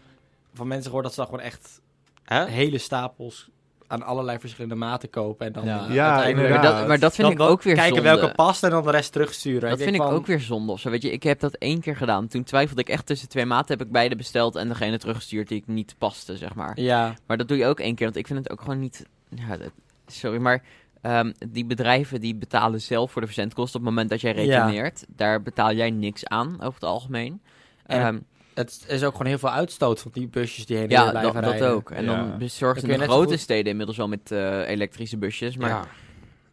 van 0.53 0.67
mensen 0.67 0.85
gehoord 0.85 1.03
dat 1.03 1.13
ze 1.13 1.19
dan 1.19 1.29
gewoon 1.29 1.45
echt 1.45 1.81
Hè? 2.23 2.45
hele 2.45 2.77
stapels 2.77 3.49
aan 3.87 4.03
allerlei 4.03 4.39
verschillende 4.39 4.75
maten 4.75 5.09
kopen. 5.09 5.45
En 5.45 5.53
dan 5.53 5.65
Ja. 5.65 6.15
maar, 6.33 6.61
dat, 6.61 6.87
maar 6.87 6.99
dat 6.99 7.15
vind 7.15 7.27
dan- 7.37 7.45
ik 7.47 7.51
ook 7.53 7.61
weer 7.63 7.75
kijken 7.75 7.95
zonde. 7.95 8.09
welke 8.17 8.35
past 8.35 8.63
en 8.63 8.69
dan 8.69 8.83
de 8.83 8.91
rest 8.91 9.11
terugsturen. 9.11 9.69
Dat 9.69 9.77
denk 9.77 9.89
vind 9.89 9.95
ik 10.01 10.07
van, 10.07 10.11
ook 10.19 10.25
weer 10.25 10.39
zonde 10.39 10.71
of 10.71 10.79
zo. 10.79 10.89
Weet 10.89 11.01
je, 11.01 11.11
ik 11.11 11.23
heb 11.23 11.39
dat 11.39 11.53
één 11.53 11.81
keer 11.81 11.95
gedaan. 11.95 12.27
Toen 12.27 12.43
twijfelde 12.43 12.81
ik 12.81 12.89
echt 12.89 13.05
tussen 13.05 13.29
twee 13.29 13.45
maten. 13.45 13.77
Heb 13.77 13.85
ik 13.87 13.91
beide 13.93 14.15
besteld 14.15 14.55
en 14.55 14.67
degene 14.67 14.97
teruggestuurd 14.97 15.47
die 15.47 15.57
ik 15.57 15.67
niet 15.67 15.95
paste, 15.97 16.37
zeg 16.37 16.53
maar. 16.55 16.79
Ja, 16.79 17.13
Maar 17.27 17.37
dat 17.37 17.47
doe 17.47 17.57
je 17.57 17.65
ook 17.65 17.79
één 17.79 17.95
keer, 17.95 18.05
want 18.05 18.17
ik 18.17 18.27
vind 18.27 18.39
het 18.39 18.49
ook 18.51 18.61
gewoon 18.61 18.79
niet... 18.79 19.05
Ja, 19.29 19.57
dat- 19.57 19.71
sorry, 20.11 20.39
maar 20.39 20.63
ehm, 21.01 21.31
die 21.49 21.65
bedrijven 21.65 22.21
die 22.21 22.35
betalen 22.35 22.81
zelf 22.81 23.11
voor 23.11 23.21
de 23.21 23.27
verzendkosten 23.27 23.79
op 23.79 23.85
het 23.85 23.93
moment 23.95 24.09
dat 24.11 24.21
jij 24.21 24.35
Ja. 24.35 24.37
retourneert. 24.41 25.05
Daar 25.07 25.41
betaal 25.41 25.73
jij 25.73 25.91
niks 25.91 26.25
aan, 26.25 26.53
over 26.53 26.73
het 26.73 26.83
algemeen. 26.83 27.41
En 27.85 27.99
Ehm, 28.01 28.19
het 28.53 28.85
is 28.87 29.03
ook 29.03 29.11
gewoon 29.11 29.27
heel 29.27 29.37
veel 29.37 29.49
uitstoot 29.51 29.99
van 30.01 30.11
die 30.13 30.27
busjes 30.27 30.65
die 30.65 30.75
heen 30.77 30.89
en 30.89 30.89
weer 30.95 31.05
ja, 31.05 31.09
blijven 31.09 31.41
dat, 31.41 31.57
dat 31.59 31.69
ook. 31.69 31.91
En 31.91 32.03
Ja. 32.03 32.15
dan 32.15 32.33
je 32.39 32.97
de 32.97 32.97
grote 32.97 33.29
goed- 33.29 33.39
steden 33.39 33.71
inmiddels 33.71 33.97
wel 33.97 34.07
met 34.07 34.31
eh, 34.31 34.67
elektrische 34.69 35.17
busjes. 35.17 35.57
Maar 35.57 35.69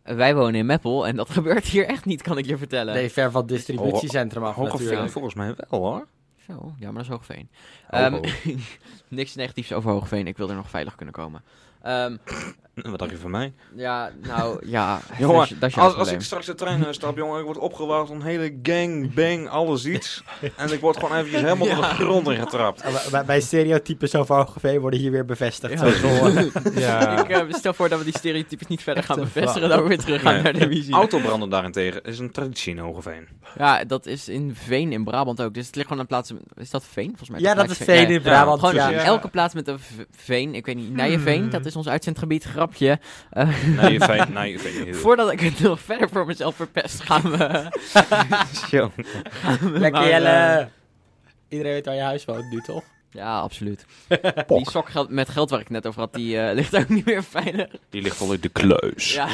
Ja. 0.04 0.14
wij 0.14 0.34
wonen 0.34 0.54
in 0.54 0.66
Meppel 0.66 1.06
en 1.06 1.16
dat 1.16 1.30
gebeurt 1.38 1.64
hier 1.64 1.86
echt 1.86 2.04
niet, 2.04 2.22
kan 2.22 2.38
ik 2.38 2.46
je 2.46 2.56
vertellen. 2.56 2.94
Nee, 2.94 3.10
ver 3.10 3.30
van 3.30 3.40
het 3.40 3.50
distributiecentrum 3.50 4.44
af 4.44 4.56
natuurlijk. 4.56 5.10
volgens 5.10 5.34
mij 5.34 5.54
wel 5.68 5.80
hoor. 5.80 6.06
Zo, 6.46 6.74
ja, 6.78 6.84
maar 6.86 6.92
dat 6.94 7.02
is 7.02 7.08
Hoogveen. 7.08 7.48
Ho, 7.86 7.98
Ehm, 7.98 8.12
ho. 8.12 8.20
niks 9.08 9.34
negatiefs 9.34 9.72
over 9.72 9.90
Hoogveen. 9.90 10.26
Ik 10.26 10.36
wil 10.36 10.48
er 10.48 10.54
nog 10.56 10.70
veilig 10.70 10.94
kunnen 10.94 11.14
komen. 11.14 11.42
Ehm, 11.82 12.16
Wat 12.90 12.98
dacht 12.98 13.10
je 13.10 13.16
van 13.16 13.30
mij? 13.30 13.52
ja, 13.76 14.10
nou, 14.26 14.66
ja. 14.66 15.00
Jongen, 15.18 15.36
dat 15.38 15.50
is, 15.50 15.58
dat 15.58 15.68
is 15.68 15.74
jouw 15.74 15.92
als, 15.94 16.12
ik 16.12 16.20
straks 16.20 16.46
de 16.46 16.54
trein 16.54 16.94
stap, 16.94 17.16
jongen, 17.16 17.38
ik 17.38 17.44
word 17.44 17.58
opgewacht 17.58 18.10
een 18.10 18.22
hele 18.22 18.58
gang, 18.62 19.14
bang, 19.14 19.48
alles 19.48 19.84
iets. 19.86 20.22
en 20.56 20.72
ik 20.72 20.80
word 20.80 20.96
gewoon 20.96 21.16
eventjes 21.16 21.40
helemaal 21.40 21.68
op 21.68 21.76
de 21.76 21.82
grond 21.82 22.28
ingetrapt. 22.28 22.84
Bij- 23.10 23.24
Bij, 23.24 23.40
zo 24.08 24.24
van 24.24 24.36
Hoogeveen 24.36 24.80
worden 24.80 25.00
hier 25.00 25.10
weer 25.10 25.24
bevestigd. 25.24 25.80
Ja. 25.80 26.44
Ja. 26.74 27.20
Ik 27.24 27.28
eh, 27.28 27.42
stel 27.52 27.74
voor 27.74 27.88
dat 27.88 27.98
we 27.98 28.04
die 28.04 28.18
stereotypes 28.18 28.66
niet 28.66 28.82
verder 28.82 29.02
gaan 29.02 29.18
bevestigen. 29.20 29.68
We 29.82 29.88
weer 29.88 29.98
terug 29.98 30.20
gaan 30.22 30.34
Nee. 30.34 30.42
naar 30.42 30.52
de 30.52 30.68
visie. 30.68 30.94
Autobranden 30.94 31.48
daarentegen 31.50 32.02
is 32.02 32.18
een 32.18 32.30
traditie 32.30 32.72
in 32.72 32.78
Hogeveen. 32.78 33.28
Ja, 33.58 33.84
dat 33.84 34.06
is 34.06 34.28
in 34.28 34.54
Veen 34.54 34.92
in 34.92 35.04
Brabant 35.04 35.42
ook. 35.42 35.54
Dus 35.54 35.66
het 35.66 35.74
ligt 35.74 35.86
gewoon 35.88 36.02
aan 36.02 36.08
plaatsen. 36.08 36.38
Is 36.54 36.70
dat 36.70 36.84
Veen? 36.84 37.06
Volgens 37.08 37.30
mij 37.30 37.40
Ja, 37.40 37.54
dat 37.54 37.70
is 37.70 37.76
Veen 37.76 38.08
in 38.10 38.22
Brabant. 38.22 38.58
Gewoon 38.60 38.74
ja. 38.74 38.88
Ja. 38.88 39.02
elke 39.04 39.28
plaats 39.28 39.54
met 39.54 39.68
een 39.68 39.78
veen. 40.10 40.54
Ik 40.54 40.66
weet 40.66 40.76
niet, 40.76 40.92
Nijenveen, 40.92 41.40
Hmm. 41.40 41.50
dat 41.50 41.66
is 41.66 41.76
ons 41.76 41.88
uitzendgebied. 41.88 42.44
Grapje. 42.66 42.98
Eh, 43.30 43.48
Nee, 43.76 43.92
je 43.92 44.24
nee, 44.34 44.52
je. 44.86 44.94
Voordat 44.94 45.32
ik 45.32 45.40
het 45.40 45.60
nog 45.60 45.80
verder 45.80 46.08
voor 46.08 46.26
mezelf 46.26 46.56
verpest, 46.56 47.00
gaan 47.02 47.22
we... 47.22 47.68
Lekker 49.78 50.08
Jelle. 50.08 50.28
eh, 50.28 50.66
Iedereen 51.48 51.72
weet 51.72 51.86
waar 51.86 51.94
je 51.94 52.00
huis 52.00 52.24
woont 52.24 52.50
nu, 52.50 52.60
toch? 52.60 52.82
Ja, 53.10 53.38
absoluut. 53.40 53.84
Die 54.46 54.70
sok 54.70 54.88
geld, 54.88 55.10
met 55.10 55.28
geld 55.28 55.50
waar 55.50 55.60
ik 55.60 55.70
net 55.70 55.86
over 55.86 56.00
had, 56.00 56.14
die 56.14 56.38
eh, 56.40 56.54
ligt 56.54 56.76
ook 56.76 56.88
niet 56.88 57.04
meer 57.06 57.24
veilig. 57.24 57.68
Die 57.90 58.02
ligt 58.02 58.20
al 58.20 58.32
in 58.32 58.40
de 58.40 58.48
kluis. 58.48 59.14
Ja. 59.14 59.28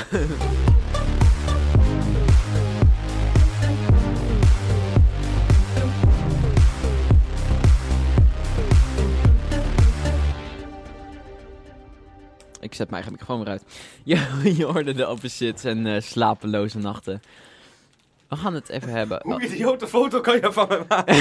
Ik 12.62 12.74
zet 12.74 12.90
mijn 12.90 13.02
eigen 13.02 13.12
microfoon 13.12 13.38
weer 13.44 13.48
uit. 13.52 13.62
Je, 14.44 14.54
je 14.56 14.64
hoorde 14.64 14.92
de 14.92 15.08
opposites 15.08 15.64
en 15.64 15.86
eh, 15.86 16.00
slapeloze 16.00 16.78
nachten. 16.78 17.22
We 18.28 18.38
gaan 18.38 18.54
het 18.54 18.68
even 18.68 18.88
hebben. 18.88 19.20
Hoe 19.22 19.42
idiote 19.42 19.86
foto 19.86 20.20
kan 20.20 20.34
je 20.34 20.52
van 20.52 20.68
me 20.68 20.80
maken? 20.88 21.14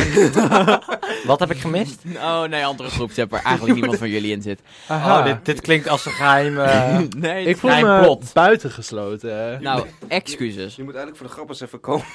Wat 1.28 1.40
heb 1.40 1.52
ik 1.52 1.58
gemist? 1.58 2.02
Oh 2.16 2.44
nee, 2.44 2.66
andere 2.66 2.90
groepsapp 2.90 3.32
waar 3.32 3.44
eigenlijk 3.44 3.76
niemand 3.78 3.98
van 4.00 4.10
jullie 4.10 4.32
in 4.32 4.42
zit. 4.42 4.60
Oh, 4.90 5.24
dit, 5.26 5.46
dit 5.46 5.62
klinkt 5.62 5.88
als 5.88 6.06
een 6.06 6.12
geheim... 6.12 6.60
eh, 6.60 6.98
nee, 7.18 7.46
Ik 7.46 7.58
voel 7.58 7.72
me 7.72 8.00
plot. 8.04 8.34
buitengesloten. 8.34 9.62
Nou, 9.62 9.86
excuses. 10.08 10.76
Je 10.76 10.84
moet 10.84 10.96
eigenlijk 10.96 11.18
voor 11.18 11.28
de 11.28 11.34
grap 11.34 11.50
eens 11.50 11.62
even 11.62 11.80
komen. 11.80 12.06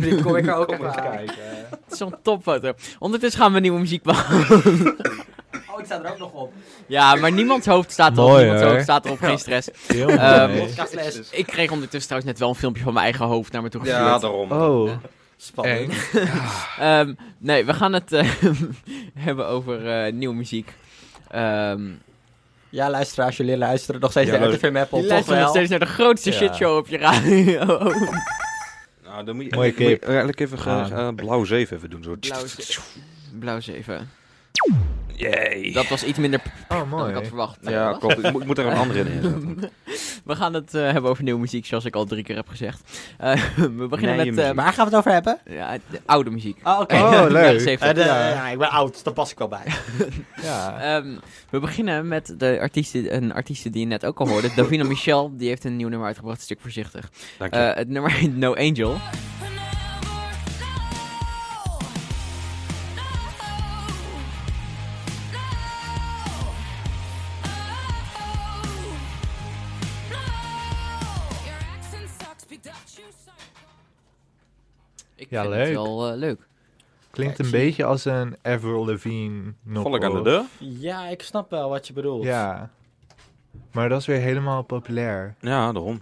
dit 0.00 0.22
kom 0.22 0.36
ik 0.36 0.46
er 0.46 0.54
ook 0.54 0.72
even 0.72 0.86
eens 0.86 0.96
aan. 0.96 1.10
Kijk. 1.10 1.30
Het 1.70 1.92
is 1.92 1.98
zo'n 1.98 2.14
topfoto. 2.22 2.72
Ondertussen 2.98 3.40
gaan 3.40 3.52
we 3.52 3.60
nieuwe 3.60 3.78
muziek 3.80 4.02
behandelen. 4.02 4.96
Oh, 5.78 5.84
ik 5.84 5.90
sta 5.92 6.04
er 6.04 6.10
ook 6.10 6.18
nog 6.18 6.32
op. 6.32 6.52
ja, 6.86 7.14
maar 7.14 7.32
niemands 7.32 7.66
hoofd 7.66 7.90
staat 7.92 8.16
erop. 8.16 8.28
Mooi, 8.28 8.40
niemands 8.40 8.62
hoor. 8.62 8.70
hoofd 8.72 8.82
staat 8.84 9.04
erop, 9.04 9.18
geen 9.18 9.38
stress. 9.38 9.68
Heel 9.86 10.08
Ehm, 10.08 10.50
mooi. 10.56 10.70
Ik 11.30 11.46
kreeg 11.46 11.70
ondertussen 11.70 12.02
trouwens 12.08 12.24
net 12.32 12.38
wel 12.38 12.48
een 12.48 12.54
filmpje 12.54 12.82
van 12.82 12.92
mijn 12.92 13.04
eigen 13.04 13.26
hoofd 13.26 13.52
naar 13.52 13.62
me 13.62 13.68
toe 13.68 13.80
gestuurd. 13.80 14.02
Ja, 14.02 14.18
daarom. 14.18 14.52
Oh, 14.52 14.90
Spannend. 15.36 15.92
Ehm, 16.78 17.14
nee, 17.38 17.64
we 17.64 17.74
gaan 17.74 17.92
het 17.92 18.12
eh, 18.12 18.28
hebben 19.18 19.46
over 19.48 19.88
eh, 20.04 20.12
nieuwe 20.12 20.34
muziek. 20.34 20.72
Ehm 21.30 21.82
Ja, 22.70 22.90
luisteraars, 22.90 23.36
jullie 23.36 23.56
luisteren 23.56 24.00
nog 24.00 24.10
steeds 24.10 24.26
Ja, 24.30 24.32
naar 24.38 24.48
luister- 24.48 24.68
RTV 24.70 24.88
toch 24.90 24.90
luistert 25.04 25.26
nog 25.26 25.38
wel? 25.38 25.48
steeds 25.48 25.70
naar 25.70 25.78
de 25.78 25.86
grootste 25.86 26.30
Ja. 26.30 26.36
shitshow 26.36 26.76
op 26.76 26.88
je 26.88 26.98
radio. 26.98 27.92
Nou, 29.04 29.24
dan 29.24 29.36
moet 29.36 29.44
je, 29.44 29.54
Mooie 29.54 29.68
moet 29.76 29.78
je 29.78 29.84
cape. 29.98 30.06
eigenlijk 30.06 30.40
even 30.40 30.58
eh, 30.92 31.08
blauw 31.14 31.44
7 31.44 31.76
even 31.76 31.90
doen. 31.90 32.02
Zo. 32.02 32.16
Blauw, 32.20 32.44
Blauw 33.38 33.60
7. 33.60 34.10
Yay. 35.14 35.72
Dat 35.72 35.88
was 35.88 36.04
iets 36.04 36.18
minder 36.18 36.40
oh 36.68 36.68
dan 36.68 36.78
ik 36.86 36.90
had 37.04 37.12
mooi. 37.12 37.26
verwacht. 37.26 37.58
Ja, 37.62 37.92
klopt. 37.98 38.18
Ik 38.24 38.32
moet, 38.32 38.40
ik 38.42 38.46
moet 38.46 38.58
er 38.58 38.66
een 38.66 38.76
andere 38.76 38.98
in 38.98 39.06
zetten. 39.22 39.58
We 40.24 40.36
gaan 40.36 40.54
het 40.54 40.74
eh, 40.74 40.82
hebben 40.82 41.10
over 41.10 41.24
nieuwe 41.24 41.40
muziek, 41.40 41.66
zoals 41.66 41.84
ik 41.84 41.94
al 41.94 42.04
drie 42.04 42.22
keer 42.24 42.36
heb 42.36 42.48
gezegd. 42.48 42.98
Eh, 43.18 43.32
we 43.76 43.86
beginnen 43.88 44.16
Nee, 44.16 44.32
met... 44.32 44.44
eh, 44.44 44.50
Waar 44.50 44.72
gaan 44.72 44.84
we 44.84 44.90
het 44.90 44.94
over 44.98 45.12
hebben? 45.12 45.38
Ja, 45.50 45.76
de 45.90 46.00
oude 46.06 46.30
muziek. 46.30 46.58
Oh, 46.64 46.80
oké. 46.80 46.94
Oh, 47.04 47.10
leuk. 47.28 47.32
Jaren 47.44 47.60
70. 47.60 47.92
De- 47.92 48.00
Ja. 48.00 48.28
ja. 48.28 48.48
ik 48.48 48.58
ben 48.58 48.70
oud, 48.70 49.04
daar 49.04 49.14
pas 49.14 49.30
ik 49.30 49.38
wel 49.38 49.48
bij. 49.48 49.64
Ja. 50.42 50.80
Ehm, 50.96 51.16
we 51.50 51.58
beginnen 51.60 52.08
met 52.08 52.34
de 52.38 52.58
artiesten, 52.60 53.14
een 53.16 53.32
artiest 53.34 53.72
die 53.72 53.80
je 53.80 53.86
net 53.86 54.04
ook 54.06 54.18
al 54.20 54.28
hoorde. 54.28 54.50
Davina 54.56 54.84
Michel, 54.84 55.36
die 55.36 55.48
heeft 55.48 55.64
een 55.64 55.76
nieuw 55.76 55.88
nummer 55.88 56.06
uitgebracht, 56.06 56.36
een 56.38 56.44
stuk 56.44 56.60
voorzichtig. 56.60 57.10
Dank 57.38 57.54
je. 57.54 57.60
Eh, 57.60 57.76
het 57.76 57.88
nummer 57.88 58.12
heet 58.12 58.36
No 58.36 58.54
Angel. 58.54 58.96
Ja, 75.28 75.40
vind 75.42 75.54
leuk. 75.54 75.66
het 75.66 75.74
wel 75.74 76.10
eh, 76.10 76.16
leuk. 76.16 76.46
Klinkt 77.10 77.38
een 77.38 77.50
beetje 77.50 77.84
als 77.84 78.04
een 78.04 78.36
Avril 78.42 78.86
Lavigne 78.86 79.54
Volk 79.72 80.04
aan 80.04 80.14
de 80.14 80.22
deur. 80.22 80.44
Ja, 80.58 81.06
ik 81.08 81.22
snap 81.22 81.50
wel 81.50 81.68
wat 81.68 81.86
je 81.86 81.92
bedoelt. 81.92 82.24
Ja. 82.24 82.70
Maar 83.72 83.88
dat 83.88 84.00
is 84.00 84.06
weer 84.06 84.20
helemaal 84.20 84.62
populair. 84.62 85.34
Ja, 85.40 85.72
daarom. 85.72 86.00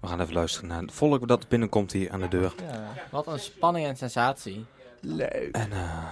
We 0.00 0.06
gaan 0.06 0.20
even 0.20 0.34
luisteren 0.34 0.68
naar 0.68 0.82
het 0.82 0.92
volk 0.92 1.28
dat 1.28 1.48
binnenkomt 1.48 1.92
hier 1.92 2.10
aan 2.10 2.20
de 2.20 2.28
deur. 2.28 2.54
Ja, 2.62 2.92
Wat 3.10 3.26
een 3.26 3.38
spanning 3.40 3.86
en 3.86 3.96
sensatie. 3.96 4.64
Leuk. 5.00 5.48
En 5.52 5.72
eh, 5.72 6.04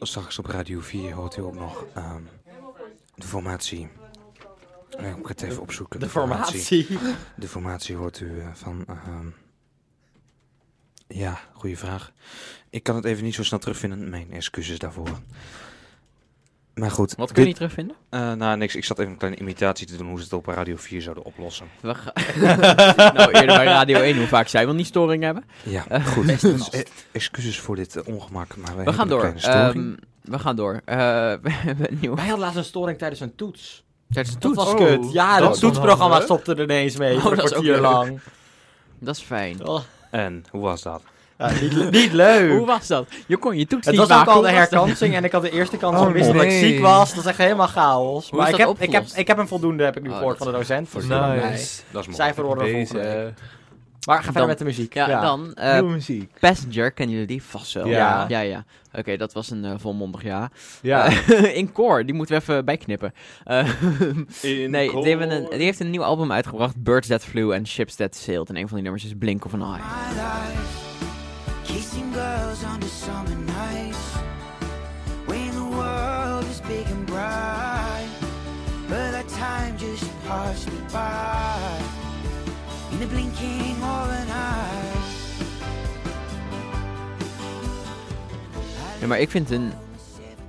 straks 0.00 0.38
op 0.38 0.46
Radio 0.46 0.80
4 0.80 1.12
hoort 1.12 1.36
u 1.36 1.42
ook 1.42 1.54
nog 1.54 1.84
ehm, 1.94 2.22
de 3.14 3.26
formatie. 3.26 3.88
Ik 4.90 4.98
ga 4.98 5.16
het 5.22 5.42
even 5.42 5.62
opzoeken. 5.62 6.00
De 6.00 6.08
formatie. 6.08 6.98
De 7.36 7.48
formatie 7.48 7.96
hoort 7.96 8.20
u 8.20 8.40
eh, 8.40 8.46
van... 8.52 8.84
ehm, 11.12 11.20
ja, 11.20 11.38
goede 11.52 11.76
vraag. 11.76 12.12
Ik 12.70 12.82
kan 12.82 12.96
het 12.96 13.04
even 13.04 13.24
niet 13.24 13.34
zo 13.34 13.42
snel 13.44 13.58
terugvinden. 13.58 14.10
Mijn 14.10 14.32
excuses 14.32 14.78
daarvoor. 14.78 15.08
Maar 16.74 16.90
goed. 16.90 17.14
Wat 17.16 17.32
kun 17.32 17.40
je 17.42 17.48
niet 17.48 17.56
terugvinden? 17.56 17.96
Eh, 18.08 18.32
nou, 18.32 18.56
niks. 18.56 18.74
Ik 18.76 18.84
zat 18.84 18.98
even 18.98 19.12
een 19.12 19.18
kleine 19.18 19.40
imitatie 19.40 19.86
te 19.86 19.96
doen 19.96 20.08
hoe 20.08 20.18
ze 20.18 20.24
het 20.24 20.32
op 20.32 20.46
Radio 20.46 20.76
4 20.76 21.02
zouden 21.02 21.24
oplossen. 21.24 21.66
We 21.80 21.94
gaan- 21.94 22.12
nou, 23.14 23.30
eerder 23.30 23.56
bij 23.56 23.64
Radio 23.64 24.00
1, 24.00 24.16
hoe 24.16 24.26
vaak 24.26 24.48
zij 24.48 24.64
wel 24.66 24.74
niet 24.74 24.86
storing 24.86 25.22
hebben. 25.22 25.44
Ja, 25.62 25.88
Eh, 25.88 26.06
goed. 26.06 26.40
Dus, 26.40 26.70
eh, 26.70 26.80
excuses 27.12 27.58
voor 27.60 27.76
dit 27.76 28.02
ongemak, 28.02 28.56
maar 28.56 28.76
wij 28.76 28.84
We 28.84 28.92
gaan 28.92 29.08
door. 29.08 29.24
een. 29.24 29.36
Ehm, 29.38 29.94
we 30.20 30.38
gaan 30.38 30.56
door. 30.56 30.80
Eh, 30.84 30.96
we 31.42 31.50
hebben 31.50 31.90
een 31.92 31.98
nieuw... 32.00 32.14
Wij 32.14 32.24
hadden 32.24 32.40
laatst 32.44 32.58
een 32.58 32.64
storing 32.64 32.98
tijdens 32.98 33.20
een 33.20 33.34
toets. 33.34 33.84
Tijdens 34.10 34.34
de 34.34 34.40
Dat 34.40 34.54
toets. 34.54 34.70
was 34.72 34.80
Oh, 34.80 34.86
kut. 34.86 35.12
Ja, 35.12 35.38
dat 35.38 35.58
toetsprogramma 35.60 36.20
stopte 36.20 36.54
er 36.54 36.62
ineens 36.62 36.96
mee. 36.96 37.16
Oh, 37.16 37.22
voor 37.22 37.32
een 37.32 37.38
kwartier 37.38 37.78
lang. 37.80 38.20
Dat 38.98 39.16
is 39.16 39.22
fijn. 39.22 39.66
Oh, 39.66 39.80
En, 40.12 40.44
hoe 40.50 40.60
was 40.62 40.82
dat? 40.82 41.02
ja, 41.38 41.50
niet, 41.60 41.72
le- 41.72 41.90
niet 42.00 42.12
leuk. 42.12 42.50
Hoe 42.56 42.66
was 42.66 42.86
dat? 42.86 43.06
Je 43.26 43.36
kon 43.36 43.56
je 43.58 43.66
toets 43.66 43.86
Het 43.86 43.96
was 43.96 44.10
ook 44.10 44.26
al 44.26 44.40
de 44.40 44.46
dat? 44.46 44.56
herkansing 44.56 45.14
en 45.14 45.24
ik 45.24 45.32
had 45.32 45.42
de 45.42 45.50
eerste 45.50 45.76
kans 45.76 45.98
Oh, 46.00 46.06
gemist 46.06 46.30
omdat 46.30 46.44
ik 46.44 46.50
ziek 46.50 46.80
was. 46.80 47.10
Dat 47.14 47.24
is 47.24 47.30
echt 47.30 47.38
helemaal 47.38 47.66
chaos. 47.66 48.30
Hoe 48.30 48.38
maar 48.38 48.48
is 48.48 48.54
ik 48.54 48.60
dat 48.60 48.68
heb, 48.78 48.88
ik, 48.88 48.92
heb, 48.94 49.04
ik 49.14 49.26
heb 49.26 49.38
een 49.38 49.48
voldoende, 49.48 49.84
heb 49.84 49.96
ik 49.96 50.02
nu 50.02 50.08
Oh, 50.08 50.16
gehoord 50.16 50.38
dat 50.38 50.46
van 50.48 50.52
de 50.52 50.58
docent. 50.58 50.88
voor. 50.88 51.00
Nice. 51.00 51.82
Dat 51.90 52.00
is 52.00 52.06
mooi. 52.06 52.14
Cijfer 52.14 52.44
horen 52.44 52.64
we 52.64 52.70
volgende. 52.70 53.02
Deze. 53.02 53.32
Maar 54.06 54.16
ga 54.16 54.22
verder 54.22 54.40
Dan- 54.40 54.48
met 54.48 54.58
de 54.58 54.64
muziek. 54.64 54.94
Ja, 54.94 55.08
Ja. 55.08 55.20
dan 55.20 55.54
eh, 55.54 55.72
Nieuwe 55.72 55.90
muziek. 55.92 56.30
Passenger, 56.40 56.92
kennen 56.92 57.14
jullie 57.14 57.28
die? 57.30 57.42
Vast 57.42 57.72
wel. 57.72 57.86
Ja. 57.86 58.24
ja. 58.28 58.40
ja. 58.40 58.64
Oké, 58.92 59.16
dat 59.16 59.32
was 59.32 59.50
een 59.50 59.64
eh, 59.64 59.74
volmondig 59.76 60.22
ja. 60.22 60.50
Ja. 60.82 61.06
Eh, 61.06 61.56
in 61.60 61.72
Core, 61.72 62.04
die 62.04 62.14
moeten 62.14 62.36
we 62.36 62.40
even 62.42 62.64
bijknippen. 62.64 63.12
Eh, 63.44 63.68
nee, 64.42 64.90
die, 64.90 65.08
hebben 65.08 65.30
een, 65.30 65.46
die 65.50 65.62
heeft 65.62 65.80
een 65.80 65.90
nieuw 65.90 66.04
album 66.04 66.32
uitgebracht, 66.32 66.82
Birds 66.82 67.08
That 67.08 67.24
Flew 67.24 67.52
en 67.52 67.66
Ships 67.66 67.94
That 67.94 68.16
Sailed. 68.16 68.48
En 68.48 68.56
een 68.56 68.66
van 68.68 68.74
die 68.74 68.82
nummers 68.82 69.04
is 69.04 69.12
Blink 69.18 69.44
of 69.44 69.54
an 69.54 69.60
Eye. 69.60 69.66
my 69.66 70.14
life. 70.14 70.80
Kissing 71.64 72.14
girls 72.14 72.62
under 72.74 72.88
summer 72.88 73.36
nights. 73.36 73.98
When 75.26 75.50
the 75.50 75.76
world 75.76 76.44
is 76.50 76.60
big 76.60 76.86
and 76.86 77.06
bright. 77.06 78.08
But 78.88 79.12
that 79.12 79.28
time 79.28 79.76
just 79.78 80.04
passed 80.26 80.66
me 80.66 80.78
by. 80.92 81.80
In 82.90 82.98
the 82.98 83.06
blinking 83.06 83.82
of 83.82 84.21
Ja, 89.02 89.08
maar 89.08 89.20
ik 89.20 89.30
vind 89.30 89.50
een 89.50 89.72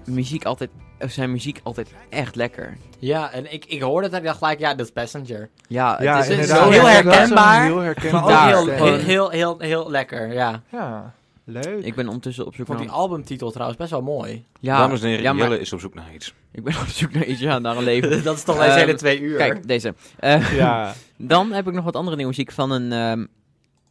muziek 0.06 0.45
altijd, 0.45 0.70
zijn 0.99 1.32
muziek 1.32 1.60
altijd 1.64 1.88
echt 2.10 2.36
lekker. 2.36 2.78
Ja, 2.99 3.32
en 3.32 3.54
ik, 3.54 3.66
ik 3.66 3.82
hoorde 3.82 4.04
het 4.06 4.12
en 4.14 4.20
ik 4.20 4.26
dacht 4.26 4.38
gelijk, 4.38 4.60
ja, 4.60 4.76
dat 4.76 4.86
is 4.86 4.91
Passenger. 4.91 5.49
Ja, 5.68 5.97
Ja, 6.04 6.16
het 6.18 6.24
is, 6.30 6.30
het 6.36 6.39
is 6.39 6.49
inderdaad. 6.49 6.74
zo 6.74 6.80
heel 6.80 6.88
herkenbaar, 6.88 7.64
Heel 7.64 7.76
Maar 7.76 7.84
herkenbaar. 7.86 8.56
ook 8.56 8.68
heel, 8.68 8.76
heel, 8.76 8.97
heel, 8.97 9.30
heel, 9.30 9.56
heel 9.60 9.89
lekker, 9.91 10.34
ja. 10.34 10.62
Ja, 10.72 11.14
leuk. 11.45 11.84
Ik 11.86 11.95
ben 11.95 12.08
ondertussen 12.08 12.45
op 12.45 12.51
Ik 12.51 12.58
zoek 12.58 12.66
vond 12.68 12.78
naar... 12.80 12.88
die 12.88 12.97
albumtitel 12.97 13.51
trouwens 13.51 13.78
best 13.78 13.91
wel 13.91 14.01
mooi. 14.01 14.45
Ja, 14.60 14.78
Dames 14.78 15.01
en 15.01 15.08
heren, 15.08 15.24
ja, 15.24 15.34
maar 15.34 15.43
Jelle 15.43 15.60
is 15.60 15.74
op 15.74 15.80
zoek 15.80 15.93
naar 15.93 16.14
iets. 16.14 16.34
ik 16.51 16.64
ben 16.64 16.74
op 16.80 16.88
zoek 16.88 17.14
naar 17.14 17.26
iets, 17.26 17.39
ja, 17.39 17.60
naar 17.60 17.78
een 17.78 17.84
leven. 17.84 18.24
dat 18.24 18.36
is 18.36 18.43
toch 18.43 18.56
Ehm, 18.58 18.66
deze 18.66 18.80
hele 18.80 18.93
twee 18.93 19.20
uur. 19.20 19.38
Kijk, 19.38 19.68
deze. 19.68 19.93
Eh, 20.20 20.56
Ja. 20.56 20.93
Dan 21.18 21.51
heb 21.51 21.68
ik 21.68 21.74
nog 21.74 21.84
wat 21.84 21.95
andere 21.95 22.16
nieuwe 22.16 22.32
muziek 22.32 22.51
van 22.51 22.72
een 22.72 22.91
ehm, 22.91 23.26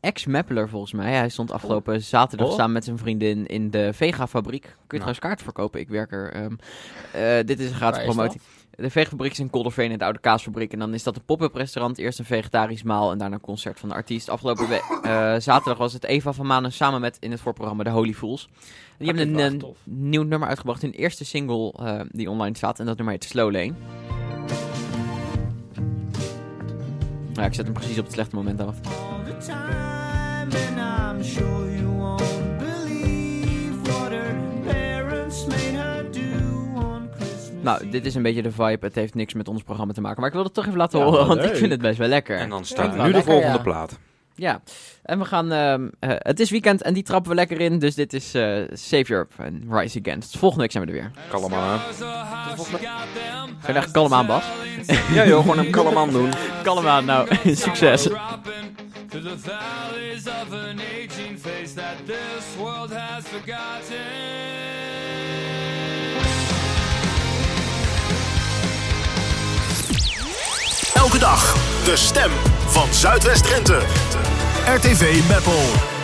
ex-mappeler 0.03 0.68
volgens 0.68 0.92
mij. 0.92 1.12
Hij 1.12 1.28
stond 1.28 1.50
afgelopen 1.53 2.03
zaterdag 2.03 2.48
Oh. 2.48 2.55
samen 2.55 2.72
met 2.72 2.84
zijn 2.84 2.98
vriendin 2.98 3.46
in 3.46 3.70
de 3.70 3.92
Vega-fabriek. 3.92 4.62
Kun 4.62 4.70
je 4.70 4.76
Nou. 4.86 4.88
trouwens 4.98 5.18
kaart 5.18 5.42
verkopen? 5.42 5.80
Ik 5.80 5.88
werk 5.88 6.12
er. 6.12 6.32
ehm, 6.32 6.53
eh, 7.12 7.46
dit 7.46 7.61
is 7.61 7.68
een 7.68 7.74
gratis 7.76 8.05
promotie. 8.05 8.40
De 8.76 8.90
Vega-fabriek 8.90 9.32
is 9.32 9.38
in 9.38 9.50
Kolderveen 9.50 9.90
in 9.90 9.98
de 9.98 10.05
oude 10.05 10.18
kaasfabriek. 10.20 10.72
En 10.72 10.78
dan 10.78 10.94
is 10.94 11.03
dat 11.03 11.16
een 11.16 11.24
pop-up 11.24 11.55
restaurant. 11.55 11.98
Eerst 11.98 12.18
een 12.18 12.24
vegetarisch 12.24 12.82
maal 12.82 13.11
en 13.12 13.18
daarna 13.18 13.34
een 13.34 13.40
concert 13.40 13.80
van 13.80 13.88
de 13.88 13.94
artiest. 13.94 14.28
Afgelopen 14.28 14.66
eh, 14.70 14.80
zaterdag 15.38 15.76
was 15.78 15.92
het 15.92 16.05
Eva 16.05 16.32
van 16.32 16.46
Manen 16.46 16.72
samen 16.72 17.00
met 17.00 17.16
in 17.20 17.30
het 17.30 17.40
voorprogramma 17.40 17.82
de 17.84 17.90
Holy 17.90 18.12
Fools. 18.14 18.48
Die 18.98 19.07
hebben 19.07 19.38
een, 19.38 19.59
tof. 19.59 19.76
nieuw 19.84 20.22
nummer 20.22 20.48
uitgebracht. 20.48 20.82
Hun 20.82 20.92
eerste 20.92 21.24
single 21.24 21.72
eh, 21.72 22.00
die 22.11 22.30
online 22.30 22.57
staat. 22.57 22.80
En 22.80 22.86
dat 22.86 22.96
nummer 22.96 23.14
heet 23.14 23.24
Slow 23.24 23.53
Lane. 23.53 23.72
Ja, 27.32 27.44
ik 27.44 27.55
zet 27.55 27.64
hem 27.64 27.74
precies 27.74 27.98
op 27.98 28.05
het 28.05 28.12
slechte 28.12 28.34
moment 28.36 28.61
af. 28.61 28.80
Nou, 37.62 37.90
dit 37.90 38.07
is 38.07 38.14
een 38.14 38.22
beetje 38.22 38.42
de 38.42 38.50
vibe. 38.53 38.86
Het 38.86 38.94
heeft 38.94 39.14
niks 39.14 39.34
met 39.34 39.48
ons 39.48 39.62
programma 39.62 39.92
te 39.92 40.00
maken. 40.00 40.20
Maar 40.20 40.28
ik 40.28 40.34
wil 40.34 40.44
het 40.44 40.55
toch 40.55 40.66
even 40.66 40.78
laten 40.78 40.98
Ja, 40.98 41.05
horen, 41.05 41.26
want 41.26 41.44
ik 41.44 41.57
vind 41.57 41.70
het 41.70 41.80
best 41.80 41.98
wel 41.98 42.09
lekker. 42.09 42.38
En 42.38 42.48
dan 42.48 42.59
Ja, 42.59 42.64
staat 42.64 42.94
wel 42.94 43.05
nu 43.05 43.11
de 43.11 43.16
lekker, 43.16 43.32
volgende 43.32 43.57
ja. 43.57 43.62
plaat. 43.62 43.98
Ja, 44.34 44.62
en 45.03 45.18
we 45.18 45.24
gaan... 45.24 45.53
ehm, 45.53 45.88
eh, 45.98 46.11
het 46.18 46.40
is 46.40 46.50
weekend 46.50 46.82
en 46.82 46.94
die 46.94 47.03
trappen 47.03 47.30
we 47.30 47.36
lekker 47.36 47.61
in. 47.61 47.78
Dus 47.78 47.94
dit 47.94 48.12
is 48.12 48.34
eh 48.34 48.59
Save 48.72 49.12
Europe 49.12 49.42
en 49.42 49.64
Rise 49.70 50.00
Against. 50.05 50.36
Volgende 50.38 50.62
week 50.62 50.72
zijn 50.72 50.84
we 50.84 50.92
er 50.92 50.96
weer. 50.98 51.11
Kalm 51.28 51.55
aan. 51.55 51.78
Ga 53.61 53.72
je 53.72 53.72
echt 53.72 53.90
kalm 53.90 54.12
aan, 54.12 54.26
Bas? 54.26 54.44
Ja 55.12 55.26
joh, 55.26 55.40
gewoon 55.40 55.59
hem 55.59 55.70
kalm 55.70 55.96
aan 55.96 56.11
doen. 56.11 56.30
Kalm 56.62 56.86
aan, 56.86 57.05
nou. 57.05 57.28
Succes. 57.55 58.09
To 59.12 59.20
the 59.20 59.36
valleys 59.36 60.26
of 60.26 60.54
an 60.54 60.80
aging 60.80 61.36
face 61.36 61.74
that 61.74 61.98
this 62.06 62.56
world 62.58 62.90
has 62.90 63.28
forgotten. 63.28 63.96
Elke 70.94 71.18
dag 71.18 71.54
de 71.84 71.96
stem 71.96 72.30
van 72.66 72.94
Zuidwest-Drenthe. 72.94 73.82
RTV 74.66 75.28
Meppel. 75.28 76.01